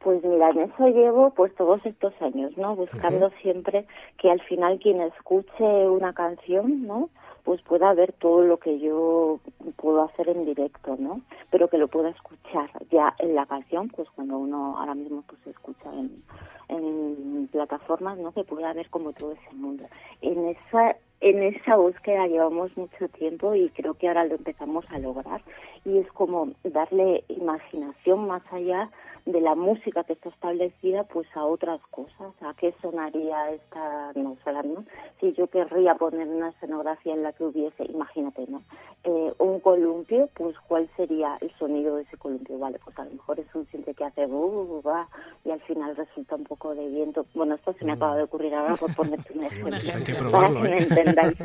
Pues 0.00 0.22
mira, 0.22 0.50
en 0.50 0.60
eso 0.70 0.86
llevo 0.88 1.32
pues 1.34 1.54
todos 1.56 1.80
estos 1.84 2.12
años, 2.20 2.52
¿no? 2.56 2.76
Buscando 2.76 3.30
siempre 3.42 3.86
que 4.20 4.30
al 4.30 4.40
final 4.42 4.78
quien 4.78 5.00
escuche 5.00 5.64
una 5.64 6.12
canción, 6.12 6.86
¿no? 6.86 7.08
Pues 7.46 7.62
pueda 7.62 7.94
ver 7.94 8.12
todo 8.12 8.42
lo 8.42 8.56
que 8.56 8.80
yo 8.80 9.38
puedo 9.76 10.02
hacer 10.02 10.28
en 10.28 10.44
directo, 10.44 10.96
¿no? 10.98 11.20
Pero 11.52 11.68
que 11.68 11.78
lo 11.78 11.86
pueda 11.86 12.08
escuchar 12.10 12.68
ya 12.90 13.14
en 13.20 13.36
la 13.36 13.46
canción, 13.46 13.88
pues 13.88 14.10
cuando 14.10 14.36
uno 14.36 14.76
ahora 14.76 14.96
mismo 14.96 15.22
pues 15.28 15.46
escucha 15.46 15.88
en, 15.92 16.24
en 16.68 17.48
plataformas, 17.52 18.18
¿no? 18.18 18.32
Que 18.32 18.42
pueda 18.42 18.72
ver 18.72 18.90
como 18.90 19.12
todo 19.12 19.30
ese 19.30 19.54
mundo. 19.54 19.84
En 20.22 20.44
esa 20.46 20.96
en 21.20 21.40
esa 21.44 21.76
búsqueda 21.76 22.26
llevamos 22.26 22.76
mucho 22.76 23.08
tiempo 23.08 23.54
y 23.54 23.70
creo 23.70 23.94
que 23.94 24.08
ahora 24.08 24.24
lo 24.24 24.34
empezamos 24.34 24.84
a 24.90 24.98
lograr 24.98 25.40
y 25.84 25.98
es 25.98 26.10
como 26.12 26.48
darle 26.64 27.22
imaginación 27.28 28.26
más 28.26 28.42
allá 28.50 28.90
de 29.26 29.40
la 29.40 29.56
música 29.56 30.04
que 30.04 30.12
está 30.12 30.28
establecida 30.28 31.02
pues 31.02 31.26
a 31.34 31.44
otras 31.44 31.80
cosas, 31.90 32.32
a 32.40 32.54
qué 32.54 32.72
sonaría 32.80 33.50
esta 33.50 34.10
atmósfera, 34.10 34.62
¿no? 34.62 34.84
Si 35.20 35.32
yo 35.32 35.48
querría 35.48 35.96
poner 35.96 36.28
una 36.28 36.50
escenografía 36.50 37.12
en 37.12 37.24
la 37.24 37.32
que 37.32 37.44
hubiese, 37.44 37.84
imagínate, 37.86 38.46
¿no? 38.48 38.62
Eh, 39.02 39.32
un 39.38 39.58
columpio, 39.58 40.28
pues 40.34 40.56
cuál 40.68 40.88
sería 40.96 41.36
el 41.40 41.50
sonido 41.58 41.96
de 41.96 42.02
ese 42.02 42.16
columpio, 42.16 42.56
vale, 42.58 42.78
pues 42.84 42.96
a 43.00 43.04
lo 43.04 43.10
mejor 43.10 43.40
es 43.40 43.52
un 43.52 43.66
siente 43.66 43.94
que 43.94 44.04
hace 44.04 44.26
ba, 44.26 45.08
y 45.44 45.50
al 45.50 45.60
final 45.62 45.96
resulta 45.96 46.36
un 46.36 46.44
poco 46.44 46.74
de 46.76 46.88
viento. 46.88 47.26
Bueno, 47.34 47.56
esto 47.56 47.72
se 47.72 47.84
me 47.84 47.92
acaba 47.92 48.16
de 48.16 48.22
ocurrir 48.22 48.54
ahora 48.54 48.76
por 48.76 48.94
ponerte 48.94 49.32
un 49.32 49.44
ejemplo, 49.44 49.74
hay 49.74 50.04
que 50.04 50.14
para 50.14 50.48
que 50.48 50.54
me 50.54 50.76
¿eh? 50.76 50.86
entendáis. 50.88 51.36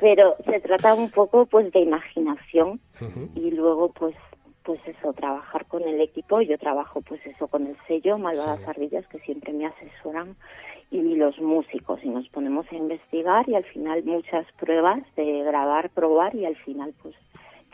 Pero 0.00 0.36
se 0.42 0.60
trata 0.60 0.94
un 0.94 1.10
poco 1.10 1.44
pues 1.44 1.70
de 1.72 1.80
imaginación 1.80 2.80
y 3.34 3.50
luego 3.50 3.90
pues 3.90 4.14
pues 4.66 4.80
eso, 4.86 5.12
trabajar 5.12 5.64
con 5.66 5.82
el 5.84 6.00
equipo, 6.00 6.40
yo 6.40 6.58
trabajo 6.58 7.00
pues 7.00 7.24
eso 7.24 7.46
con 7.46 7.68
el 7.68 7.76
sello 7.86 8.18
Malvadas 8.18 8.58
Sí. 8.58 8.64
Ardillas 8.66 9.06
que 9.06 9.20
siempre 9.20 9.52
me 9.52 9.66
asesoran 9.66 10.34
y 10.90 11.14
los 11.14 11.38
músicos 11.40 12.00
y 12.02 12.08
nos 12.08 12.28
ponemos 12.28 12.66
a 12.72 12.74
investigar 12.74 13.48
y 13.48 13.54
al 13.54 13.64
final 13.64 14.02
muchas 14.04 14.44
pruebas 14.58 15.02
de 15.14 15.42
grabar, 15.44 15.90
probar 15.90 16.34
y 16.34 16.44
al 16.46 16.56
final 16.56 16.92
pues 17.00 17.14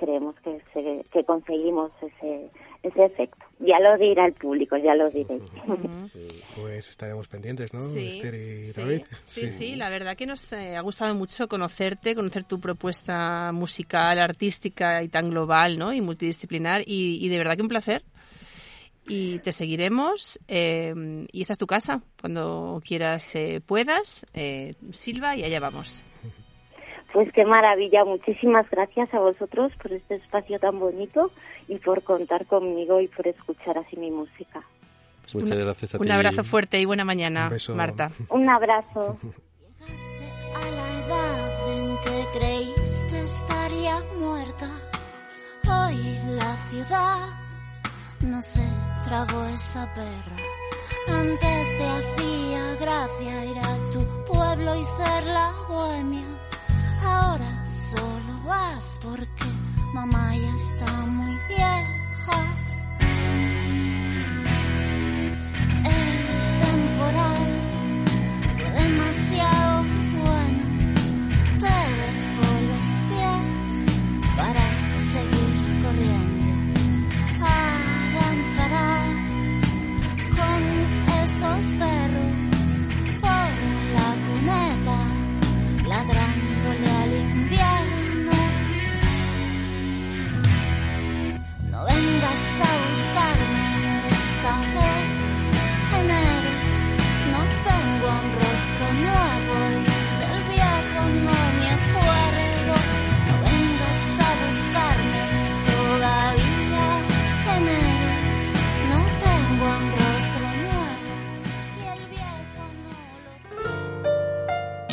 creemos 0.02 0.34
que 0.42 0.60
se, 0.72 1.04
que 1.12 1.24
conseguimos 1.24 1.92
ese 2.02 2.50
ese 2.82 3.04
efecto. 3.04 3.44
Ya 3.60 3.78
lo 3.78 3.96
dirá 3.96 4.26
el 4.26 4.32
público, 4.32 4.76
ya 4.76 4.94
lo 4.94 5.08
diré. 5.10 5.38
Pues 6.60 6.88
estaremos 6.88 7.28
pendientes, 7.28 7.72
¿no? 7.72 7.80
Sí, 7.80 8.08
Esther 8.08 8.34
y 8.34 8.66
sí, 8.66 8.80
David. 8.80 9.02
sí, 9.22 9.48
sí, 9.48 9.76
la 9.76 9.88
verdad 9.88 10.16
que 10.16 10.26
nos 10.26 10.52
eh, 10.52 10.76
ha 10.76 10.80
gustado 10.80 11.14
mucho 11.14 11.48
conocerte, 11.48 12.14
conocer 12.14 12.44
tu 12.44 12.60
propuesta 12.60 13.52
musical, 13.52 14.18
artística 14.18 15.02
y 15.02 15.08
tan 15.08 15.30
global, 15.30 15.78
¿no? 15.78 15.92
Y 15.92 16.00
multidisciplinar 16.00 16.82
y, 16.84 17.24
y 17.24 17.28
de 17.28 17.38
verdad 17.38 17.56
que 17.56 17.62
un 17.62 17.68
placer. 17.68 18.02
Y 19.08 19.38
te 19.40 19.52
seguiremos 19.52 20.38
eh, 20.48 21.26
y 21.32 21.40
esta 21.40 21.52
es 21.52 21.58
tu 21.58 21.66
casa. 21.66 22.02
Cuando 22.20 22.80
quieras, 22.84 23.34
eh, 23.34 23.60
puedas, 23.64 24.26
eh, 24.34 24.74
Silva 24.90 25.36
y 25.36 25.44
allá 25.44 25.60
vamos. 25.60 26.04
Pues 27.12 27.30
qué 27.32 27.44
maravilla, 27.44 28.04
muchísimas 28.04 28.68
gracias 28.70 29.12
a 29.12 29.18
vosotros 29.18 29.72
por 29.82 29.92
este 29.92 30.14
espacio 30.14 30.58
tan 30.58 30.78
bonito 30.78 31.30
y 31.68 31.76
por 31.78 32.02
contar 32.04 32.46
conmigo 32.46 33.00
y 33.00 33.08
por 33.08 33.26
escuchar 33.28 33.76
así 33.76 33.96
mi 33.96 34.10
música. 34.10 34.62
Pues 35.20 35.34
muchas 35.34 35.58
gracias 35.58 35.94
a 35.94 35.98
ti. 35.98 36.04
Un 36.04 36.10
abrazo 36.10 36.42
fuerte 36.42 36.80
y 36.80 36.84
buena 36.84 37.04
mañana, 37.04 37.44
Un 37.44 37.50
beso. 37.50 37.74
Marta. 37.74 38.10
Un 38.30 38.48
abrazo. 38.48 39.18
a 40.54 40.70
la 40.70 41.06
edad 41.06 41.78
en 41.78 41.98
que 41.98 42.38
creíste 42.38 43.20
estaría 43.24 43.98
muerta. 44.18 44.70
Hoy 45.64 46.18
la 46.36 46.56
ciudad 46.70 47.28
no 48.22 48.40
se 48.42 48.62
tragó 49.04 49.44
esa 49.46 49.92
perra. 49.94 50.36
Antes 51.08 51.78
te 51.78 51.84
hacía 51.84 52.74
gracia 52.80 53.44
ir 53.44 53.58
a 53.58 53.90
tu 53.90 54.32
pueblo 54.32 54.74
y 54.76 54.82
ser 54.84 55.24
la 55.26 55.52
bohemia. 55.68 56.26
Ahora 57.04 57.68
solo 57.68 58.32
vas 58.46 58.98
porque 59.02 59.44
mamá 59.92 60.36
ya 60.36 60.54
está 60.54 60.92
muy 61.06 61.36
vieja. 61.48 61.91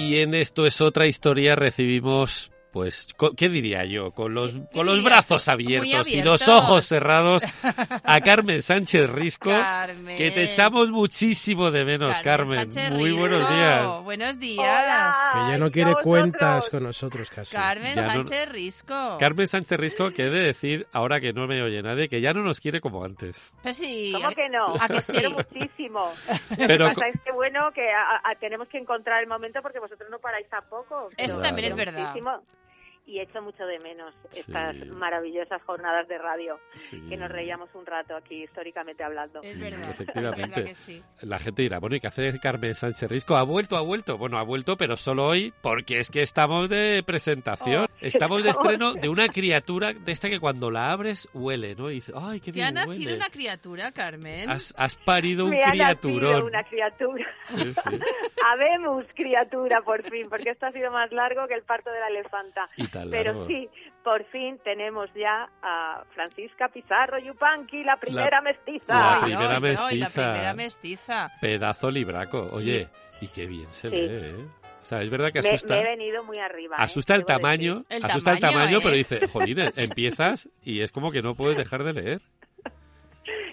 Y 0.09 0.21
en 0.21 0.33
esto 0.33 0.65
es 0.65 0.81
otra 0.81 1.05
historia 1.05 1.55
recibimos, 1.55 2.51
pues, 2.71 3.07
¿qué 3.35 3.49
diría 3.49 3.83
yo? 3.85 4.11
Con 4.11 4.33
los, 4.33 4.53
con 4.73 4.85
los 4.85 5.03
brazos 5.03 5.47
abiertos, 5.47 6.07
y 6.07 6.21
los 6.21 6.47
ojos 6.47 6.85
cerrados 6.85 7.43
a 8.03 8.21
Carmen 8.21 8.61
Sánchez 8.61 9.09
Risco, 9.09 9.49
Carmen. 9.49 10.17
que 10.17 10.31
te 10.31 10.43
echamos 10.43 10.89
muchísimo 10.91 11.71
de 11.71 11.85
menos, 11.85 12.19
Carmen. 12.19 12.69
Muy 12.91 13.09
Risco. 13.11 13.19
buenos 13.19 13.49
días. 13.49 14.03
Buenos 14.03 14.39
días. 14.39 15.15
Que 15.33 15.39
ya 15.51 15.57
no 15.57 15.71
quiere 15.71 15.93
cuentas 16.03 16.69
con 16.69 16.83
nosotros 16.83 17.29
casi. 17.29 17.55
Carmen 17.55 17.95
Ya 17.95 18.03
no- 18.05 18.11
Sánchez 18.11 18.49
Risco. 18.49 19.17
Carmen 19.19 19.47
Sánchez 19.47 19.79
Risco, 19.79 20.11
que 20.11 20.25
he 20.27 20.29
de 20.29 20.41
decir, 20.41 20.87
ahora 20.93 21.19
que 21.19 21.33
no 21.33 21.47
me 21.47 21.61
oye 21.61 21.81
nadie, 21.81 22.07
que 22.07 22.21
ya 22.21 22.33
no 22.33 22.41
nos 22.43 22.59
quiere 22.59 22.79
como 22.81 23.03
antes. 23.03 23.51
Pero 23.63 23.73
sí, 23.73 24.11
¿Cómo 24.13 24.29
que 24.31 24.49
no? 24.49 24.75
¿A 24.79 24.87
que 24.87 25.01
sí? 25.01 25.11
Quiero 25.13 25.31
muchísimo. 25.31 26.11
Pero 26.55 26.85
Lo 26.89 26.89
que 26.89 26.95
pasa 26.95 27.07
es 27.09 27.21
que 27.25 27.31
bueno, 27.31 27.71
que 27.73 27.89
a- 27.91 28.29
a- 28.31 28.35
tenemos 28.39 28.67
que 28.67 28.77
encontrar 28.77 29.21
el 29.21 29.27
momento 29.27 29.61
porque 29.61 29.79
vosotros 29.79 30.09
no 30.11 30.19
paráis 30.19 30.47
tampoco. 30.49 31.09
Eso 31.17 31.35
pero 31.37 31.41
también 31.41 31.67
es 31.69 31.75
verdad. 31.75 31.99
muchísimo. 32.09 32.41
Y 33.09 33.19
echo 33.19 33.41
mucho 33.41 33.65
de 33.65 33.79
menos 33.79 34.13
Sí. 34.29 34.41
estas 34.41 34.75
maravillosas 34.89 35.61
jornadas 35.63 36.07
de 36.07 36.17
radio, 36.19 36.59
Sí. 36.73 37.01
que 37.09 37.17
nos 37.17 37.29
reíamos 37.31 37.67
un 37.73 37.83
rato 37.85 38.15
aquí 38.15 38.43
históricamente 38.43 39.03
hablando. 39.03 39.41
Es 39.41 39.59
verdad. 39.59 39.89
Efectivamente. 39.89 40.43
Es 40.43 40.49
verdad 40.51 40.65
que 40.69 40.75
sí. 40.75 41.03
La 41.23 41.39
gente 41.39 41.63
dirá, 41.63 41.79
bueno, 41.79 41.95
¿y 41.95 41.99
qué 41.99 42.07
hace 42.07 42.39
Carmen 42.39 42.75
Sánchez 42.75 43.09
Risco? 43.09 43.35
¿Ha 43.35 43.41
vuelto, 43.43 43.77
ha 43.77 43.81
vuelto? 43.81 44.17
Bueno, 44.19 44.37
ha 44.37 44.43
vuelto, 44.43 44.77
pero 44.77 44.95
solo 44.95 45.25
hoy, 45.25 45.51
porque 45.63 45.99
es 45.99 46.11
que 46.11 46.21
estamos 46.21 46.69
de 46.69 47.01
presentación. 47.03 47.85
Oh. 47.89 47.95
Estamos 47.99 48.43
de 48.43 48.51
estreno 48.51 48.93
de 48.93 49.09
una 49.09 49.27
criatura 49.27 49.91
de 49.93 50.11
esta 50.11 50.29
que 50.29 50.39
cuando 50.39 50.69
la 50.69 50.91
abres 50.91 51.27
huele, 51.33 51.73
¿no? 51.75 51.89
Y 51.89 51.95
dices, 51.95 52.13
¡ay, 52.15 52.39
qué 52.39 52.51
¿Te 52.51 52.61
ha 52.63 52.65
bien 52.71 52.75
nacido 52.75 52.93
huele! 52.99 53.15
una 53.15 53.29
criatura, 53.29 53.91
Carmen? 53.91 54.49
Has, 54.49 54.71
has 54.77 54.95
parido 54.95 55.45
un 55.45 55.51
Me 55.51 55.63
ha 55.63 55.67
nacido 55.73 55.83
criaturón. 56.11 56.43
una 56.43 56.63
criatura. 56.63 57.25
Sí, 57.45 57.73
sí. 57.73 57.99
Habemos 58.45 59.05
criatura, 59.15 59.81
por 59.81 60.03
fin, 60.09 60.27
porque 60.29 60.51
esto 60.51 60.67
ha 60.67 60.71
sido 60.71 60.91
más 60.91 61.11
largo 61.11 61.47
que 61.47 61.55
el 61.55 61.63
parto 61.63 61.89
de 61.91 61.99
la 61.99 62.07
elefanta. 62.07 62.69
Y 62.77 62.87
Pero 63.09 63.47
sí, 63.47 63.69
por 64.03 64.23
fin 64.25 64.59
tenemos 64.63 65.09
ya 65.13 65.49
a 65.61 66.03
Francisca 66.15 66.67
Pizarro 66.69 67.19
Yupanqui, 67.19 67.83
la 67.83 67.97
primera 67.97 68.41
mestiza. 68.41 68.93
la 68.93 69.19
primera 69.21 69.41
ay, 69.49 69.49
ay, 69.49 69.53
la 69.53 69.59
mestiza. 69.59 70.31
primera 70.33 70.53
mestiza. 70.53 71.31
Pedazo 71.41 71.91
libraco. 71.91 72.47
Oye, 72.51 72.87
y 73.21 73.27
qué 73.27 73.45
bien 73.45 73.67
se 73.67 73.89
Sí. 73.89 73.95
ve, 73.95 74.29
¿eh? 74.29 74.45
O 74.81 74.85
sea, 74.89 75.01
es 75.01 75.09
verdad 75.09 75.31
que 75.31 75.39
asusta. 75.39 75.75
me 75.75 75.81
he 75.81 75.83
venido 75.83 76.23
muy 76.23 76.39
arriba. 76.39 76.77
¿eh? 76.77 76.81
Asusta 76.81 77.13
el 77.13 77.25
tamaño, 77.25 77.83
El 77.89 78.03
asusta 78.03 78.31
el 78.31 78.39
tamaño, 78.39 78.79
pero 78.81 78.95
dice, 78.95 79.27
jolines, 79.27 79.71
empiezas 79.77 80.49
y 80.63 80.79
es 80.81 80.91
como 80.91 81.11
que 81.11 81.21
no 81.21 81.35
puedes 81.35 81.57
dejar 81.57 81.83
de 81.83 81.93
leer. 81.93 82.21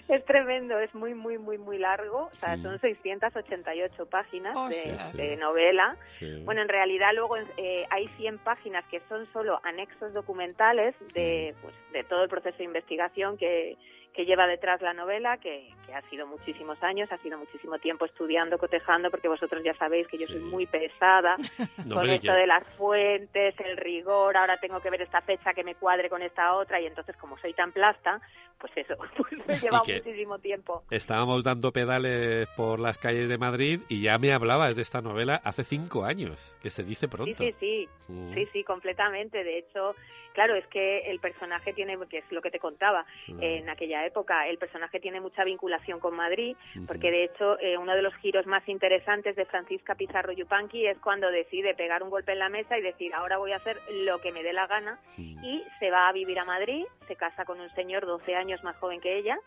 Es 0.17 0.23
tremendo, 0.25 0.79
es 0.79 0.93
muy, 0.95 1.13
muy, 1.13 1.37
muy, 1.37 1.57
muy 1.57 1.77
largo. 1.77 2.29
O 2.33 2.35
sea, 2.35 2.55
Sí. 2.55 2.61
son 2.63 2.79
688 2.79 4.05
páginas 4.05 4.53
de, 4.69 4.91
Ostras. 4.93 5.17
de 5.17 5.35
novela. 5.37 5.97
Sí. 6.19 6.41
Bueno, 6.45 6.61
en 6.61 6.69
realidad 6.69 7.11
luego 7.13 7.35
eh, 7.57 7.85
hay 7.89 8.07
100 8.17 8.37
páginas 8.39 8.85
que 8.89 9.01
son 9.09 9.25
solo 9.33 9.59
anexos 9.63 10.13
documentales 10.13 10.95
de, 11.13 11.53
pues, 11.61 11.73
de 11.91 12.03
todo 12.05 12.23
el 12.23 12.29
proceso 12.29 12.57
de 12.57 12.63
investigación 12.63 13.37
que, 13.37 13.77
que 14.17 14.25
lleva 14.25 14.47
detrás 14.47 14.81
la 14.81 14.93
novela, 14.95 15.37
que, 15.37 15.69
que 15.85 15.93
ha 15.93 16.01
sido 16.09 16.25
muchísimos 16.25 16.81
años, 16.81 17.09
ha 17.11 17.17
sido 17.19 17.37
muchísimo 17.37 17.77
tiempo 17.77 18.03
estudiando, 18.05 18.57
cotejando, 18.57 19.11
porque 19.11 19.27
vosotros 19.27 19.61
ya 19.63 19.75
sabéis 19.75 20.07
que 20.07 20.17
yo 20.17 20.25
soy 20.25 20.39
Sí. 20.39 20.43
muy 20.43 20.65
pesada 20.65 21.37
No, 21.85 21.95
con 21.95 22.09
esto 22.09 22.33
de 22.33 22.47
las 22.47 22.65
fuentes, 22.75 23.53
el 23.59 23.77
rigor, 23.77 24.35
ahora 24.35 24.57
tengo 24.57 24.79
que 24.81 24.89
ver 24.89 25.03
esta 25.03 25.21
fecha 25.21 25.53
que 25.53 25.63
me 25.63 25.75
cuadre 25.75 26.09
con 26.09 26.23
esta 26.23 26.55
otra, 26.55 26.81
y 26.81 26.87
entonces 26.87 27.15
como 27.17 27.37
soy 27.37 27.53
tan 27.53 27.71
plasta, 27.71 28.19
pues 28.59 28.73
eso, 28.75 28.95
pues 29.17 29.47
me 29.47 29.59
que- 29.59 29.69
muchísimo 29.71 30.39
tiempo. 30.39 30.83
Estábamos 30.89 31.43
dando 31.43 31.71
pedales 31.71 32.47
por 32.57 32.79
las 32.79 32.97
calles 32.97 33.29
de 33.29 33.37
Madrid 33.37 33.81
y 33.87 34.01
ya 34.01 34.17
me 34.17 34.33
hablabas 34.33 34.75
de 34.75 34.81
esta 34.81 35.01
novela 35.01 35.39
hace 35.43 35.63
cinco 35.63 36.05
años, 36.05 36.57
que 36.61 36.71
se 36.71 36.83
dice 36.83 37.07
pronto. 37.07 37.43
Sí, 37.43 37.53
sí, 37.59 37.87
sí. 38.07 38.11
Mm. 38.11 38.33
Sí, 38.33 38.47
sí, 38.51 38.63
completamente. 38.63 39.43
De 39.43 39.59
hecho, 39.59 39.95
claro, 40.33 40.55
es 40.55 40.65
que 40.67 40.99
el 41.11 41.19
personaje 41.19 41.73
tiene, 41.73 41.97
que 42.09 42.19
es 42.19 42.31
lo 42.31 42.41
que 42.41 42.49
te 42.49 42.57
contaba, 42.59 43.05
Mm. 43.27 43.43
en 43.43 43.69
aquella 43.69 44.05
época, 44.05 44.06
el 44.47 44.57
personaje 44.57 44.99
tiene 44.99 45.21
mucha 45.21 45.43
vinculación 45.43 45.99
con 45.99 46.15
Madrid, 46.15 46.55
porque 46.87 47.11
de 47.11 47.25
hecho 47.25 47.59
eh, 47.59 47.77
uno 47.77 47.95
de 47.95 48.01
los 48.01 48.13
giros 48.15 48.45
más 48.45 48.67
interesantes 48.67 49.35
de 49.35 49.45
Francisca 49.45 49.95
Pizarro 49.95 50.31
Yupanqui 50.31 50.87
es 50.87 50.97
cuando 50.99 51.29
decide 51.31 51.75
pegar 51.75 52.03
un 52.03 52.09
golpe 52.09 52.33
en 52.33 52.39
la 52.39 52.49
mesa 52.49 52.77
y 52.77 52.81
decir, 52.81 53.13
ahora 53.13 53.37
voy 53.37 53.51
a 53.51 53.57
hacer 53.57 53.77
lo 54.05 54.19
que 54.19 54.31
me 54.31 54.43
dé 54.43 54.53
la 54.53 54.67
gana, 54.67 54.99
y 55.17 55.63
se 55.79 55.91
va 55.91 56.07
a 56.07 56.13
vivir 56.13 56.39
a 56.39 56.45
Madrid, 56.45 56.85
se 57.07 57.15
casa 57.15 57.45
con 57.45 57.59
un 57.59 57.69
señor 57.75 58.05
12 58.05 58.35
años 58.35 58.63
más 58.63 58.75
joven 58.77 59.01
que 59.01 59.17
ella. 59.17 59.37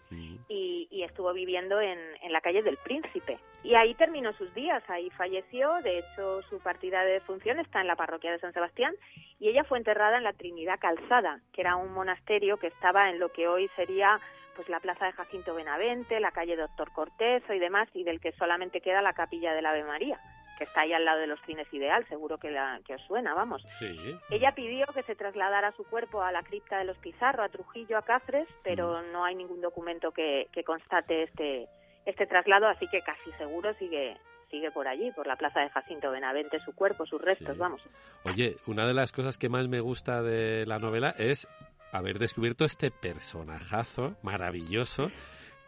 Y, 0.51 0.88
y 0.90 1.05
estuvo 1.05 1.32
viviendo 1.32 1.80
en, 1.80 1.98
en 2.22 2.32
la 2.32 2.40
calle 2.40 2.62
del 2.62 2.76
Príncipe. 2.78 3.38
Y 3.62 3.76
ahí 3.76 3.94
terminó 3.94 4.32
sus 4.32 4.53
días, 4.53 4.82
ahí 4.88 5.09
falleció, 5.11 5.80
de 5.82 6.01
hecho 6.01 6.42
su 6.51 6.59
partida 6.59 7.05
de 7.05 7.20
función 7.20 7.61
está 7.61 7.80
en 7.80 7.86
la 7.86 7.94
parroquia 7.94 8.32
de 8.32 8.40
San 8.40 8.53
Sebastián 8.53 8.92
y 9.38 9.48
ella 9.48 9.64
fue 9.64 9.78
enterrada 9.78 10.18
en 10.18 10.24
la 10.24 10.32
Trinidad 10.32 10.80
Calzada, 10.80 11.40
que 11.53 11.61
era 11.61 11.76
un 11.76 11.92
monasterio 11.92 12.57
que 12.57 12.66
estaba 12.66 13.11
en 13.11 13.20
lo 13.20 13.30
que 13.30 13.46
hoy 13.46 13.70
sería 13.76 14.18
pues 14.57 14.68
la 14.68 14.80
plaza 14.80 15.07
de 15.07 15.12
Jacinto 15.12 15.55
Benavente, 15.55 16.18
la 16.18 16.32
calle 16.32 16.57
Doctor 16.57 16.92
Corteso 16.92 17.55
y 17.55 17.61
demás, 17.61 17.88
y 17.94 18.03
del 18.03 18.20
que 18.20 18.32
solamente 18.32 18.80
queda 18.80 19.01
la 19.01 19.12
capilla 19.12 19.55
del 19.55 19.66
Ave 19.66 19.84
María, 19.84 20.18
que 20.61 20.64
está 20.64 20.82
ahí 20.82 20.92
al 20.92 21.06
lado 21.06 21.20
de 21.20 21.26
los 21.26 21.40
cines 21.46 21.66
Ideal, 21.72 22.06
seguro 22.06 22.36
que, 22.36 22.50
la, 22.50 22.78
que 22.86 22.94
os 22.96 23.02
suena, 23.08 23.32
vamos. 23.32 23.62
Sí. 23.78 24.14
Ella 24.28 24.52
pidió 24.54 24.84
que 24.94 25.02
se 25.04 25.14
trasladara 25.16 25.72
su 25.72 25.84
cuerpo 25.84 26.20
a 26.22 26.30
la 26.32 26.42
cripta 26.42 26.76
de 26.76 26.84
los 26.84 26.98
Pizarro, 26.98 27.42
a 27.42 27.48
Trujillo, 27.48 27.96
a 27.96 28.02
Cáceres, 28.02 28.46
pero 28.62 29.00
no 29.00 29.24
hay 29.24 29.34
ningún 29.36 29.62
documento 29.62 30.11
que, 30.12 30.48
que 30.52 30.62
constate 30.62 31.22
este, 31.22 31.66
este 32.04 32.26
traslado, 32.26 32.68
así 32.68 32.86
que 32.88 33.00
casi 33.00 33.32
seguro 33.38 33.72
sigue 33.78 34.18
sigue 34.50 34.70
por 34.72 34.86
allí, 34.88 35.11
por 35.12 35.26
la 35.28 35.36
plaza 35.36 35.61
de 35.61 35.70
Jacinto 35.70 36.11
Benavente, 36.11 36.58
su 36.64 36.74
cuerpo, 36.74 37.06
sus 37.06 37.22
restos, 37.22 37.54
Sí. 37.54 37.58
vamos. 37.58 37.80
Oye, 38.24 38.56
una 38.66 38.84
de 38.84 38.92
las 38.92 39.12
cosas 39.12 39.38
que 39.38 39.48
más 39.48 39.66
me 39.68 39.80
gusta 39.80 40.22
de 40.22 40.66
la 40.66 40.78
novela 40.80 41.14
es 41.16 41.48
haber 41.92 42.18
descubierto 42.18 42.64
este 42.66 42.90
personajazo 42.90 44.16
maravilloso 44.22 45.11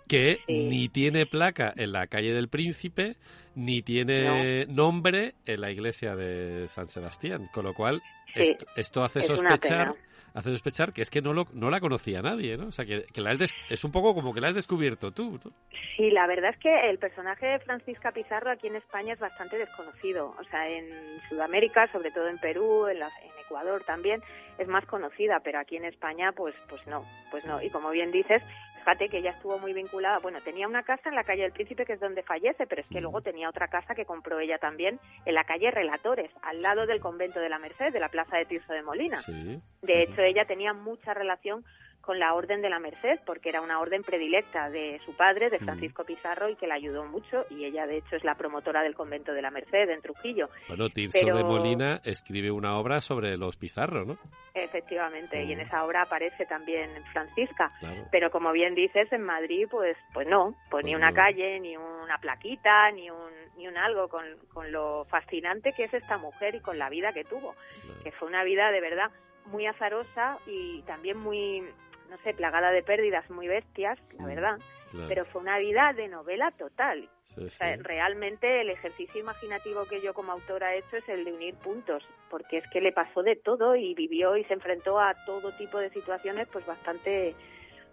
que 0.09 0.39
Sí. 0.47 0.65
ni 0.69 0.89
tiene 0.89 1.27
placa 1.27 1.73
en 1.77 1.93
la 1.93 2.07
calle 2.07 2.33
del 2.33 2.49
Príncipe, 2.49 3.17
ni 3.55 3.83
tiene 3.83 4.67
nombre 4.67 5.35
en 5.47 5.61
la 5.61 5.71
iglesia 5.71 6.17
de 6.17 6.69
San 6.69 6.89
Sebastián, 6.89 7.49
con 7.53 7.65
lo 7.65 7.75
cual 7.75 8.03
Sí, 8.35 8.43
esto, 8.43 8.67
esto 8.77 9.05
hace 9.05 9.21
es 9.21 9.27
sospechar 9.27 9.95
hace 10.35 10.49
sospechar 10.49 10.95
que 10.95 11.03
es 11.03 11.11
que 11.11 11.21
no 11.21 11.35
lo, 11.35 11.47
no 11.53 11.69
la 11.69 11.79
conocía 11.79 12.23
nadie, 12.23 12.57
¿no? 12.57 12.69
O 12.69 12.73
sea, 12.73 12.87
que, 12.87 13.03
que 13.13 13.21
la 13.21 13.35
des- 13.37 13.53
es 13.69 13.85
un 13.85 13.93
poco 13.93 14.15
como 14.15 14.33
que 14.33 14.41
la 14.41 14.49
has 14.49 14.55
descubierto 14.55 15.11
tú, 15.13 15.39
¿no? 15.45 15.53
Sí, 15.99 16.11
la 16.11 16.27
verdad 16.27 16.53
es 16.55 16.57
que 16.59 16.89
el 16.89 16.97
personaje 16.97 17.45
de 17.45 17.59
Francisca 17.59 18.13
Pizarro 18.13 18.51
aquí 18.51 18.67
en 18.69 18.77
España 18.77 19.13
es 19.13 19.19
bastante 19.21 19.59
desconocido. 19.59 20.35
O 20.41 20.45
sea, 20.45 20.67
en 20.71 20.87
Sudamérica, 21.29 21.87
sobre 21.93 22.13
todo 22.13 22.29
en 22.29 22.39
Perú, 22.39 22.87
en, 22.87 23.01
la- 23.01 23.09
en 23.23 23.31
Ecuador 23.45 23.85
también, 23.85 24.23
es 24.57 24.67
más 24.69 24.87
conocida, 24.87 25.41
pero 25.41 25.59
aquí 25.59 25.77
en 25.77 25.85
España, 25.85 26.33
pues, 26.33 26.55
pues 26.71 26.81
no, 26.87 27.05
pues 27.31 27.45
no. 27.45 27.61
Y 27.61 27.69
como 27.69 27.91
bien 27.91 28.11
dices, 28.11 28.43
fíjate 28.83 29.09
que 29.09 29.19
ella 29.19 29.31
estuvo 29.31 29.59
muy 29.59 29.73
vinculada. 29.73 30.19
Bueno, 30.19 30.41
tenía 30.41 30.67
una 30.67 30.83
casa 30.83 31.09
en 31.09 31.15
la 31.15 31.25
calle 31.25 31.43
del 31.43 31.53
Príncipe, 31.53 31.87
que 31.87 31.95
es 31.95 32.01
donde 32.01 32.23
fallece, 32.23 32.67
pero 32.67 32.83
es 32.83 32.89
que 32.89 33.01
luego 33.01 33.23
tenía 33.23 33.49
otra 33.49 33.69
casa 33.69 33.95
que 33.95 34.05
compró 34.05 34.41
ella 34.41 34.59
también 34.59 34.99
en 35.25 35.35
la 35.35 35.45
calle 35.45 35.71
Relatores, 35.71 36.31
al 36.43 36.61
lado 36.61 36.87
del 36.87 37.01
convento 37.01 37.41
de 37.41 37.49
la 37.49 37.59
Merced, 37.59 37.93
de 37.93 38.01
la 38.01 38.09
plaza 38.09 38.37
de 38.37 38.47
Tirso 38.47 38.73
de 38.73 38.83
Molina. 38.83 39.19
Sí. 39.19 39.61
De 39.83 40.03
hecho, 40.03 40.23
ella 40.23 40.45
tenía 40.47 40.73
mucha 40.73 41.15
relación 41.15 41.65
con 42.03 42.19
la 42.19 42.35
Orden 42.35 42.61
de 42.61 42.69
la 42.69 42.79
Merced, 42.79 43.21
porque 43.25 43.49
era 43.49 43.61
una 43.63 43.81
orden 43.81 44.03
predilecta 44.03 44.69
de 44.71 45.01
su 45.07 45.17
padre, 45.17 45.49
de 45.51 45.59
Francisco 45.61 46.05
Pizarro, 46.05 46.49
y 46.51 46.57
que 46.57 46.67
la 46.67 46.75
ayudó 46.75 47.05
mucho, 47.07 47.47
y 47.49 47.65
ella, 47.65 47.87
de 47.87 47.99
hecho, 47.99 48.17
es 48.17 48.25
la 48.25 48.35
promotora 48.35 48.83
del 48.83 48.95
convento 48.95 49.33
de 49.33 49.41
la 49.41 49.51
Merced 49.51 49.89
en 49.89 50.03
Trujillo. 50.03 50.49
Bueno, 50.69 50.89
Tirso 50.89 51.19
Pero- 51.21 51.37
de 51.37 51.45
Molina 51.45 52.01
escribe 52.05 52.51
una 52.51 52.77
obra 52.79 53.01
sobre 53.01 53.37
los 53.37 53.57
Pizarro, 53.57 54.05
¿no? 54.05 54.19
Efectivamente, 54.55 55.43
y 55.45 55.53
en 55.53 55.61
esa 55.61 55.85
obra 55.85 56.03
aparece 56.03 56.45
también 56.45 56.91
Francisca. 57.13 57.73
Claro. 57.81 58.03
Pero 58.11 58.31
como 58.31 58.53
bien 58.53 58.75
dices, 58.75 59.11
en 59.13 59.23
Madrid, 59.23 59.67
pues, 59.71 59.97
pues 60.13 60.27
no, 60.29 60.55
pues 60.71 60.85
ni 60.85 60.93
Pues 60.93 60.99
una 61.01 61.11
no. 61.11 61.17
calle, 61.17 61.59
ni 61.61 61.77
una 61.77 62.19
plaquita, 62.19 62.91
ni 62.91 63.11
un, 63.11 63.31
ni 63.57 63.67
un 63.67 63.79
algo 63.79 64.09
con, 64.09 64.25
con 64.53 64.71
lo 64.71 65.07
fascinante 65.07 65.73
que 65.73 65.85
es 65.85 65.95
esta 65.95 66.19
mujer 66.19 66.55
y 66.55 66.61
con 66.61 66.79
la 66.79 66.91
vida 66.91 67.13
que 67.13 67.25
tuvo. 67.25 67.55
Claro. 67.83 68.03
que 68.05 68.13
fue 68.13 68.29
una 68.29 68.45
vida 68.45 68.71
de 68.71 68.81
verdad 68.81 69.11
muy 69.47 69.67
azarosa 69.67 70.39
y 70.47 70.83
también 70.83 71.19
muy, 71.19 71.65
no 72.13 72.19
sé, 72.23 72.35
plagada 72.35 72.71
de 72.71 72.83
pérdidas 72.83 73.29
muy 73.31 73.49
bestias, 73.49 73.99
la 74.19 74.25
Mm, 74.25 74.29
verdad, 74.29 74.59
claro. 74.91 75.09
pero 75.09 75.25
fue 75.25 75.41
una 75.41 75.59
vida 75.59 75.93
de 75.95 76.07
novela 76.09 76.51
total. 76.59 77.09
Sí, 77.25 77.41
O 77.47 77.49
sea, 77.49 77.75
sí. 77.77 77.83
realmente 77.83 78.61
el 78.61 78.69
ejercicio 78.69 79.19
imaginativo 79.21 79.87
que 79.87 80.01
yo 80.03 80.13
como 80.13 80.33
autora 80.33 80.75
he 80.75 80.81
hecho 80.81 80.99
es 80.99 81.09
el 81.09 81.25
de 81.25 81.33
unir 81.33 81.55
puntos, 81.57 82.05
porque 82.29 82.59
es 82.59 82.65
que 82.71 82.83
le 82.83 82.93
pasó 82.93 83.23
de 83.23 83.37
todo 83.37 83.75
y 83.77 83.95
vivió 83.95 84.37
y 84.37 84.45
se 84.45 84.53
enfrentó 84.53 85.01
a 85.01 85.15
todo 85.25 85.51
tipo 85.57 85.79
de 85.79 85.89
situaciones 85.91 86.47
pues 86.53 86.67
bastante 86.67 87.35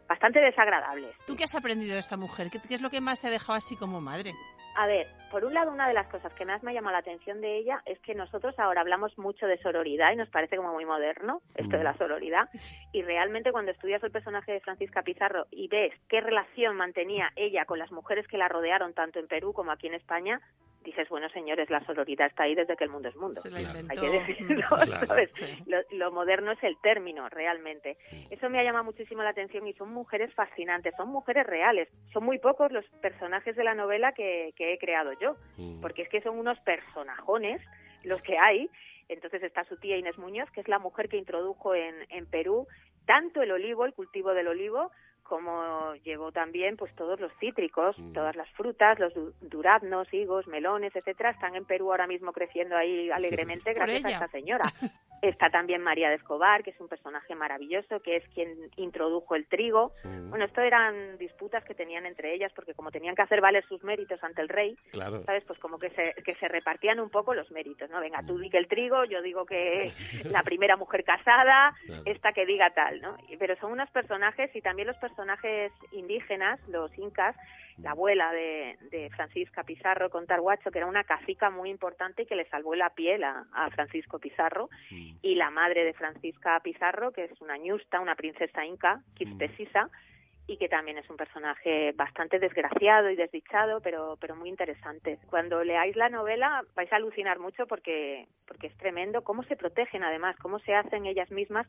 bastante 0.09 0.39
desagradables. 0.39 1.15
¿Tú 1.28 1.36
qué 1.36 1.43
has 1.45 1.53
aprendido 1.55 1.93
de 1.93 1.99
esta 1.99 2.17
mujer? 2.17 2.49
¿Qué, 2.51 2.59
qué 2.67 2.74
es 2.74 2.82
lo 2.82 2.89
que 2.89 2.99
más 2.99 3.22
te 3.22 3.28
ha 3.28 3.32
dejado 3.32 3.53
así 3.53 3.76
como 3.78 4.01
madre? 4.01 4.32
A 4.76 4.88
ver, 4.88 5.07
por 5.32 5.43
un 5.45 5.53
lado, 5.53 5.72
una 5.72 5.88
de 5.88 5.93
las 5.93 6.07
cosas 6.07 6.34
que 6.34 6.45
más 6.45 6.63
me 6.63 6.72
ha 6.72 6.74
llamado 6.74 6.93
la 6.93 6.99
atención 6.99 7.41
de 7.41 7.57
ella 7.57 7.82
es 7.86 7.99
que 7.99 8.15
nosotros 8.15 8.57
ahora 8.57 8.82
hablamos 8.82 9.17
mucho 9.17 9.45
de 9.45 9.57
sororidad 9.57 10.11
y 10.11 10.15
nos 10.15 10.30
parece 10.30 10.55
como 10.57 10.72
muy 10.74 10.86
moderno 10.86 11.41
esto 11.55 11.78
de 11.78 11.84
la 11.84 11.95
sororidad. 11.97 12.49
Y 12.93 13.01
realmente 13.01 13.51
cuando 13.51 13.72
estudias 13.72 14.03
el 14.03 14.11
personaje 14.11 14.53
de 14.53 14.61
Francisca 14.61 15.01
Pizarro 15.03 15.47
y 15.51 15.67
ves 15.67 15.93
qué 16.07 16.22
relación 16.22 16.76
mantenía 16.78 17.32
ella 17.36 17.65
con 17.65 17.80
las 17.80 17.91
mujeres 17.91 18.28
que 18.28 18.38
la 18.38 18.47
rodearon 18.47 18.93
tanto 18.93 19.20
en 19.20 19.28
Perú 19.28 19.53
como 19.53 19.72
aquí 19.72 19.88
en 19.88 19.95
España, 19.95 20.39
dices, 20.82 21.09
bueno, 21.09 21.28
señores, 21.30 21.70
la 21.70 21.82
sororidad 21.86 22.28
está 22.28 22.43
ahí 22.43 22.55
desde 22.55 22.78
que 22.78 22.86
el 22.86 22.89
mundo 22.89 23.09
es 23.09 23.15
mundo. 23.17 23.39
Se 23.41 23.51
la 23.51 23.59
Claro. 23.59 23.80
Hay 23.89 23.97
inventó. 23.97 24.01
que 24.01 24.09
decirlo, 24.34 24.65
Claro. 24.86 25.07
¿sabes? 25.07 25.30
Sí. 25.34 25.63
Lo, 25.67 25.78
lo 25.91 26.11
moderno 26.13 26.53
es 26.53 26.63
el 26.63 26.78
término, 26.82 27.28
realmente. 27.30 27.97
Eso 28.32 28.49
me 28.49 28.59
ha 28.59 28.63
llamado 28.63 28.86
muchísimo 28.86 29.22
la 29.22 29.30
atención 29.32 29.67
y 29.67 29.74
son 29.74 29.91
mujeres 29.91 30.34
fascinantes, 30.34 30.95
son 30.95 31.09
mujeres 31.09 31.45
reales. 31.45 31.89
Son 32.13 32.24
muy 32.24 32.39
pocos 32.39 32.72
los 32.72 32.86
personajes 33.01 33.57
de 33.57 33.63
la 33.65 33.76
novela 33.76 34.13
que, 34.13 34.53
que 34.60 34.74
he 34.74 34.78
creado 34.78 35.14
yo, 35.14 35.38
Mm. 35.57 35.80
porque 35.82 36.01
es 36.03 36.10
que 36.10 36.22
son 36.22 36.38
unos 36.38 36.60
personajones 36.60 37.62
los 38.03 38.22
que 38.22 38.38
hay. 38.38 38.70
Entonces 39.07 39.41
está 39.41 39.64
su 39.64 39.78
tía 39.78 39.97
Inés 39.97 40.18
Muñoz, 40.20 40.51
que 40.51 40.60
es 40.62 40.68
la 40.68 40.78
mujer 40.80 41.07
que 41.10 41.18
introdujo 41.18 41.74
en, 41.74 41.95
en 42.10 42.26
Perú 42.28 42.68
tanto 43.07 43.41
el 43.41 43.51
olivo, 43.51 43.86
el 43.86 43.93
cultivo 43.93 44.34
del 44.36 44.49
olivo, 44.49 44.91
como 45.24 45.95
llevó 46.03 46.32
también 46.32 46.76
pues 46.76 46.93
todos 46.95 47.20
los 47.20 47.32
cítricos, 47.39 47.97
Mm. 47.97 48.14
todas 48.14 48.36
las 48.36 48.49
frutas, 48.51 48.99
los 48.99 49.14
du- 49.14 49.34
duraznos, 49.41 50.14
higos, 50.14 50.45
melones, 50.47 50.95
etcétera, 50.95 51.30
están 51.32 51.55
en 51.55 51.66
Perú 51.66 51.89
ahora 51.91 52.05
mismo 52.07 52.34
creciendo 52.34 52.76
ahí 52.76 53.10
alegremente 53.55 53.74
gracias 53.74 54.03
a 54.05 54.10
esta 54.12 54.28
señora. 54.28 54.66
Está 55.22 55.49
también 55.49 55.82
María 55.82 56.09
de 56.09 56.15
Escobar, 56.15 56.63
que 56.63 56.70
es 56.70 56.80
un 56.80 56.88
personaje 56.88 57.36
maravilloso, 57.36 57.99
que 58.01 58.15
es 58.17 58.24
quien 58.30 58.55
introdujo 58.78 59.36
el 59.36 59.45
trigo. 59.47 59.91
Mm. 60.03 60.30
Bueno, 60.30 60.45
esto 60.45 60.61
eran 60.61 61.17
disputas 61.17 61.63
que 61.65 61.74
tenían 61.76 62.05
entre 62.05 62.34
ellas, 62.34 62.51
porque 62.55 62.74
como 62.74 62.91
tenían 62.91 63.15
que 63.15 63.22
hacer 63.24 63.41
valer 63.41 63.65
sus 63.67 63.84
méritos 63.84 64.24
ante 64.24 64.41
el 64.41 64.49
rey, 64.49 64.78
Claro. 64.91 65.24
¿sabes? 65.26 65.43
Pues 65.45 65.59
como 65.59 65.78
que 65.78 65.89
se, 65.91 66.13
que 66.24 66.36
se 66.36 66.47
repartían 66.47 66.99
un 66.99 67.09
poco 67.09 67.34
los 67.34 67.51
méritos, 67.51 67.89
¿no? 67.89 67.99
Venga, 67.99 68.22
tú 68.26 68.38
di 68.39 68.49
que 68.49 68.57
el 68.57 68.67
trigo, 68.67 69.03
yo 69.05 69.22
digo 69.22 69.45
que 69.45 69.91
la 70.32 70.43
primera 70.43 70.78
mujer 70.78 71.03
casada, 71.03 71.74
Claro. 71.86 72.03
esta 72.05 72.32
que 72.34 72.45
diga 72.45 72.70
tal, 72.72 73.01
¿no? 73.01 73.17
Pero 73.38 73.55
son 73.57 73.72
unos 73.74 73.89
personajes 73.91 74.55
y 74.55 74.61
también 74.61 74.88
los 74.88 74.97
personajes 74.97 75.72
indígenas, 75.91 76.59
los 76.70 76.95
incas, 76.97 77.36
la 77.82 77.92
abuela 77.92 78.32
de, 78.32 78.78
de 78.92 79.10
Francisca 79.12 79.64
Pizarro 79.64 80.10
con 80.10 80.26
Targuacho, 80.28 80.72
que 80.72 80.80
era 80.80 80.88
una 80.88 81.04
cacica 81.04 81.50
muy 81.50 81.70
importante 81.70 82.24
y 82.24 82.26
que 82.26 82.36
le 82.36 82.50
salvó 82.50 82.76
la 82.76 82.90
piel 82.92 83.24
a, 83.24 83.46
a 83.54 83.70
Francisco 83.70 84.20
Pizarro. 84.20 84.70
Y 85.22 85.36
la 85.36 85.50
madre 85.50 85.84
de 85.84 85.94
Francisca 85.94 86.60
Pizarro, 86.62 87.12
que 87.12 87.26
es 87.26 87.42
una 87.42 87.58
ñusta, 87.58 88.00
una 88.00 88.16
princesa 88.16 88.66
inca, 88.66 89.02
Quistesisa, 89.16 89.90
y 90.50 90.58
que 90.58 90.68
también 90.68 90.98
es 90.98 91.08
un 91.10 91.16
personaje 91.16 91.92
bastante 91.92 92.40
desgraciado 92.40 93.12
y 93.12 93.16
desdichado, 93.16 93.82
pero, 93.82 94.18
pero 94.20 94.36
muy 94.36 94.50
interesante. 94.50 95.20
Cuando 95.30 95.64
leáis 95.64 95.96
la 95.96 96.10
novela 96.10 96.64
vais 96.76 96.92
a 96.92 96.96
alucinar 96.96 97.38
mucho 97.38 97.68
porque, 97.68 98.28
porque 98.48 98.68
es 98.68 98.78
tremendo 98.78 99.24
cómo 99.24 99.44
se 99.44 99.56
protegen 99.56 100.04
además, 100.04 100.36
cómo 100.38 100.58
se 100.60 100.74
hacen 100.74 101.06
ellas 101.06 101.30
mismas 101.30 101.68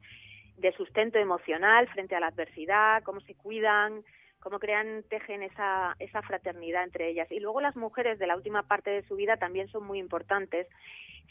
de 0.56 0.72
sustento 0.72 1.18
emocional 1.18 1.88
frente 1.88 2.16
a 2.16 2.20
la 2.20 2.28
adversidad, 2.28 3.02
cómo 3.02 3.20
se 3.20 3.34
cuidan, 3.34 4.02
cómo 4.40 4.58
crean, 4.58 5.04
tejen 5.08 5.42
esa, 5.42 5.94
esa 5.98 6.22
fraternidad 6.22 6.84
entre 6.84 7.08
ellas. 7.10 7.30
Y 7.30 7.40
luego 7.40 7.60
las 7.60 7.76
mujeres 7.76 8.18
de 8.18 8.26
la 8.26 8.36
última 8.36 8.62
parte 8.62 8.90
de 8.90 9.02
su 9.06 9.16
vida 9.16 9.36
también 9.36 9.68
son 9.68 9.84
muy 9.84 9.98
importantes. 9.98 10.66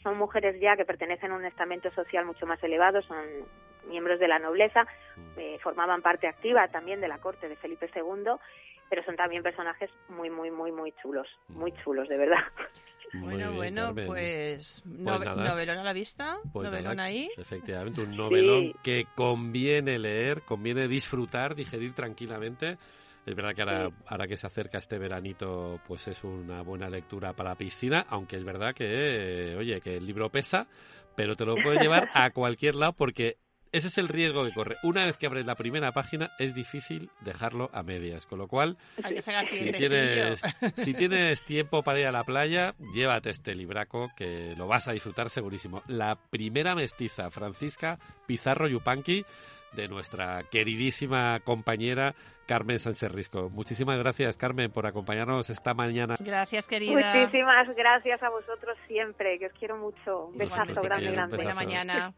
Son 0.03 0.17
mujeres 0.17 0.59
ya 0.61 0.77
que 0.77 0.85
pertenecen 0.85 1.31
a 1.31 1.35
un 1.35 1.45
estamento 1.45 1.91
social 1.91 2.25
mucho 2.25 2.45
más 2.45 2.63
elevado, 2.63 3.01
son 3.01 3.17
miembros 3.89 4.19
de 4.19 4.27
la 4.27 4.39
nobleza, 4.39 4.85
eh, 5.35 5.57
formaban 5.61 6.01
parte 6.01 6.27
activa 6.27 6.67
también 6.69 7.01
de 7.01 7.07
la 7.07 7.17
corte 7.17 7.49
de 7.49 7.55
Felipe 7.57 7.89
II, 7.93 8.31
pero 8.89 9.03
son 9.03 9.15
también 9.15 9.43
personajes 9.43 9.89
muy, 10.07 10.29
muy, 10.29 10.51
muy, 10.51 10.71
muy 10.71 10.93
chulos, 11.01 11.27
muy 11.49 11.73
chulos, 11.83 12.07
de 12.07 12.17
verdad. 12.17 12.43
bueno, 13.13 13.53
bueno, 13.53 13.93
pues, 13.93 14.83
novelón 14.85 15.77
a 15.77 15.83
la 15.83 15.93
vista, 15.93 16.37
pues 16.53 16.69
novelón 16.69 16.99
ahí. 16.99 17.29
Efectivamente, 17.37 18.01
un 18.01 18.15
novelón 18.15 18.73
que 18.83 19.05
conviene 19.15 19.99
leer, 19.99 20.41
conviene 20.41 20.87
disfrutar, 20.87 21.55
digerir 21.55 21.93
tranquilamente. 21.93 22.77
Es 23.29 23.35
verdad 23.35 23.53
que 23.53 23.61
ahora, 23.61 23.91
ahora, 24.07 24.27
que 24.27 24.37
se 24.37 24.47
acerca 24.47 24.79
este 24.79 24.97
veranito, 24.97 25.79
pues 25.87 26.07
es 26.07 26.23
una 26.23 26.63
buena 26.63 26.89
lectura 26.89 27.33
para 27.33 27.53
piscina, 27.53 28.03
aunque 28.09 28.37
es 28.37 28.43
verdad 28.43 28.73
que, 28.73 29.55
oye, 29.55 29.79
que 29.81 29.97
el 29.97 30.07
libro 30.07 30.31
pesa, 30.31 30.65
pero 31.15 31.35
te 31.35 31.45
lo 31.45 31.53
puedes 31.53 31.79
llevar 31.79 32.09
a 32.15 32.31
cualquier 32.31 32.73
lado 32.73 32.93
porque 32.93 33.37
ese 33.71 33.87
es 33.87 33.97
el 33.97 34.07
riesgo 34.07 34.45
que 34.45 34.53
corre. 34.53 34.77
Una 34.83 35.05
vez 35.05 35.17
que 35.17 35.27
abres 35.27 35.45
la 35.45 35.55
primera 35.55 35.91
página, 35.91 36.31
es 36.39 36.55
difícil 36.55 37.09
dejarlo 37.21 37.69
a 37.73 37.83
medias. 37.83 38.25
Con 38.25 38.39
lo 38.39 38.47
cual, 38.47 38.77
si, 39.47 39.71
tienes, 39.71 40.41
si 40.75 40.93
tienes 40.93 41.43
tiempo 41.45 41.83
para 41.83 41.99
ir 41.99 42.07
a 42.07 42.11
la 42.11 42.23
playa, 42.23 42.75
llévate 42.93 43.29
este 43.29 43.55
libraco 43.55 44.11
que 44.15 44.55
lo 44.57 44.67
vas 44.67 44.87
a 44.87 44.93
disfrutar 44.93 45.29
segurísimo. 45.29 45.83
La 45.87 46.15
primera 46.15 46.75
mestiza, 46.75 47.29
Francisca 47.31 47.99
Pizarro 48.25 48.67
Yupanqui, 48.67 49.25
de 49.73 49.87
nuestra 49.87 50.43
queridísima 50.49 51.39
compañera 51.41 52.15
Carmen 52.47 52.79
Sánchez 52.79 53.11
Risco. 53.11 53.49
Muchísimas 53.51 53.99
gracias, 53.99 54.35
Carmen, 54.35 54.71
por 54.71 54.87
acompañarnos 54.87 55.51
esta 55.51 55.75
mañana. 55.75 56.15
Gracias, 56.19 56.67
querida. 56.67 57.13
Muchísimas 57.13 57.67
gracias 57.75 58.23
a 58.23 58.29
vosotros 58.29 58.75
siempre, 58.87 59.37
que 59.37 59.45
os 59.45 59.53
quiero 59.53 59.77
mucho. 59.77 60.25
Un 60.25 60.37
besazo 60.39 60.81
grande, 60.81 61.11
grande. 61.11 61.35
Buena 61.35 61.53
mañana. 61.53 62.13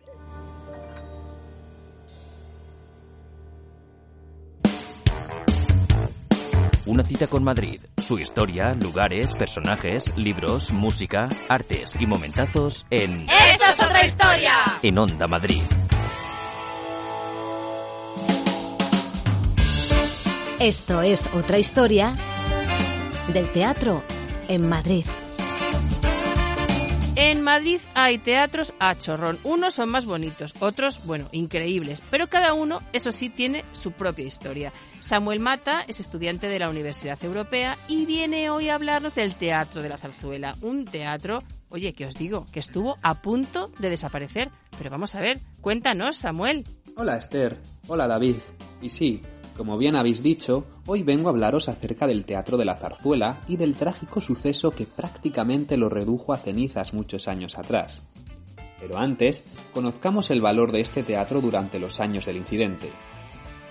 Una 6.87 7.03
cita 7.03 7.27
con 7.27 7.43
Madrid, 7.43 7.79
su 8.01 8.17
historia, 8.17 8.73
lugares, 8.73 9.33
personajes, 9.35 10.17
libros, 10.17 10.71
música, 10.71 11.29
artes 11.47 11.95
y 11.99 12.07
momentazos 12.07 12.87
en... 12.89 13.27
¡Esta 13.29 13.71
es 13.71 13.79
otra 13.79 14.03
historia! 14.03 14.53
En 14.81 14.97
Onda 14.97 15.27
Madrid. 15.27 15.61
Esto 20.59 21.03
es 21.03 21.29
otra 21.35 21.59
historia 21.59 22.15
del 23.31 23.51
teatro 23.51 24.03
en 24.47 24.67
Madrid. 24.67 25.05
En 27.23 27.43
Madrid 27.43 27.79
hay 27.93 28.17
teatros 28.17 28.73
a 28.79 28.97
chorrón. 28.97 29.37
Unos 29.43 29.75
son 29.75 29.89
más 29.89 30.07
bonitos, 30.07 30.55
otros, 30.59 31.05
bueno, 31.05 31.29
increíbles. 31.31 32.01
Pero 32.09 32.25
cada 32.31 32.55
uno, 32.55 32.79
eso 32.93 33.11
sí, 33.11 33.29
tiene 33.29 33.63
su 33.73 33.91
propia 33.91 34.25
historia. 34.25 34.73
Samuel 34.99 35.39
Mata 35.39 35.85
es 35.87 35.99
estudiante 35.99 36.47
de 36.47 36.57
la 36.57 36.67
Universidad 36.67 37.23
Europea 37.23 37.77
y 37.87 38.07
viene 38.07 38.49
hoy 38.49 38.69
a 38.69 38.73
hablarnos 38.73 39.13
del 39.13 39.35
Teatro 39.35 39.83
de 39.83 39.89
la 39.89 39.99
Zarzuela. 39.99 40.55
Un 40.63 40.85
teatro, 40.85 41.43
oye, 41.69 41.93
que 41.93 42.07
os 42.07 42.15
digo, 42.15 42.45
que 42.51 42.59
estuvo 42.59 42.97
a 43.03 43.21
punto 43.21 43.69
de 43.77 43.91
desaparecer. 43.91 44.49
Pero 44.75 44.89
vamos 44.89 45.13
a 45.13 45.21
ver, 45.21 45.37
cuéntanos, 45.61 46.15
Samuel. 46.15 46.65
Hola, 46.95 47.17
Esther. 47.17 47.55
Hola, 47.87 48.07
David. 48.07 48.37
Y 48.81 48.89
sí, 48.89 49.21
como 49.55 49.77
bien 49.77 49.95
habéis 49.95 50.23
dicho, 50.23 50.65
hoy 50.85 51.03
vengo 51.03 51.27
a 51.27 51.31
hablaros 51.31 51.69
acerca 51.69 52.07
del 52.07 52.25
Teatro 52.25 52.57
de 52.57 52.65
la 52.65 52.77
Zarzuela 52.77 53.41
y 53.47 53.57
del 53.57 53.75
trágico 53.75 54.21
suceso 54.21 54.71
que 54.71 54.85
prácticamente 54.85 55.77
lo 55.77 55.89
redujo 55.89 56.33
a 56.33 56.37
cenizas 56.37 56.93
muchos 56.93 57.27
años 57.27 57.57
atrás. 57.57 58.07
Pero 58.79 58.97
antes, 58.97 59.43
conozcamos 59.73 60.31
el 60.31 60.41
valor 60.41 60.71
de 60.71 60.81
este 60.81 61.03
teatro 61.03 61.41
durante 61.41 61.79
los 61.79 61.99
años 61.99 62.25
del 62.25 62.37
incidente. 62.37 62.89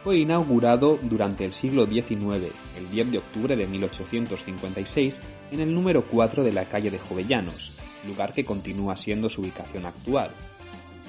Fue 0.04 0.18
inaugurado 0.18 0.98
durante 1.02 1.44
el 1.44 1.52
siglo 1.52 1.86
XIX, 1.86 2.52
el 2.78 2.90
10 2.90 3.10
de 3.10 3.18
octubre 3.18 3.56
de 3.56 3.66
1856, 3.66 5.20
en 5.50 5.60
el 5.60 5.74
número 5.74 6.06
4 6.06 6.44
de 6.44 6.52
la 6.52 6.64
calle 6.66 6.90
de 6.90 6.98
Jovellanos, 6.98 7.76
lugar 8.06 8.32
que 8.32 8.44
continúa 8.44 8.96
siendo 8.96 9.28
su 9.28 9.42
ubicación 9.42 9.84
actual. 9.84 10.30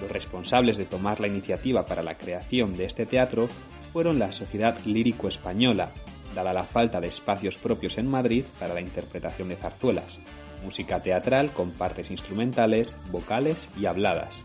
Los 0.02 0.12
responsables 0.12 0.78
de 0.78 0.86
tomar 0.86 1.20
la 1.20 1.28
iniciativa 1.28 1.86
para 1.86 2.02
la 2.02 2.18
creación 2.18 2.76
de 2.76 2.86
este 2.86 3.06
teatro 3.06 3.48
fueron 3.92 4.20
la 4.20 4.32
Sociedad 4.32 4.78
Lírico 4.86 5.28
Española, 5.28 5.92
dada 6.34 6.54
la 6.54 6.64
falta 6.64 7.00
de 7.00 7.08
espacios 7.08 7.58
propios 7.58 7.98
en 7.98 8.08
Madrid 8.08 8.46
para 8.60 8.74
la 8.74 8.82
interpretación 8.82 9.50
de 9.50 9.56
zarzuelas, 9.56 10.20
música 10.64 11.02
teatral 11.02 11.52
con 11.52 11.72
partes 11.72 12.12
instrumentales, 12.12 12.98
vocales 13.12 13.68
y 13.80 13.86
habladas. 13.86 14.42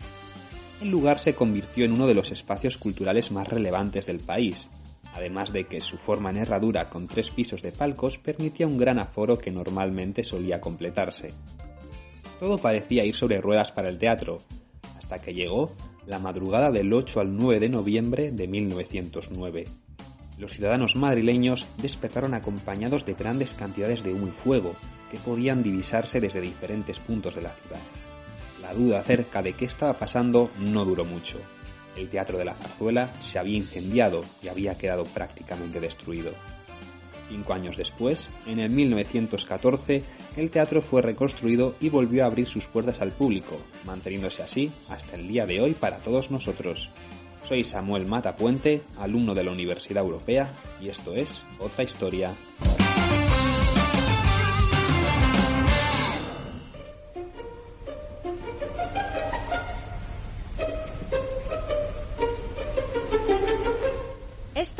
El 0.82 0.90
lugar 0.90 1.18
se 1.18 1.34
convirtió 1.34 1.84
en 1.84 1.92
uno 1.92 2.06
de 2.06 2.14
los 2.14 2.30
espacios 2.32 2.76
culturales 2.76 3.30
más 3.30 3.48
relevantes 3.48 4.04
del 4.04 4.20
país, 4.20 4.68
además 5.14 5.52
de 5.52 5.64
que 5.64 5.80
su 5.80 5.96
forma 5.96 6.30
en 6.30 6.38
herradura 6.38 6.90
con 6.90 7.06
tres 7.06 7.30
pisos 7.30 7.62
de 7.62 7.72
palcos 7.72 8.18
permitía 8.18 8.66
un 8.66 8.76
gran 8.76 8.98
aforo 8.98 9.38
que 9.38 9.50
normalmente 9.50 10.22
solía 10.22 10.60
completarse. 10.60 11.28
Todo 12.38 12.58
parecía 12.58 13.04
ir 13.04 13.14
sobre 13.14 13.40
ruedas 13.40 13.72
para 13.72 13.88
el 13.88 13.98
teatro, 13.98 14.42
hasta 14.98 15.18
que 15.18 15.32
llegó 15.32 15.74
la 16.06 16.18
madrugada 16.18 16.70
del 16.70 16.92
8 16.92 17.20
al 17.20 17.36
9 17.36 17.60
de 17.60 17.68
noviembre 17.68 18.30
de 18.30 18.46
1909. 18.46 19.64
Los 20.38 20.52
ciudadanos 20.52 20.96
madrileños 20.96 21.66
despertaron 21.78 22.34
acompañados 22.34 23.04
de 23.04 23.14
grandes 23.14 23.54
cantidades 23.54 24.02
de 24.04 24.12
humo 24.12 24.28
y 24.28 24.30
fuego 24.30 24.74
que 25.10 25.18
podían 25.18 25.62
divisarse 25.62 26.20
desde 26.20 26.40
diferentes 26.40 26.98
puntos 26.98 27.34
de 27.34 27.42
la 27.42 27.52
ciudad. 27.52 27.80
La 28.62 28.74
duda 28.74 29.00
acerca 29.00 29.42
de 29.42 29.54
qué 29.54 29.64
estaba 29.64 29.94
pasando 29.94 30.50
no 30.60 30.84
duró 30.84 31.04
mucho. 31.04 31.38
El 31.96 32.08
Teatro 32.08 32.36
de 32.36 32.44
la 32.44 32.54
Zarzuela 32.54 33.10
se 33.22 33.38
había 33.38 33.56
incendiado 33.56 34.24
y 34.42 34.48
había 34.48 34.76
quedado 34.76 35.04
prácticamente 35.04 35.80
destruido. 35.80 36.32
Cinco 37.28 37.52
años 37.54 37.76
después, 37.76 38.30
en 38.46 38.60
el 38.60 38.70
1914, 38.70 40.04
el 40.36 40.50
teatro 40.50 40.80
fue 40.80 41.02
reconstruido 41.02 41.74
y 41.80 41.88
volvió 41.88 42.24
a 42.24 42.26
abrir 42.26 42.46
sus 42.46 42.66
puertas 42.66 43.00
al 43.00 43.12
público, 43.12 43.56
manteniéndose 43.84 44.42
así 44.42 44.70
hasta 44.88 45.16
el 45.16 45.26
día 45.26 45.46
de 45.46 45.60
hoy 45.60 45.74
para 45.74 45.98
todos 45.98 46.30
nosotros. 46.30 46.90
Soy 47.48 47.64
Samuel 47.64 48.06
Matapuente, 48.06 48.82
alumno 48.98 49.34
de 49.34 49.44
la 49.44 49.52
Universidad 49.52 50.04
Europea, 50.04 50.52
y 50.80 50.88
esto 50.88 51.14
es 51.14 51.44
Otra 51.58 51.84
Historia. 51.84 52.34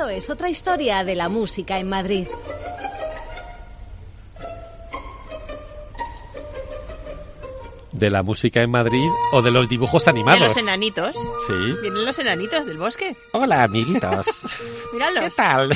Es 0.08 0.30
otra 0.30 0.48
historia 0.48 1.04
de 1.04 1.14
la 1.14 1.28
música 1.28 1.78
en 1.78 1.88
Madrid. 1.88 2.26
De 7.98 8.10
la 8.10 8.22
música 8.22 8.60
en 8.60 8.70
Madrid 8.70 9.08
o 9.32 9.42
de 9.42 9.50
los 9.50 9.68
dibujos 9.68 10.06
animados. 10.08 10.40
De 10.40 10.46
los 10.46 10.56
enanitos. 10.56 11.14
Sí. 11.46 11.52
Vienen 11.82 12.04
los 12.04 12.18
enanitos 12.18 12.66
del 12.66 12.78
bosque. 12.78 13.16
Hola, 13.32 13.64
amiguitos. 13.64 14.26
Míralos. 14.92 15.24
¿Qué 15.24 15.30
tal? 15.30 15.70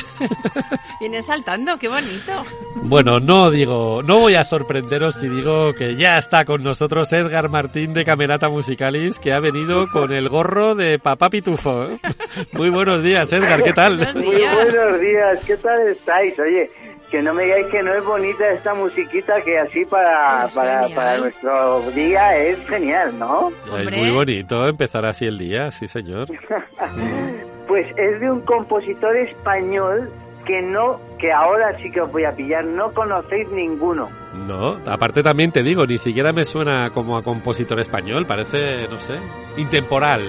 Vienen 1.01 1.23
saltando, 1.23 1.79
qué 1.79 1.89
bonito. 1.89 2.45
Bueno, 2.83 3.21
no 3.21 3.51
digo, 3.51 4.03
no 4.03 4.21
voy 4.21 4.35
a 4.35 4.45
sorprenderos 4.45 5.17
si 5.17 5.29
digo 5.29 5.75
que 5.75 5.97
ya 5.97 6.19
está 6.19 6.45
con 6.45 6.63
nosotros 6.63 7.13
Edgar 7.13 7.49
Martín 7.49 7.93
de 7.93 8.05
Camerata 8.05 8.49
Musicalis, 8.49 9.19
que 9.19 9.33
ha 9.33 9.41
venido 9.41 9.89
con 9.91 10.13
el 10.13 10.29
gorro 10.29 10.75
de 10.75 10.99
Papá 10.99 11.31
Pitufo. 11.31 11.89
Muy 12.53 12.71
buenos 12.71 13.03
días, 13.03 13.33
Edgar, 13.33 13.63
¿qué 13.63 13.73
tal? 13.73 13.97
Buenos 13.97 14.15
días. 14.15 14.55
Muy 14.55 14.65
buenos 14.65 15.01
días, 15.01 15.45
¿qué 15.47 15.57
tal 15.57 15.89
estáis? 15.89 16.39
Oye, 16.39 16.71
que 17.11 17.23
no 17.23 17.35
me 17.35 17.45
digáis 17.45 17.67
que 17.67 17.83
no 17.83 17.93
es 17.93 18.05
bonita 18.05 18.49
esta 18.53 18.73
musiquita 18.75 19.41
que 19.43 19.59
así 19.59 19.85
para, 19.85 20.47
para, 20.55 20.89
para, 20.89 21.19
nuestro 21.19 21.91
día 21.91 22.37
es 22.37 22.59
genial, 22.69 23.19
¿no? 23.19 23.51
Es 23.77 23.91
muy 23.91 24.11
bonito 24.11 24.67
empezar 24.67 25.05
así 25.05 25.27
el 25.27 25.39
día, 25.39 25.71
sí 25.71 25.87
señor. 25.89 26.29
pues 27.67 27.87
es 27.97 28.21
de 28.21 28.31
un 28.31 28.41
compositor 28.43 29.17
español 29.17 30.11
que 30.47 30.63
no 30.63 31.01
que 31.19 31.33
ahora 31.33 31.77
sí 31.83 31.91
que 31.91 32.01
os 32.01 32.11
voy 32.11 32.25
a 32.25 32.33
pillar, 32.33 32.65
no 32.65 32.93
conocéis 32.93 33.49
ninguno. 33.51 34.09
No, 34.47 34.79
aparte 34.87 35.23
también 35.23 35.53
te 35.53 35.63
digo, 35.63 35.87
ni 35.87 35.99
siquiera 35.99 36.33
me 36.33 36.45
suena 36.45 36.91
como 36.91 37.17
a 37.17 37.23
compositor 37.23 37.79
español, 37.81 38.27
parece, 38.27 38.89
no 38.89 38.99
sé, 38.99 39.19
intemporal, 39.57 40.23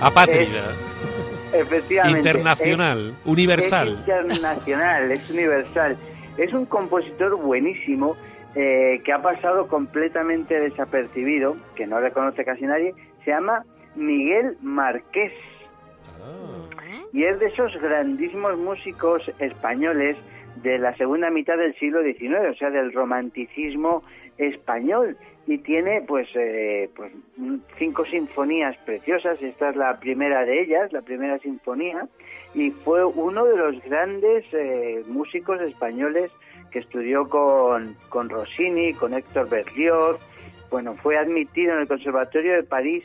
apátrida. 0.00 0.74
efectivamente. 1.52 2.18
Internacional, 2.30 3.14
universal. 3.24 3.88
Es 3.88 3.98
internacional, 3.98 5.12
es 5.12 5.30
universal. 5.30 5.96
Es 6.36 6.52
un 6.52 6.66
compositor 6.66 7.36
buenísimo 7.36 8.16
eh, 8.54 9.00
que 9.04 9.12
ha 9.12 9.22
pasado 9.22 9.68
completamente 9.68 10.58
desapercibido, 10.58 11.56
que 11.76 11.86
no 11.86 12.00
le 12.00 12.10
conoce 12.12 12.44
casi 12.44 12.64
nadie, 12.64 12.94
se 13.24 13.30
llama 13.30 13.64
Miguel 13.94 14.56
Marqués. 14.60 15.32
Y 17.12 17.24
es 17.24 17.38
de 17.38 17.46
esos 17.46 17.76
grandísimos 17.80 18.56
músicos 18.58 19.22
españoles 19.38 20.16
de 20.62 20.78
la 20.78 20.96
segunda 20.96 21.30
mitad 21.30 21.56
del 21.56 21.74
siglo 21.76 22.02
XIX, 22.02 22.50
o 22.50 22.54
sea, 22.54 22.70
del 22.70 22.92
romanticismo 22.92 24.02
español. 24.38 25.16
Y 25.46 25.58
tiene, 25.58 26.02
pues, 26.06 26.28
eh, 26.34 26.88
pues 26.94 27.12
cinco 27.78 28.04
sinfonías 28.06 28.76
preciosas. 28.78 29.40
Esta 29.42 29.70
es 29.70 29.76
la 29.76 29.98
primera 29.98 30.44
de 30.44 30.62
ellas, 30.62 30.92
la 30.92 31.02
primera 31.02 31.38
sinfonía. 31.38 32.06
Y 32.54 32.70
fue 32.70 33.04
uno 33.04 33.44
de 33.44 33.56
los 33.56 33.82
grandes 33.84 34.44
eh, 34.52 35.04
músicos 35.06 35.60
españoles 35.60 36.30
que 36.70 36.80
estudió 36.80 37.28
con, 37.28 37.96
con 38.08 38.28
Rossini, 38.28 38.92
con 38.94 39.14
Héctor 39.14 39.48
Berlioz. 39.48 40.20
Bueno, 40.70 40.94
fue 41.02 41.16
admitido 41.16 41.74
en 41.74 41.80
el 41.80 41.88
Conservatorio 41.88 42.54
de 42.54 42.62
París 42.62 43.04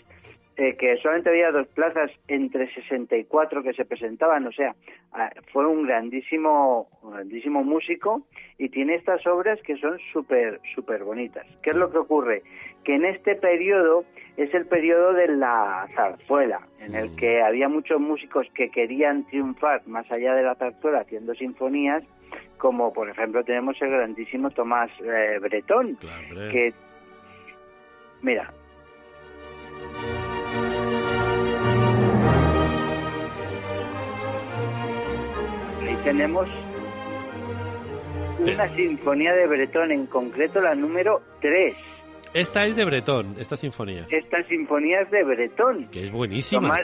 eh, 0.58 0.78
que 0.78 0.96
solamente 0.98 1.30
había 1.30 1.52
dos 1.52 1.68
plazas 1.68 2.10
entre 2.30 2.74
64 2.74 3.62
que 3.62 3.74
se 3.74 3.84
presentaban, 3.84 4.48
o 4.48 4.52
sea, 4.54 4.74
ah, 5.12 5.30
fue 5.52 5.68
un 5.68 5.86
grandísimo, 5.86 6.88
grandísimo 7.04 7.64
músico 7.64 8.26
y 8.58 8.70
tiene 8.70 8.96
estas 8.96 9.26
obras 9.28 9.60
que 9.64 9.76
son 9.78 10.00
súper, 10.14 10.62
súper 10.74 11.04
bonitas. 11.04 11.46
¿Qué 11.62 11.72
es 11.72 11.76
lo 11.76 11.92
que 11.92 11.98
ocurre? 11.98 12.44
Que 12.86 12.96
en 12.96 13.04
este 13.04 13.36
periodo 13.36 14.06
es 14.38 14.54
el 14.54 14.66
periodo 14.66 15.12
de 15.14 15.28
la 15.28 15.88
zarzuela, 15.94 16.62
en 16.80 16.96
el 16.96 17.14
que 17.18 17.42
había 17.42 17.68
muchos 17.68 18.00
músicos 18.00 18.48
que 18.54 18.70
querían 18.70 19.26
triunfar 19.26 19.86
más 19.88 20.10
allá 20.10 20.36
de 20.36 20.44
la 20.44 20.56
zarzuela 20.56 21.00
haciendo 21.00 21.36
sinfonías, 21.36 22.04
como 22.58 22.94
por 22.94 23.10
ejemplo 23.10 23.44
tenemos 23.44 23.76
el 23.82 23.90
grandísimo 23.90 24.50
Tomás 24.52 24.90
eh, 25.04 25.38
Bretón, 25.42 25.98
que, 26.52 26.74
mira, 28.22 28.54
tenemos 36.06 36.48
una 38.40 38.76
sinfonía 38.76 39.34
de 39.34 39.48
Bretón, 39.48 39.92
en 39.92 40.06
concreto 40.06 40.62
la 40.62 40.76
número 40.76 41.24
3. 41.42 41.76
Esta 42.32 42.66
es 42.68 42.76
de 42.76 42.86
Bretón, 42.86 43.36
esta 43.40 43.58
sinfonía. 43.58 44.06
Esta 44.12 44.44
sinfonía 44.44 45.02
es 45.02 45.10
de 45.10 45.24
Bretón. 45.24 45.90
Que 45.90 46.04
es 46.04 46.12
buenísima. 46.12 46.78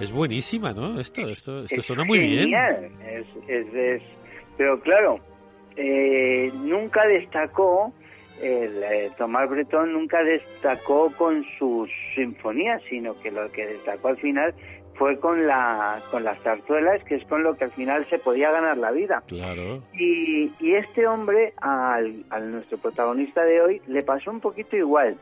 Es 0.00 0.10
buenísima, 0.10 0.72
¿no? 0.72 0.98
Esto, 0.98 1.28
esto, 1.28 1.60
esto 1.62 1.80
suena 1.80 2.04
muy 2.04 2.18
bien. 2.18 2.52
Es, 2.52 3.26
es, 3.46 3.72
es, 3.72 4.02
pero 4.56 4.80
claro, 4.80 5.20
eh, 5.76 6.50
nunca 6.54 7.06
destacó 7.06 7.92
el, 8.42 8.82
eh, 8.82 9.10
Tomás 9.16 9.48
Bretón 9.48 9.92
nunca 9.92 10.22
destacó 10.24 11.12
con 11.16 11.44
sus 11.58 11.88
sinfonías, 12.16 12.82
sino 12.90 13.18
que 13.20 13.30
lo 13.30 13.50
que 13.52 13.66
destacó 13.66 14.08
al 14.08 14.16
final 14.16 14.52
fue 15.02 15.18
con 15.18 15.48
la 15.48 16.00
con 16.12 16.22
las 16.22 16.38
zarzuelas, 16.44 17.02
que 17.02 17.16
es 17.16 17.24
con 17.24 17.42
lo 17.42 17.56
que 17.56 17.64
al 17.64 17.72
final 17.72 18.08
se 18.08 18.20
podía 18.20 18.52
ganar 18.52 18.78
la 18.78 18.92
vida. 18.92 19.20
Claro. 19.26 19.82
Y, 19.94 20.52
y 20.60 20.74
este 20.74 21.08
hombre, 21.08 21.54
al, 21.60 22.24
nuestro 22.52 22.78
protagonista 22.78 23.42
de 23.42 23.60
hoy, 23.62 23.82
le 23.88 24.02
pasó 24.02 24.30
un 24.30 24.38
poquito 24.38 24.76
igual, 24.76 25.16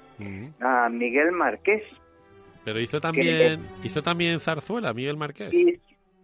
a 0.60 0.90
Miguel 0.90 1.32
Marqués. 1.32 1.82
Pero 2.62 2.78
hizo 2.78 3.00
también, 3.00 3.66
hizo 3.82 4.02
también 4.02 4.38
zarzuela, 4.38 4.92
Miguel 4.92 5.16
Marqués. 5.16 5.50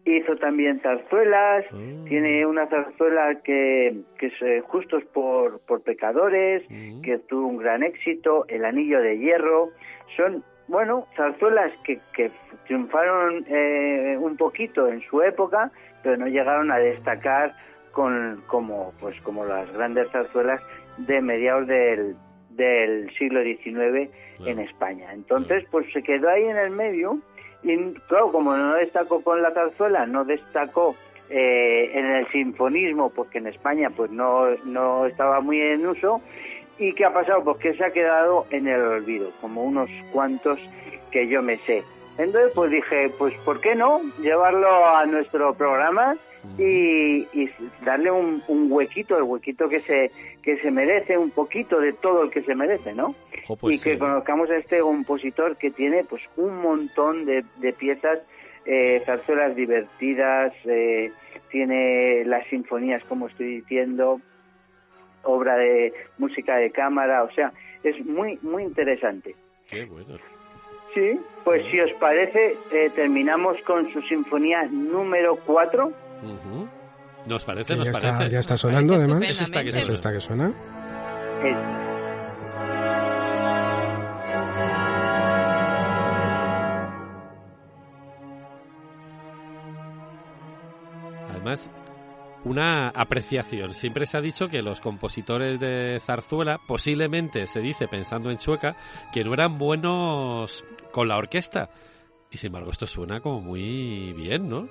Hizo 0.04 0.36
también 0.36 0.78
zarzuelas, 0.80 1.64
oh. 1.72 2.04
tiene 2.06 2.44
una 2.44 2.66
zarzuela 2.66 3.40
que, 3.42 4.02
que 4.18 4.26
es 4.26 4.42
eh, 4.42 4.60
Justos 4.66 5.02
por, 5.14 5.60
por 5.60 5.82
Pecadores, 5.82 6.62
mm. 6.68 7.00
que 7.00 7.20
tuvo 7.20 7.46
un 7.46 7.56
gran 7.56 7.82
éxito, 7.82 8.44
El 8.48 8.66
Anillo 8.66 9.00
de 9.00 9.18
Hierro, 9.18 9.70
son, 10.14 10.44
bueno, 10.68 11.06
zarzuelas 11.16 11.72
que, 11.84 12.00
que 12.14 12.30
triunfaron 12.66 13.44
eh, 13.48 14.16
un 14.18 14.36
poquito 14.36 14.88
en 14.88 15.00
su 15.02 15.22
época, 15.22 15.70
pero 16.02 16.16
no 16.16 16.26
llegaron 16.26 16.70
a 16.70 16.78
destacar 16.78 17.54
con, 17.92 18.42
como, 18.46 18.92
pues, 19.00 19.20
como 19.22 19.44
las 19.44 19.70
grandes 19.72 20.10
zarzuelas 20.10 20.60
de 20.98 21.20
mediados 21.20 21.66
del, 21.66 22.16
del 22.50 23.10
siglo 23.16 23.42
XIX 23.42 24.10
en 24.44 24.58
España. 24.58 25.12
Entonces, 25.12 25.64
pues 25.70 25.90
se 25.92 26.02
quedó 26.02 26.28
ahí 26.28 26.44
en 26.44 26.56
el 26.56 26.70
medio 26.70 27.18
y 27.62 27.94
claro, 28.08 28.32
como 28.32 28.56
no 28.56 28.74
destacó 28.74 29.22
con 29.22 29.42
la 29.42 29.50
zarzuela, 29.52 30.06
no 30.06 30.24
destacó 30.24 30.94
eh, 31.28 31.90
en 31.94 32.06
el 32.06 32.28
sinfonismo, 32.28 33.10
porque 33.10 33.38
en 33.38 33.48
España 33.48 33.90
pues 33.90 34.10
no, 34.10 34.48
no 34.64 35.06
estaba 35.06 35.40
muy 35.40 35.60
en 35.60 35.86
uso. 35.86 36.20
¿Y 36.78 36.92
qué 36.92 37.04
ha 37.04 37.12
pasado? 37.12 37.42
Pues 37.42 37.58
que 37.58 37.74
se 37.74 37.84
ha 37.84 37.90
quedado 37.90 38.46
en 38.50 38.68
el 38.68 38.80
olvido, 38.80 39.30
como 39.40 39.64
unos 39.64 39.90
cuantos 40.12 40.58
que 41.10 41.28
yo 41.28 41.42
me 41.42 41.58
sé. 41.58 41.82
Entonces 42.18 42.52
pues 42.54 42.70
dije, 42.70 43.10
pues 43.18 43.34
¿por 43.44 43.60
qué 43.60 43.74
no 43.74 44.00
llevarlo 44.20 44.86
a 44.86 45.04
nuestro 45.06 45.54
programa 45.54 46.16
y, 46.58 47.26
y 47.32 47.50
darle 47.84 48.10
un, 48.10 48.42
un, 48.48 48.70
huequito, 48.70 49.16
el 49.16 49.24
huequito 49.24 49.68
que 49.68 49.80
se, 49.80 50.10
que 50.42 50.56
se 50.58 50.70
merece, 50.70 51.18
un 51.18 51.30
poquito 51.30 51.80
de 51.80 51.92
todo 51.92 52.22
el 52.24 52.30
que 52.30 52.42
se 52.42 52.54
merece, 52.54 52.94
¿no? 52.94 53.14
pues 53.60 53.76
y 53.76 53.82
que 53.82 53.94
sí. 53.94 53.98
conozcamos 53.98 54.50
a 54.50 54.56
este 54.56 54.80
compositor 54.80 55.56
que 55.56 55.70
tiene 55.70 56.04
pues 56.04 56.22
un 56.36 56.56
montón 56.62 57.26
de, 57.26 57.44
de 57.56 57.72
piezas, 57.72 58.20
eh, 58.64 59.02
zarzuelas 59.04 59.54
divertidas, 59.54 60.52
eh, 60.64 61.12
tiene 61.50 62.24
las 62.24 62.46
sinfonías, 62.48 63.04
como 63.04 63.28
estoy 63.28 63.60
diciendo, 63.60 64.20
obra 65.26 65.56
de 65.56 65.92
música 66.18 66.56
de 66.56 66.70
cámara, 66.70 67.22
o 67.24 67.30
sea, 67.32 67.52
es 67.82 68.04
muy, 68.04 68.38
muy 68.42 68.62
interesante. 68.64 69.34
Qué 69.68 69.84
bueno. 69.84 70.16
Sí, 70.94 71.20
pues 71.44 71.62
si 71.70 71.78
os 71.80 71.92
parece, 72.00 72.56
eh, 72.72 72.90
terminamos 72.94 73.56
con 73.66 73.92
su 73.92 74.00
sinfonía 74.02 74.62
número 74.70 75.36
4. 75.44 75.86
Uh 75.86 75.90
-huh. 76.26 76.68
Nos 77.26 77.44
parece, 77.44 77.72
que 77.74 77.76
nos 77.78 77.86
ya 77.86 77.92
parece. 77.92 78.10
Está, 78.12 78.28
ya 78.28 78.38
está 78.38 78.56
sonando, 78.56 78.94
además. 78.94 79.22
Es 79.22 79.40
esta 79.42 79.62
que 79.62 79.70
Es 79.70 79.76
suena. 79.84 79.94
esta 79.94 80.12
que 80.12 80.20
suena. 80.20 80.52
Es- 81.44 81.75
una 92.46 92.88
apreciación. 92.90 93.74
Siempre 93.74 94.06
se 94.06 94.16
ha 94.16 94.20
dicho 94.20 94.48
que 94.48 94.62
los 94.62 94.80
compositores 94.80 95.58
de 95.58 95.98
zarzuela, 96.00 96.60
posiblemente 96.66 97.46
se 97.46 97.60
dice, 97.60 97.88
pensando 97.88 98.30
en 98.30 98.38
Chueca, 98.38 98.76
que 99.12 99.24
no 99.24 99.34
eran 99.34 99.58
buenos 99.58 100.64
con 100.92 101.08
la 101.08 101.16
orquesta. 101.16 101.68
Y 102.30 102.38
sin 102.38 102.48
embargo, 102.48 102.70
esto 102.70 102.86
suena 102.86 103.20
como 103.20 103.40
muy 103.40 104.12
bien, 104.12 104.48
¿no? 104.48 104.68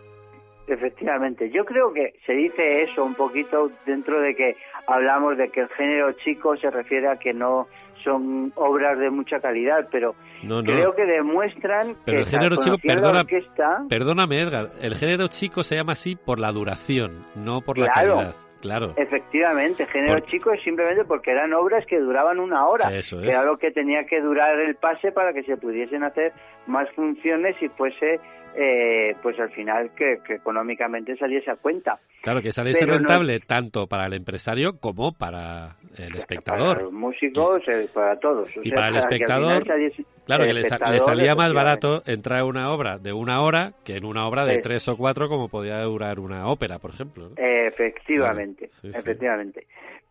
Efectivamente, 0.67 1.51
yo 1.51 1.63
creo 1.65 1.93
que 1.93 2.15
se 2.25 2.33
dice 2.33 2.81
eso 2.83 3.03
un 3.03 3.13
poquito 3.13 3.71
dentro 3.85 4.19
de 4.19 4.35
que 4.35 4.55
hablamos 4.87 5.37
de 5.37 5.49
que 5.49 5.61
el 5.61 5.69
género 5.69 6.13
chico 6.13 6.57
se 6.57 6.71
refiere 6.71 7.07
a 7.07 7.17
que 7.17 7.33
no 7.33 7.67
son 8.05 8.53
obras 8.55 8.97
de 8.99 9.09
mucha 9.09 9.41
calidad, 9.41 9.89
pero 9.91 10.15
No, 10.43 10.61
no. 10.61 10.63
creo 10.63 10.95
que 10.95 11.03
demuestran 11.05 11.95
Pero 12.05 12.17
que 12.17 12.23
el 12.23 12.25
género 12.29 12.55
chico, 12.55 12.77
perdona, 12.81 13.19
orquesta, 13.21 13.83
perdóname, 13.89 14.39
Edgar, 14.39 14.69
el 14.81 14.95
género 14.95 15.27
chico 15.27 15.63
se 15.63 15.75
llama 15.75 15.91
así 15.93 16.15
por 16.15 16.39
la 16.39 16.53
duración, 16.53 17.25
no 17.35 17.59
por 17.61 17.77
la 17.77 17.87
Claro. 17.91 18.15
calidad. 18.15 18.35
Claro. 18.61 18.93
efectivamente, 18.97 19.85
género 19.85 20.13
Por- 20.19 20.25
chico 20.27 20.51
es 20.51 20.63
simplemente 20.63 21.03
porque 21.05 21.29
eran 21.29 21.53
obras 21.53 21.85
que 21.85 21.99
duraban 21.99 22.39
una 22.39 22.65
hora, 22.67 22.91
Eso 22.95 23.17
que 23.21 23.27
es. 23.27 23.35
era 23.35 23.45
lo 23.45 23.57
que 23.57 23.69
tenía 23.69 24.05
que 24.07 24.19
durar 24.21 24.57
el 24.59 24.75
pase 24.75 25.11
para 25.11 25.33
que 25.33 25.43
se 25.43 25.55
pudiesen 25.57 26.03
hacer 26.03 26.33
más 26.65 26.89
funciones 26.95 27.55
y 27.61 27.69
fuese, 27.69 28.19
eh, 28.57 29.15
pues 29.21 29.39
al 29.39 29.51
final 29.51 29.91
que, 29.95 30.19
que 30.25 30.35
económicamente 30.35 31.15
saliese 31.17 31.51
a 31.51 31.55
cuenta. 31.55 31.99
Claro, 32.21 32.41
que 32.41 32.51
saliese 32.51 32.79
Pero 32.79 32.93
no- 32.93 32.97
rentable 32.99 33.39
tanto 33.41 33.87
para 33.87 34.05
el 34.07 34.13
empresario 34.13 34.79
como 34.79 35.11
para 35.11 35.75
el 35.97 36.07
Para 36.07 36.19
espectador. 36.19 36.81
los 36.83 36.93
músicos, 36.93 37.61
eh, 37.67 37.87
para 37.93 38.17
todos. 38.19 38.49
O 38.57 38.61
Y 38.63 38.69
sea, 38.69 38.75
para 38.75 38.87
el 38.89 38.95
espectador, 38.97 39.65
saliese- 39.67 40.05
Claro, 40.25 40.43
el 40.43 40.49
que 40.49 40.53
le, 40.55 40.99
salía 40.99 41.35
más 41.35 41.53
barato 41.53 42.01
entrar 42.07 42.39
a 42.39 42.45
una 42.45 42.71
obra 42.71 42.97
de 42.97 43.13
una 43.13 43.41
hora 43.41 43.73
que 43.83 43.95
en 43.97 44.05
una 44.05 44.25
obra 44.27 44.43
de 44.45 44.55
Sí. 44.55 44.61
tres 44.63 44.87
o 44.87 44.97
cuatro 44.97 45.29
como 45.29 45.49
podía 45.49 45.79
durar 45.81 46.19
una 46.19 46.47
ópera, 46.47 46.79
por 46.79 46.91
ejemplo. 46.91 47.29
¿no? 47.29 47.35
Efectivamente, 47.37 48.69
Claro, 48.69 48.81
sí, 48.81 48.91
sí. 48.91 48.97
efectivamente. 48.99 49.67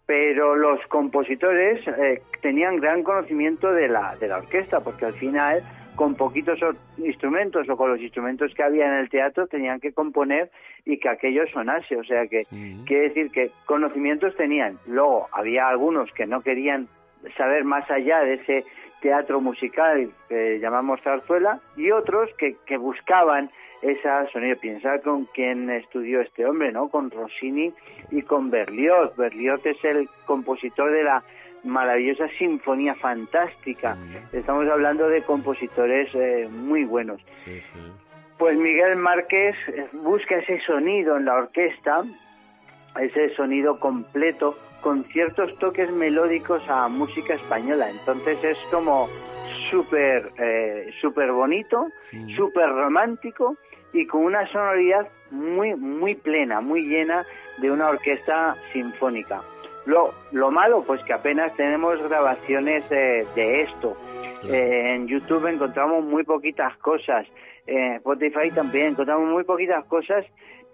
Pero 0.06 0.54
los 0.54 0.80
compositores 0.88 1.86
eh, 1.88 2.22
tenían 2.42 2.76
gran 2.76 3.02
conocimiento 3.02 3.72
de 3.72 3.88
la, 3.88 4.16
de 4.16 4.28
la 4.28 4.38
orquesta, 4.38 4.80
porque 4.80 5.06
al 5.06 5.14
final, 5.14 5.62
con 5.96 6.14
poquitos 6.14 6.58
instrumentos 6.98 7.68
o 7.68 7.76
con 7.76 7.90
los 7.90 8.00
instrumentos 8.00 8.52
que 8.54 8.62
había 8.62 8.86
en 8.86 8.94
el 8.94 9.08
teatro, 9.08 9.46
tenían 9.46 9.80
que 9.80 9.92
componer 9.92 10.50
y 10.84 10.98
que 10.98 11.08
aquello 11.08 11.46
sonase. 11.52 11.96
O 11.96 12.04
sea 12.04 12.26
que 12.26 12.44
quiere 12.86 13.08
decir 13.08 13.30
que 13.30 13.50
conocimientos 13.64 14.36
tenían. 14.36 14.78
Luego 14.86 15.28
había 15.32 15.68
algunos 15.68 16.10
que 16.12 16.26
no 16.26 16.42
querían 16.42 16.88
saber 17.38 17.64
más 17.64 17.90
allá 17.90 18.20
de 18.20 18.34
ese 18.34 18.64
teatro 19.04 19.38
musical 19.38 20.10
que 20.30 20.58
llamamos 20.60 20.98
zarzuela 21.02 21.60
y 21.76 21.90
otros 21.90 22.30
que, 22.38 22.56
que 22.64 22.78
buscaban 22.78 23.50
esa 23.82 24.26
sonido. 24.32 24.56
Piensa 24.56 24.98
con 25.00 25.26
quién 25.26 25.68
estudió 25.68 26.22
este 26.22 26.46
hombre, 26.46 26.72
¿no? 26.72 26.88
Con 26.88 27.10
Rossini 27.10 27.70
y 28.10 28.22
con 28.22 28.50
Berlioz. 28.50 29.14
Berlioz 29.14 29.60
es 29.66 29.76
el 29.84 30.08
compositor 30.24 30.90
de 30.90 31.04
la 31.04 31.22
maravillosa 31.64 32.28
sinfonía 32.38 32.94
fantástica. 32.94 33.98
Estamos 34.32 34.66
hablando 34.70 35.06
de 35.10 35.20
compositores 35.20 36.08
eh, 36.14 36.48
muy 36.50 36.84
buenos. 36.84 37.20
Pues 38.38 38.56
Miguel 38.56 38.96
Márquez 38.96 39.54
eh, 39.68 39.86
busca 39.92 40.36
ese 40.36 40.60
sonido 40.60 41.18
en 41.18 41.26
la 41.26 41.34
orquesta, 41.34 42.04
ese 42.98 43.34
sonido 43.34 43.78
completo 43.78 44.56
con 44.84 45.02
ciertos 45.04 45.58
toques 45.58 45.90
melódicos 45.90 46.62
a 46.68 46.88
música 46.88 47.34
española. 47.34 47.88
Entonces 47.90 48.44
es 48.44 48.58
como 48.70 49.08
súper 49.70 50.30
eh, 50.38 50.90
súper 51.00 51.32
bonito, 51.32 51.88
súper 52.36 52.68
romántico 52.68 53.56
y 53.94 54.06
con 54.06 54.24
una 54.24 54.46
sonoridad 54.52 55.08
muy 55.30 55.74
muy 55.74 56.14
plena, 56.14 56.60
muy 56.60 56.82
llena 56.82 57.24
de 57.58 57.70
una 57.70 57.88
orquesta 57.88 58.56
sinfónica. 58.74 59.40
Lo, 59.86 60.12
lo 60.32 60.50
malo, 60.50 60.84
pues 60.86 61.02
que 61.04 61.14
apenas 61.14 61.54
tenemos 61.56 62.00
grabaciones 62.02 62.84
eh, 62.90 63.26
de 63.34 63.62
esto. 63.62 63.96
Eh, 64.44 64.94
en 64.94 65.08
YouTube 65.08 65.46
encontramos 65.46 66.04
muy 66.04 66.24
poquitas 66.24 66.76
cosas. 66.76 67.26
En 67.66 67.94
Spotify 67.94 68.50
también 68.54 68.88
encontramos 68.88 69.30
muy 69.30 69.44
poquitas 69.44 69.82
cosas 69.86 70.26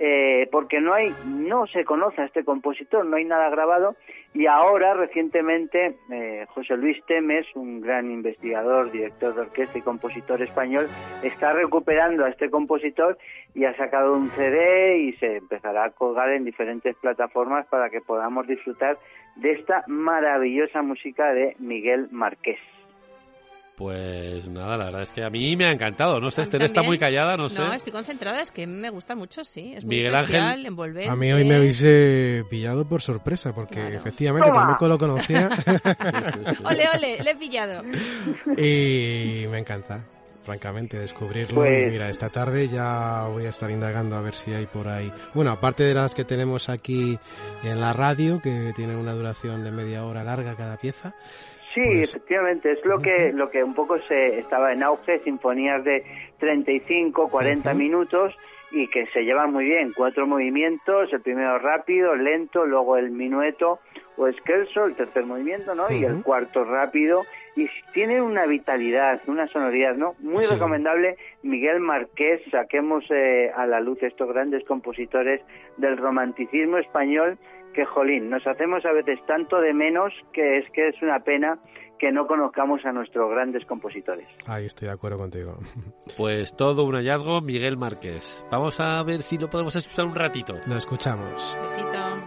eh, 0.02 0.48
porque 0.50 0.80
no 0.80 0.94
hay, 0.94 1.14
no 1.26 1.66
se 1.66 1.84
conoce 1.84 2.22
a 2.22 2.24
este 2.24 2.42
compositor, 2.42 3.04
no 3.04 3.16
hay 3.16 3.26
nada 3.26 3.50
grabado. 3.50 3.96
Y 4.32 4.46
ahora, 4.46 4.94
recientemente, 4.94 5.96
eh, 6.10 6.46
José 6.48 6.78
Luis 6.78 7.04
Temes, 7.04 7.46
un 7.54 7.82
gran 7.82 8.10
investigador, 8.10 8.90
director 8.90 9.34
de 9.34 9.42
orquesta 9.42 9.76
y 9.76 9.82
compositor 9.82 10.40
español, 10.40 10.88
está 11.22 11.52
recuperando 11.52 12.24
a 12.24 12.30
este 12.30 12.48
compositor 12.48 13.18
y 13.54 13.66
ha 13.66 13.76
sacado 13.76 14.14
un 14.14 14.30
CD 14.30 15.00
y 15.00 15.12
se 15.14 15.36
empezará 15.36 15.84
a 15.84 15.90
colgar 15.90 16.30
en 16.30 16.46
diferentes 16.46 16.96
plataformas 16.96 17.66
para 17.66 17.90
que 17.90 18.00
podamos 18.00 18.46
disfrutar 18.46 18.96
de 19.36 19.52
esta 19.52 19.84
maravillosa 19.86 20.80
música 20.80 21.34
de 21.34 21.56
Miguel 21.58 22.08
Marqués. 22.10 22.58
Pues 23.80 24.50
nada, 24.50 24.76
la 24.76 24.84
verdad 24.84 25.00
es 25.04 25.10
que 25.10 25.24
a 25.24 25.30
mí 25.30 25.56
me 25.56 25.64
ha 25.64 25.72
encantado. 25.72 26.20
No 26.20 26.30
sé, 26.30 26.42
Esther 26.42 26.60
está 26.60 26.82
muy 26.82 26.98
callada, 26.98 27.38
no 27.38 27.48
sé. 27.48 27.60
No, 27.62 27.72
estoy 27.72 27.90
concentrada, 27.92 28.42
es 28.42 28.52
que 28.52 28.66
me 28.66 28.90
gusta 28.90 29.16
mucho, 29.16 29.42
sí. 29.42 29.72
Es 29.74 29.86
muy 29.86 29.96
Miguel 29.96 30.14
especial, 30.14 30.48
Ángel. 30.48 30.66
envolvente. 30.66 31.08
A 31.08 31.16
mí 31.16 31.32
hoy 31.32 31.44
me 31.44 31.54
habéis 31.54 31.80
eh, 31.82 32.44
pillado 32.50 32.86
por 32.86 33.00
sorpresa, 33.00 33.54
porque 33.54 33.96
efectivamente 33.96 34.50
Toma. 34.50 34.60
tampoco 34.66 34.86
lo 34.86 34.98
conocía. 34.98 35.48
Ole, 36.64 36.84
ole, 36.94 37.22
le 37.22 37.30
he 37.30 37.36
pillado. 37.36 37.82
y 38.56 39.46
me 39.50 39.58
encanta, 39.60 40.04
francamente, 40.44 40.98
descubrirlo. 40.98 41.54
Pues- 41.62 41.88
Y 41.88 41.90
mira, 41.92 42.10
esta 42.10 42.28
tarde 42.28 42.68
ya 42.68 43.28
voy 43.30 43.46
a 43.46 43.48
estar 43.48 43.70
indagando 43.70 44.14
a 44.14 44.20
ver 44.20 44.34
si 44.34 44.52
hay 44.52 44.66
por 44.66 44.88
ahí. 44.88 45.10
Bueno, 45.32 45.52
aparte 45.52 45.84
de 45.84 45.94
las 45.94 46.14
que 46.14 46.24
tenemos 46.26 46.68
aquí 46.68 47.18
en 47.64 47.80
la 47.80 47.94
radio, 47.94 48.42
que 48.42 48.74
tienen 48.76 48.96
una 48.96 49.14
duración 49.14 49.64
de 49.64 49.70
media 49.70 50.04
hora 50.04 50.22
larga 50.22 50.54
cada 50.54 50.76
pieza. 50.76 51.14
Sí, 51.74 51.80
Pues- 51.84 52.14
efectivamente, 52.14 52.72
es 52.72 52.84
lo 52.84 52.98
que 53.00 53.32
lo 53.32 53.50
que 53.50 53.62
un 53.62 53.74
poco 53.74 53.98
se 54.08 54.38
estaba 54.40 54.72
en 54.72 54.82
auge, 54.82 55.20
sinfonías 55.20 55.84
de 55.84 56.04
35, 56.38 57.28
40 57.28 57.74
minutos 57.74 58.36
y 58.72 58.88
que 58.88 59.06
se 59.08 59.22
llevan 59.24 59.52
muy 59.52 59.64
bien, 59.64 59.92
cuatro 59.96 60.26
movimientos, 60.26 61.12
el 61.12 61.20
primero 61.20 61.58
rápido, 61.58 62.14
lento, 62.14 62.64
luego 62.66 62.96
el 62.96 63.10
minueto 63.10 63.80
o 64.16 64.30
scherzo, 64.32 64.84
el 64.84 64.94
tercer 64.96 65.24
movimiento, 65.26 65.74
¿no? 65.74 65.90
Y 65.90 66.04
el 66.04 66.22
cuarto 66.22 66.64
rápido 66.64 67.22
y 67.56 67.68
tiene 67.94 68.20
una 68.20 68.46
vitalidad, 68.46 69.20
una 69.26 69.46
sonoridad, 69.48 69.94
¿no? 69.96 70.14
Muy 70.20 70.44
Sí. 70.44 70.54
recomendable 70.54 71.16
Miguel 71.42 71.80
Marqués, 71.80 72.42
saquemos 72.50 73.04
eh, 73.10 73.50
a 73.56 73.66
la 73.66 73.80
luz 73.80 74.02
estos 74.02 74.28
grandes 74.28 74.64
compositores 74.64 75.40
del 75.78 75.96
romanticismo 75.96 76.78
español 76.78 77.38
que 77.74 77.84
jolín, 77.84 78.30
nos 78.30 78.46
hacemos 78.46 78.84
a 78.84 78.92
veces 78.92 79.18
tanto 79.26 79.60
de 79.60 79.72
menos 79.72 80.12
que 80.32 80.58
es 80.58 80.70
que 80.70 80.88
es 80.88 81.02
una 81.02 81.20
pena 81.20 81.58
que 81.98 82.10
no 82.10 82.26
conozcamos 82.26 82.84
a 82.86 82.92
nuestros 82.92 83.30
grandes 83.30 83.64
compositores. 83.66 84.26
Ahí 84.46 84.64
estoy 84.64 84.88
de 84.88 84.94
acuerdo 84.94 85.18
contigo. 85.18 85.58
Pues 86.16 86.56
todo 86.56 86.84
un 86.84 86.94
hallazgo, 86.94 87.40
Miguel 87.40 87.76
Márquez. 87.76 88.44
Vamos 88.50 88.80
a 88.80 89.02
ver 89.04 89.22
si 89.22 89.38
lo 89.38 89.48
podemos 89.48 89.76
escuchar 89.76 90.06
un 90.06 90.14
ratito. 90.14 90.54
Lo 90.66 90.76
escuchamos. 90.76 91.56
Besito. 91.62 92.19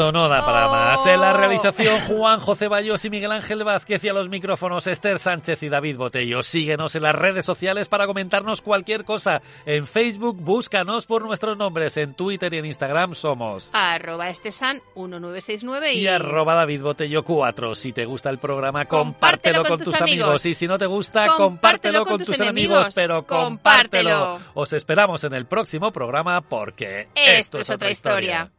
Esto 0.00 0.12
no 0.12 0.30
da 0.30 0.40
para 0.40 0.68
más. 0.68 1.06
En 1.06 1.20
la 1.20 1.34
realización, 1.34 2.00
Juan 2.00 2.40
José 2.40 2.68
Bayos 2.68 3.04
y 3.04 3.10
Miguel 3.10 3.32
Ángel 3.32 3.64
Vázquez 3.64 4.02
y 4.02 4.08
a 4.08 4.14
los 4.14 4.30
micrófonos 4.30 4.86
Esther 4.86 5.18
Sánchez 5.18 5.62
y 5.62 5.68
David 5.68 5.98
Botello. 5.98 6.42
Síguenos 6.42 6.94
en 6.94 7.02
las 7.02 7.14
redes 7.14 7.44
sociales 7.44 7.86
para 7.88 8.06
comentarnos 8.06 8.62
cualquier 8.62 9.04
cosa. 9.04 9.42
En 9.66 9.86
Facebook, 9.86 10.40
búscanos 10.40 11.04
por 11.04 11.22
nuestros 11.22 11.58
nombres. 11.58 11.98
En 11.98 12.14
Twitter 12.14 12.54
y 12.54 12.58
en 12.60 12.64
Instagram 12.64 13.14
somos. 13.14 13.68
Arroba 13.74 14.30
estesan 14.30 14.80
1969 14.94 15.92
y... 15.92 15.98
Y 16.00 16.06
arroba 16.06 16.54
David 16.54 16.80
Botello 16.80 17.22
4. 17.22 17.74
Si 17.74 17.92
te 17.92 18.06
gusta 18.06 18.30
el 18.30 18.38
programa, 18.38 18.86
compártelo, 18.86 19.66
con, 19.66 19.80
tus 19.80 20.00
amigos. 20.00 20.46
Y 20.46 20.54
si 20.54 20.66
no 20.66 20.78
te 20.78 20.86
gusta, 20.86 21.26
compártelo, 21.36 22.06
con, 22.06 22.24
tus 22.24 22.40
enemigos. 22.40 22.88
Pero 22.94 23.26
compártelo. 23.26 24.10
Compártelo. 24.10 24.52
Os 24.54 24.72
esperamos 24.72 25.24
en 25.24 25.34
el 25.34 25.44
próximo 25.44 25.92
programa 25.92 26.40
porque 26.40 27.08
Esto 27.14 27.58
es 27.58 27.68
otra 27.68 27.90
historia. 27.90 28.50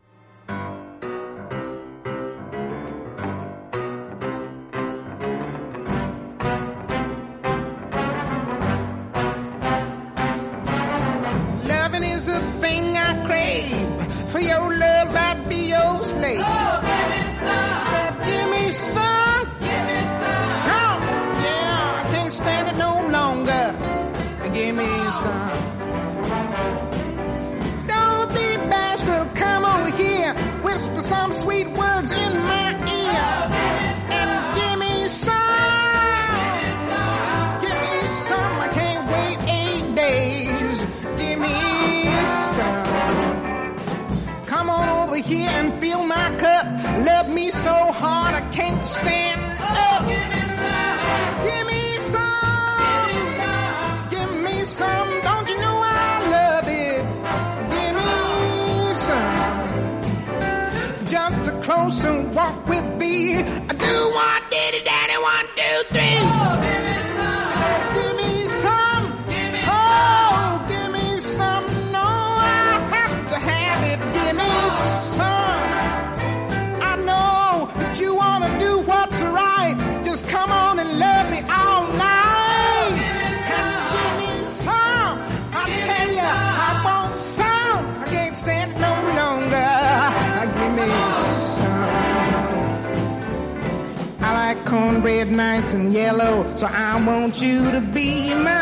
Nice 95.31 95.73
and 95.73 95.93
yellow. 95.93 96.55
So 96.57 96.67
I 96.67 97.03
want 97.03 97.41
you 97.41 97.71
to 97.71 97.81
be 97.81 98.33
my 98.33 98.60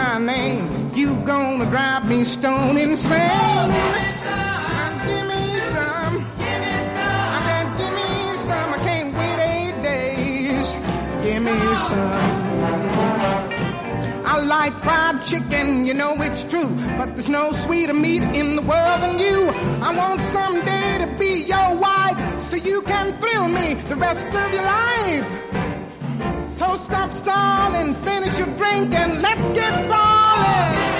my 0.00 0.18
name, 0.18 0.92
you 0.94 1.14
gonna 1.26 1.66
drive 1.70 2.08
me 2.08 2.24
stone 2.24 2.78
insane. 2.78 3.68
Give 5.08 5.24
me 5.32 5.42
some. 5.74 6.14
I 7.36 7.38
said, 7.46 7.66
give 7.80 7.94
me 8.00 8.10
some. 8.48 8.70
I 8.76 8.78
can't 8.88 9.10
wait 9.18 9.38
eight 9.56 9.78
days. 9.90 10.66
Give 11.24 11.42
me 11.48 11.58
some. 11.88 12.20
I 14.32 14.34
like 14.56 14.74
fried 14.80 15.16
chicken, 15.26 15.84
you 15.84 15.94
know 15.94 16.14
it's 16.22 16.44
true. 16.44 16.70
But 16.98 17.14
there's 17.14 17.28
no 17.28 17.52
sweeter 17.52 17.94
meat 17.94 18.22
in 18.22 18.56
the 18.56 18.62
world 18.62 19.00
than 19.02 19.18
you. 19.18 19.48
I 19.88 19.90
want 20.00 20.20
someday 20.36 20.88
to 21.04 21.08
be 21.18 21.32
your 21.54 21.76
wife 21.76 22.18
so 22.48 22.56
you 22.56 22.80
can 22.82 23.20
thrill 23.20 23.48
me 23.48 23.74
the 23.74 23.96
rest 23.96 24.26
of 24.42 24.48
your 24.54 24.66
life. 24.78 25.49
Stop 26.78 27.12
stalling, 27.12 27.94
finish 27.96 28.38
your 28.38 28.46
drink 28.56 28.94
and 28.94 29.20
let's 29.20 29.42
get 29.58 29.88
ballin'. 29.88 30.99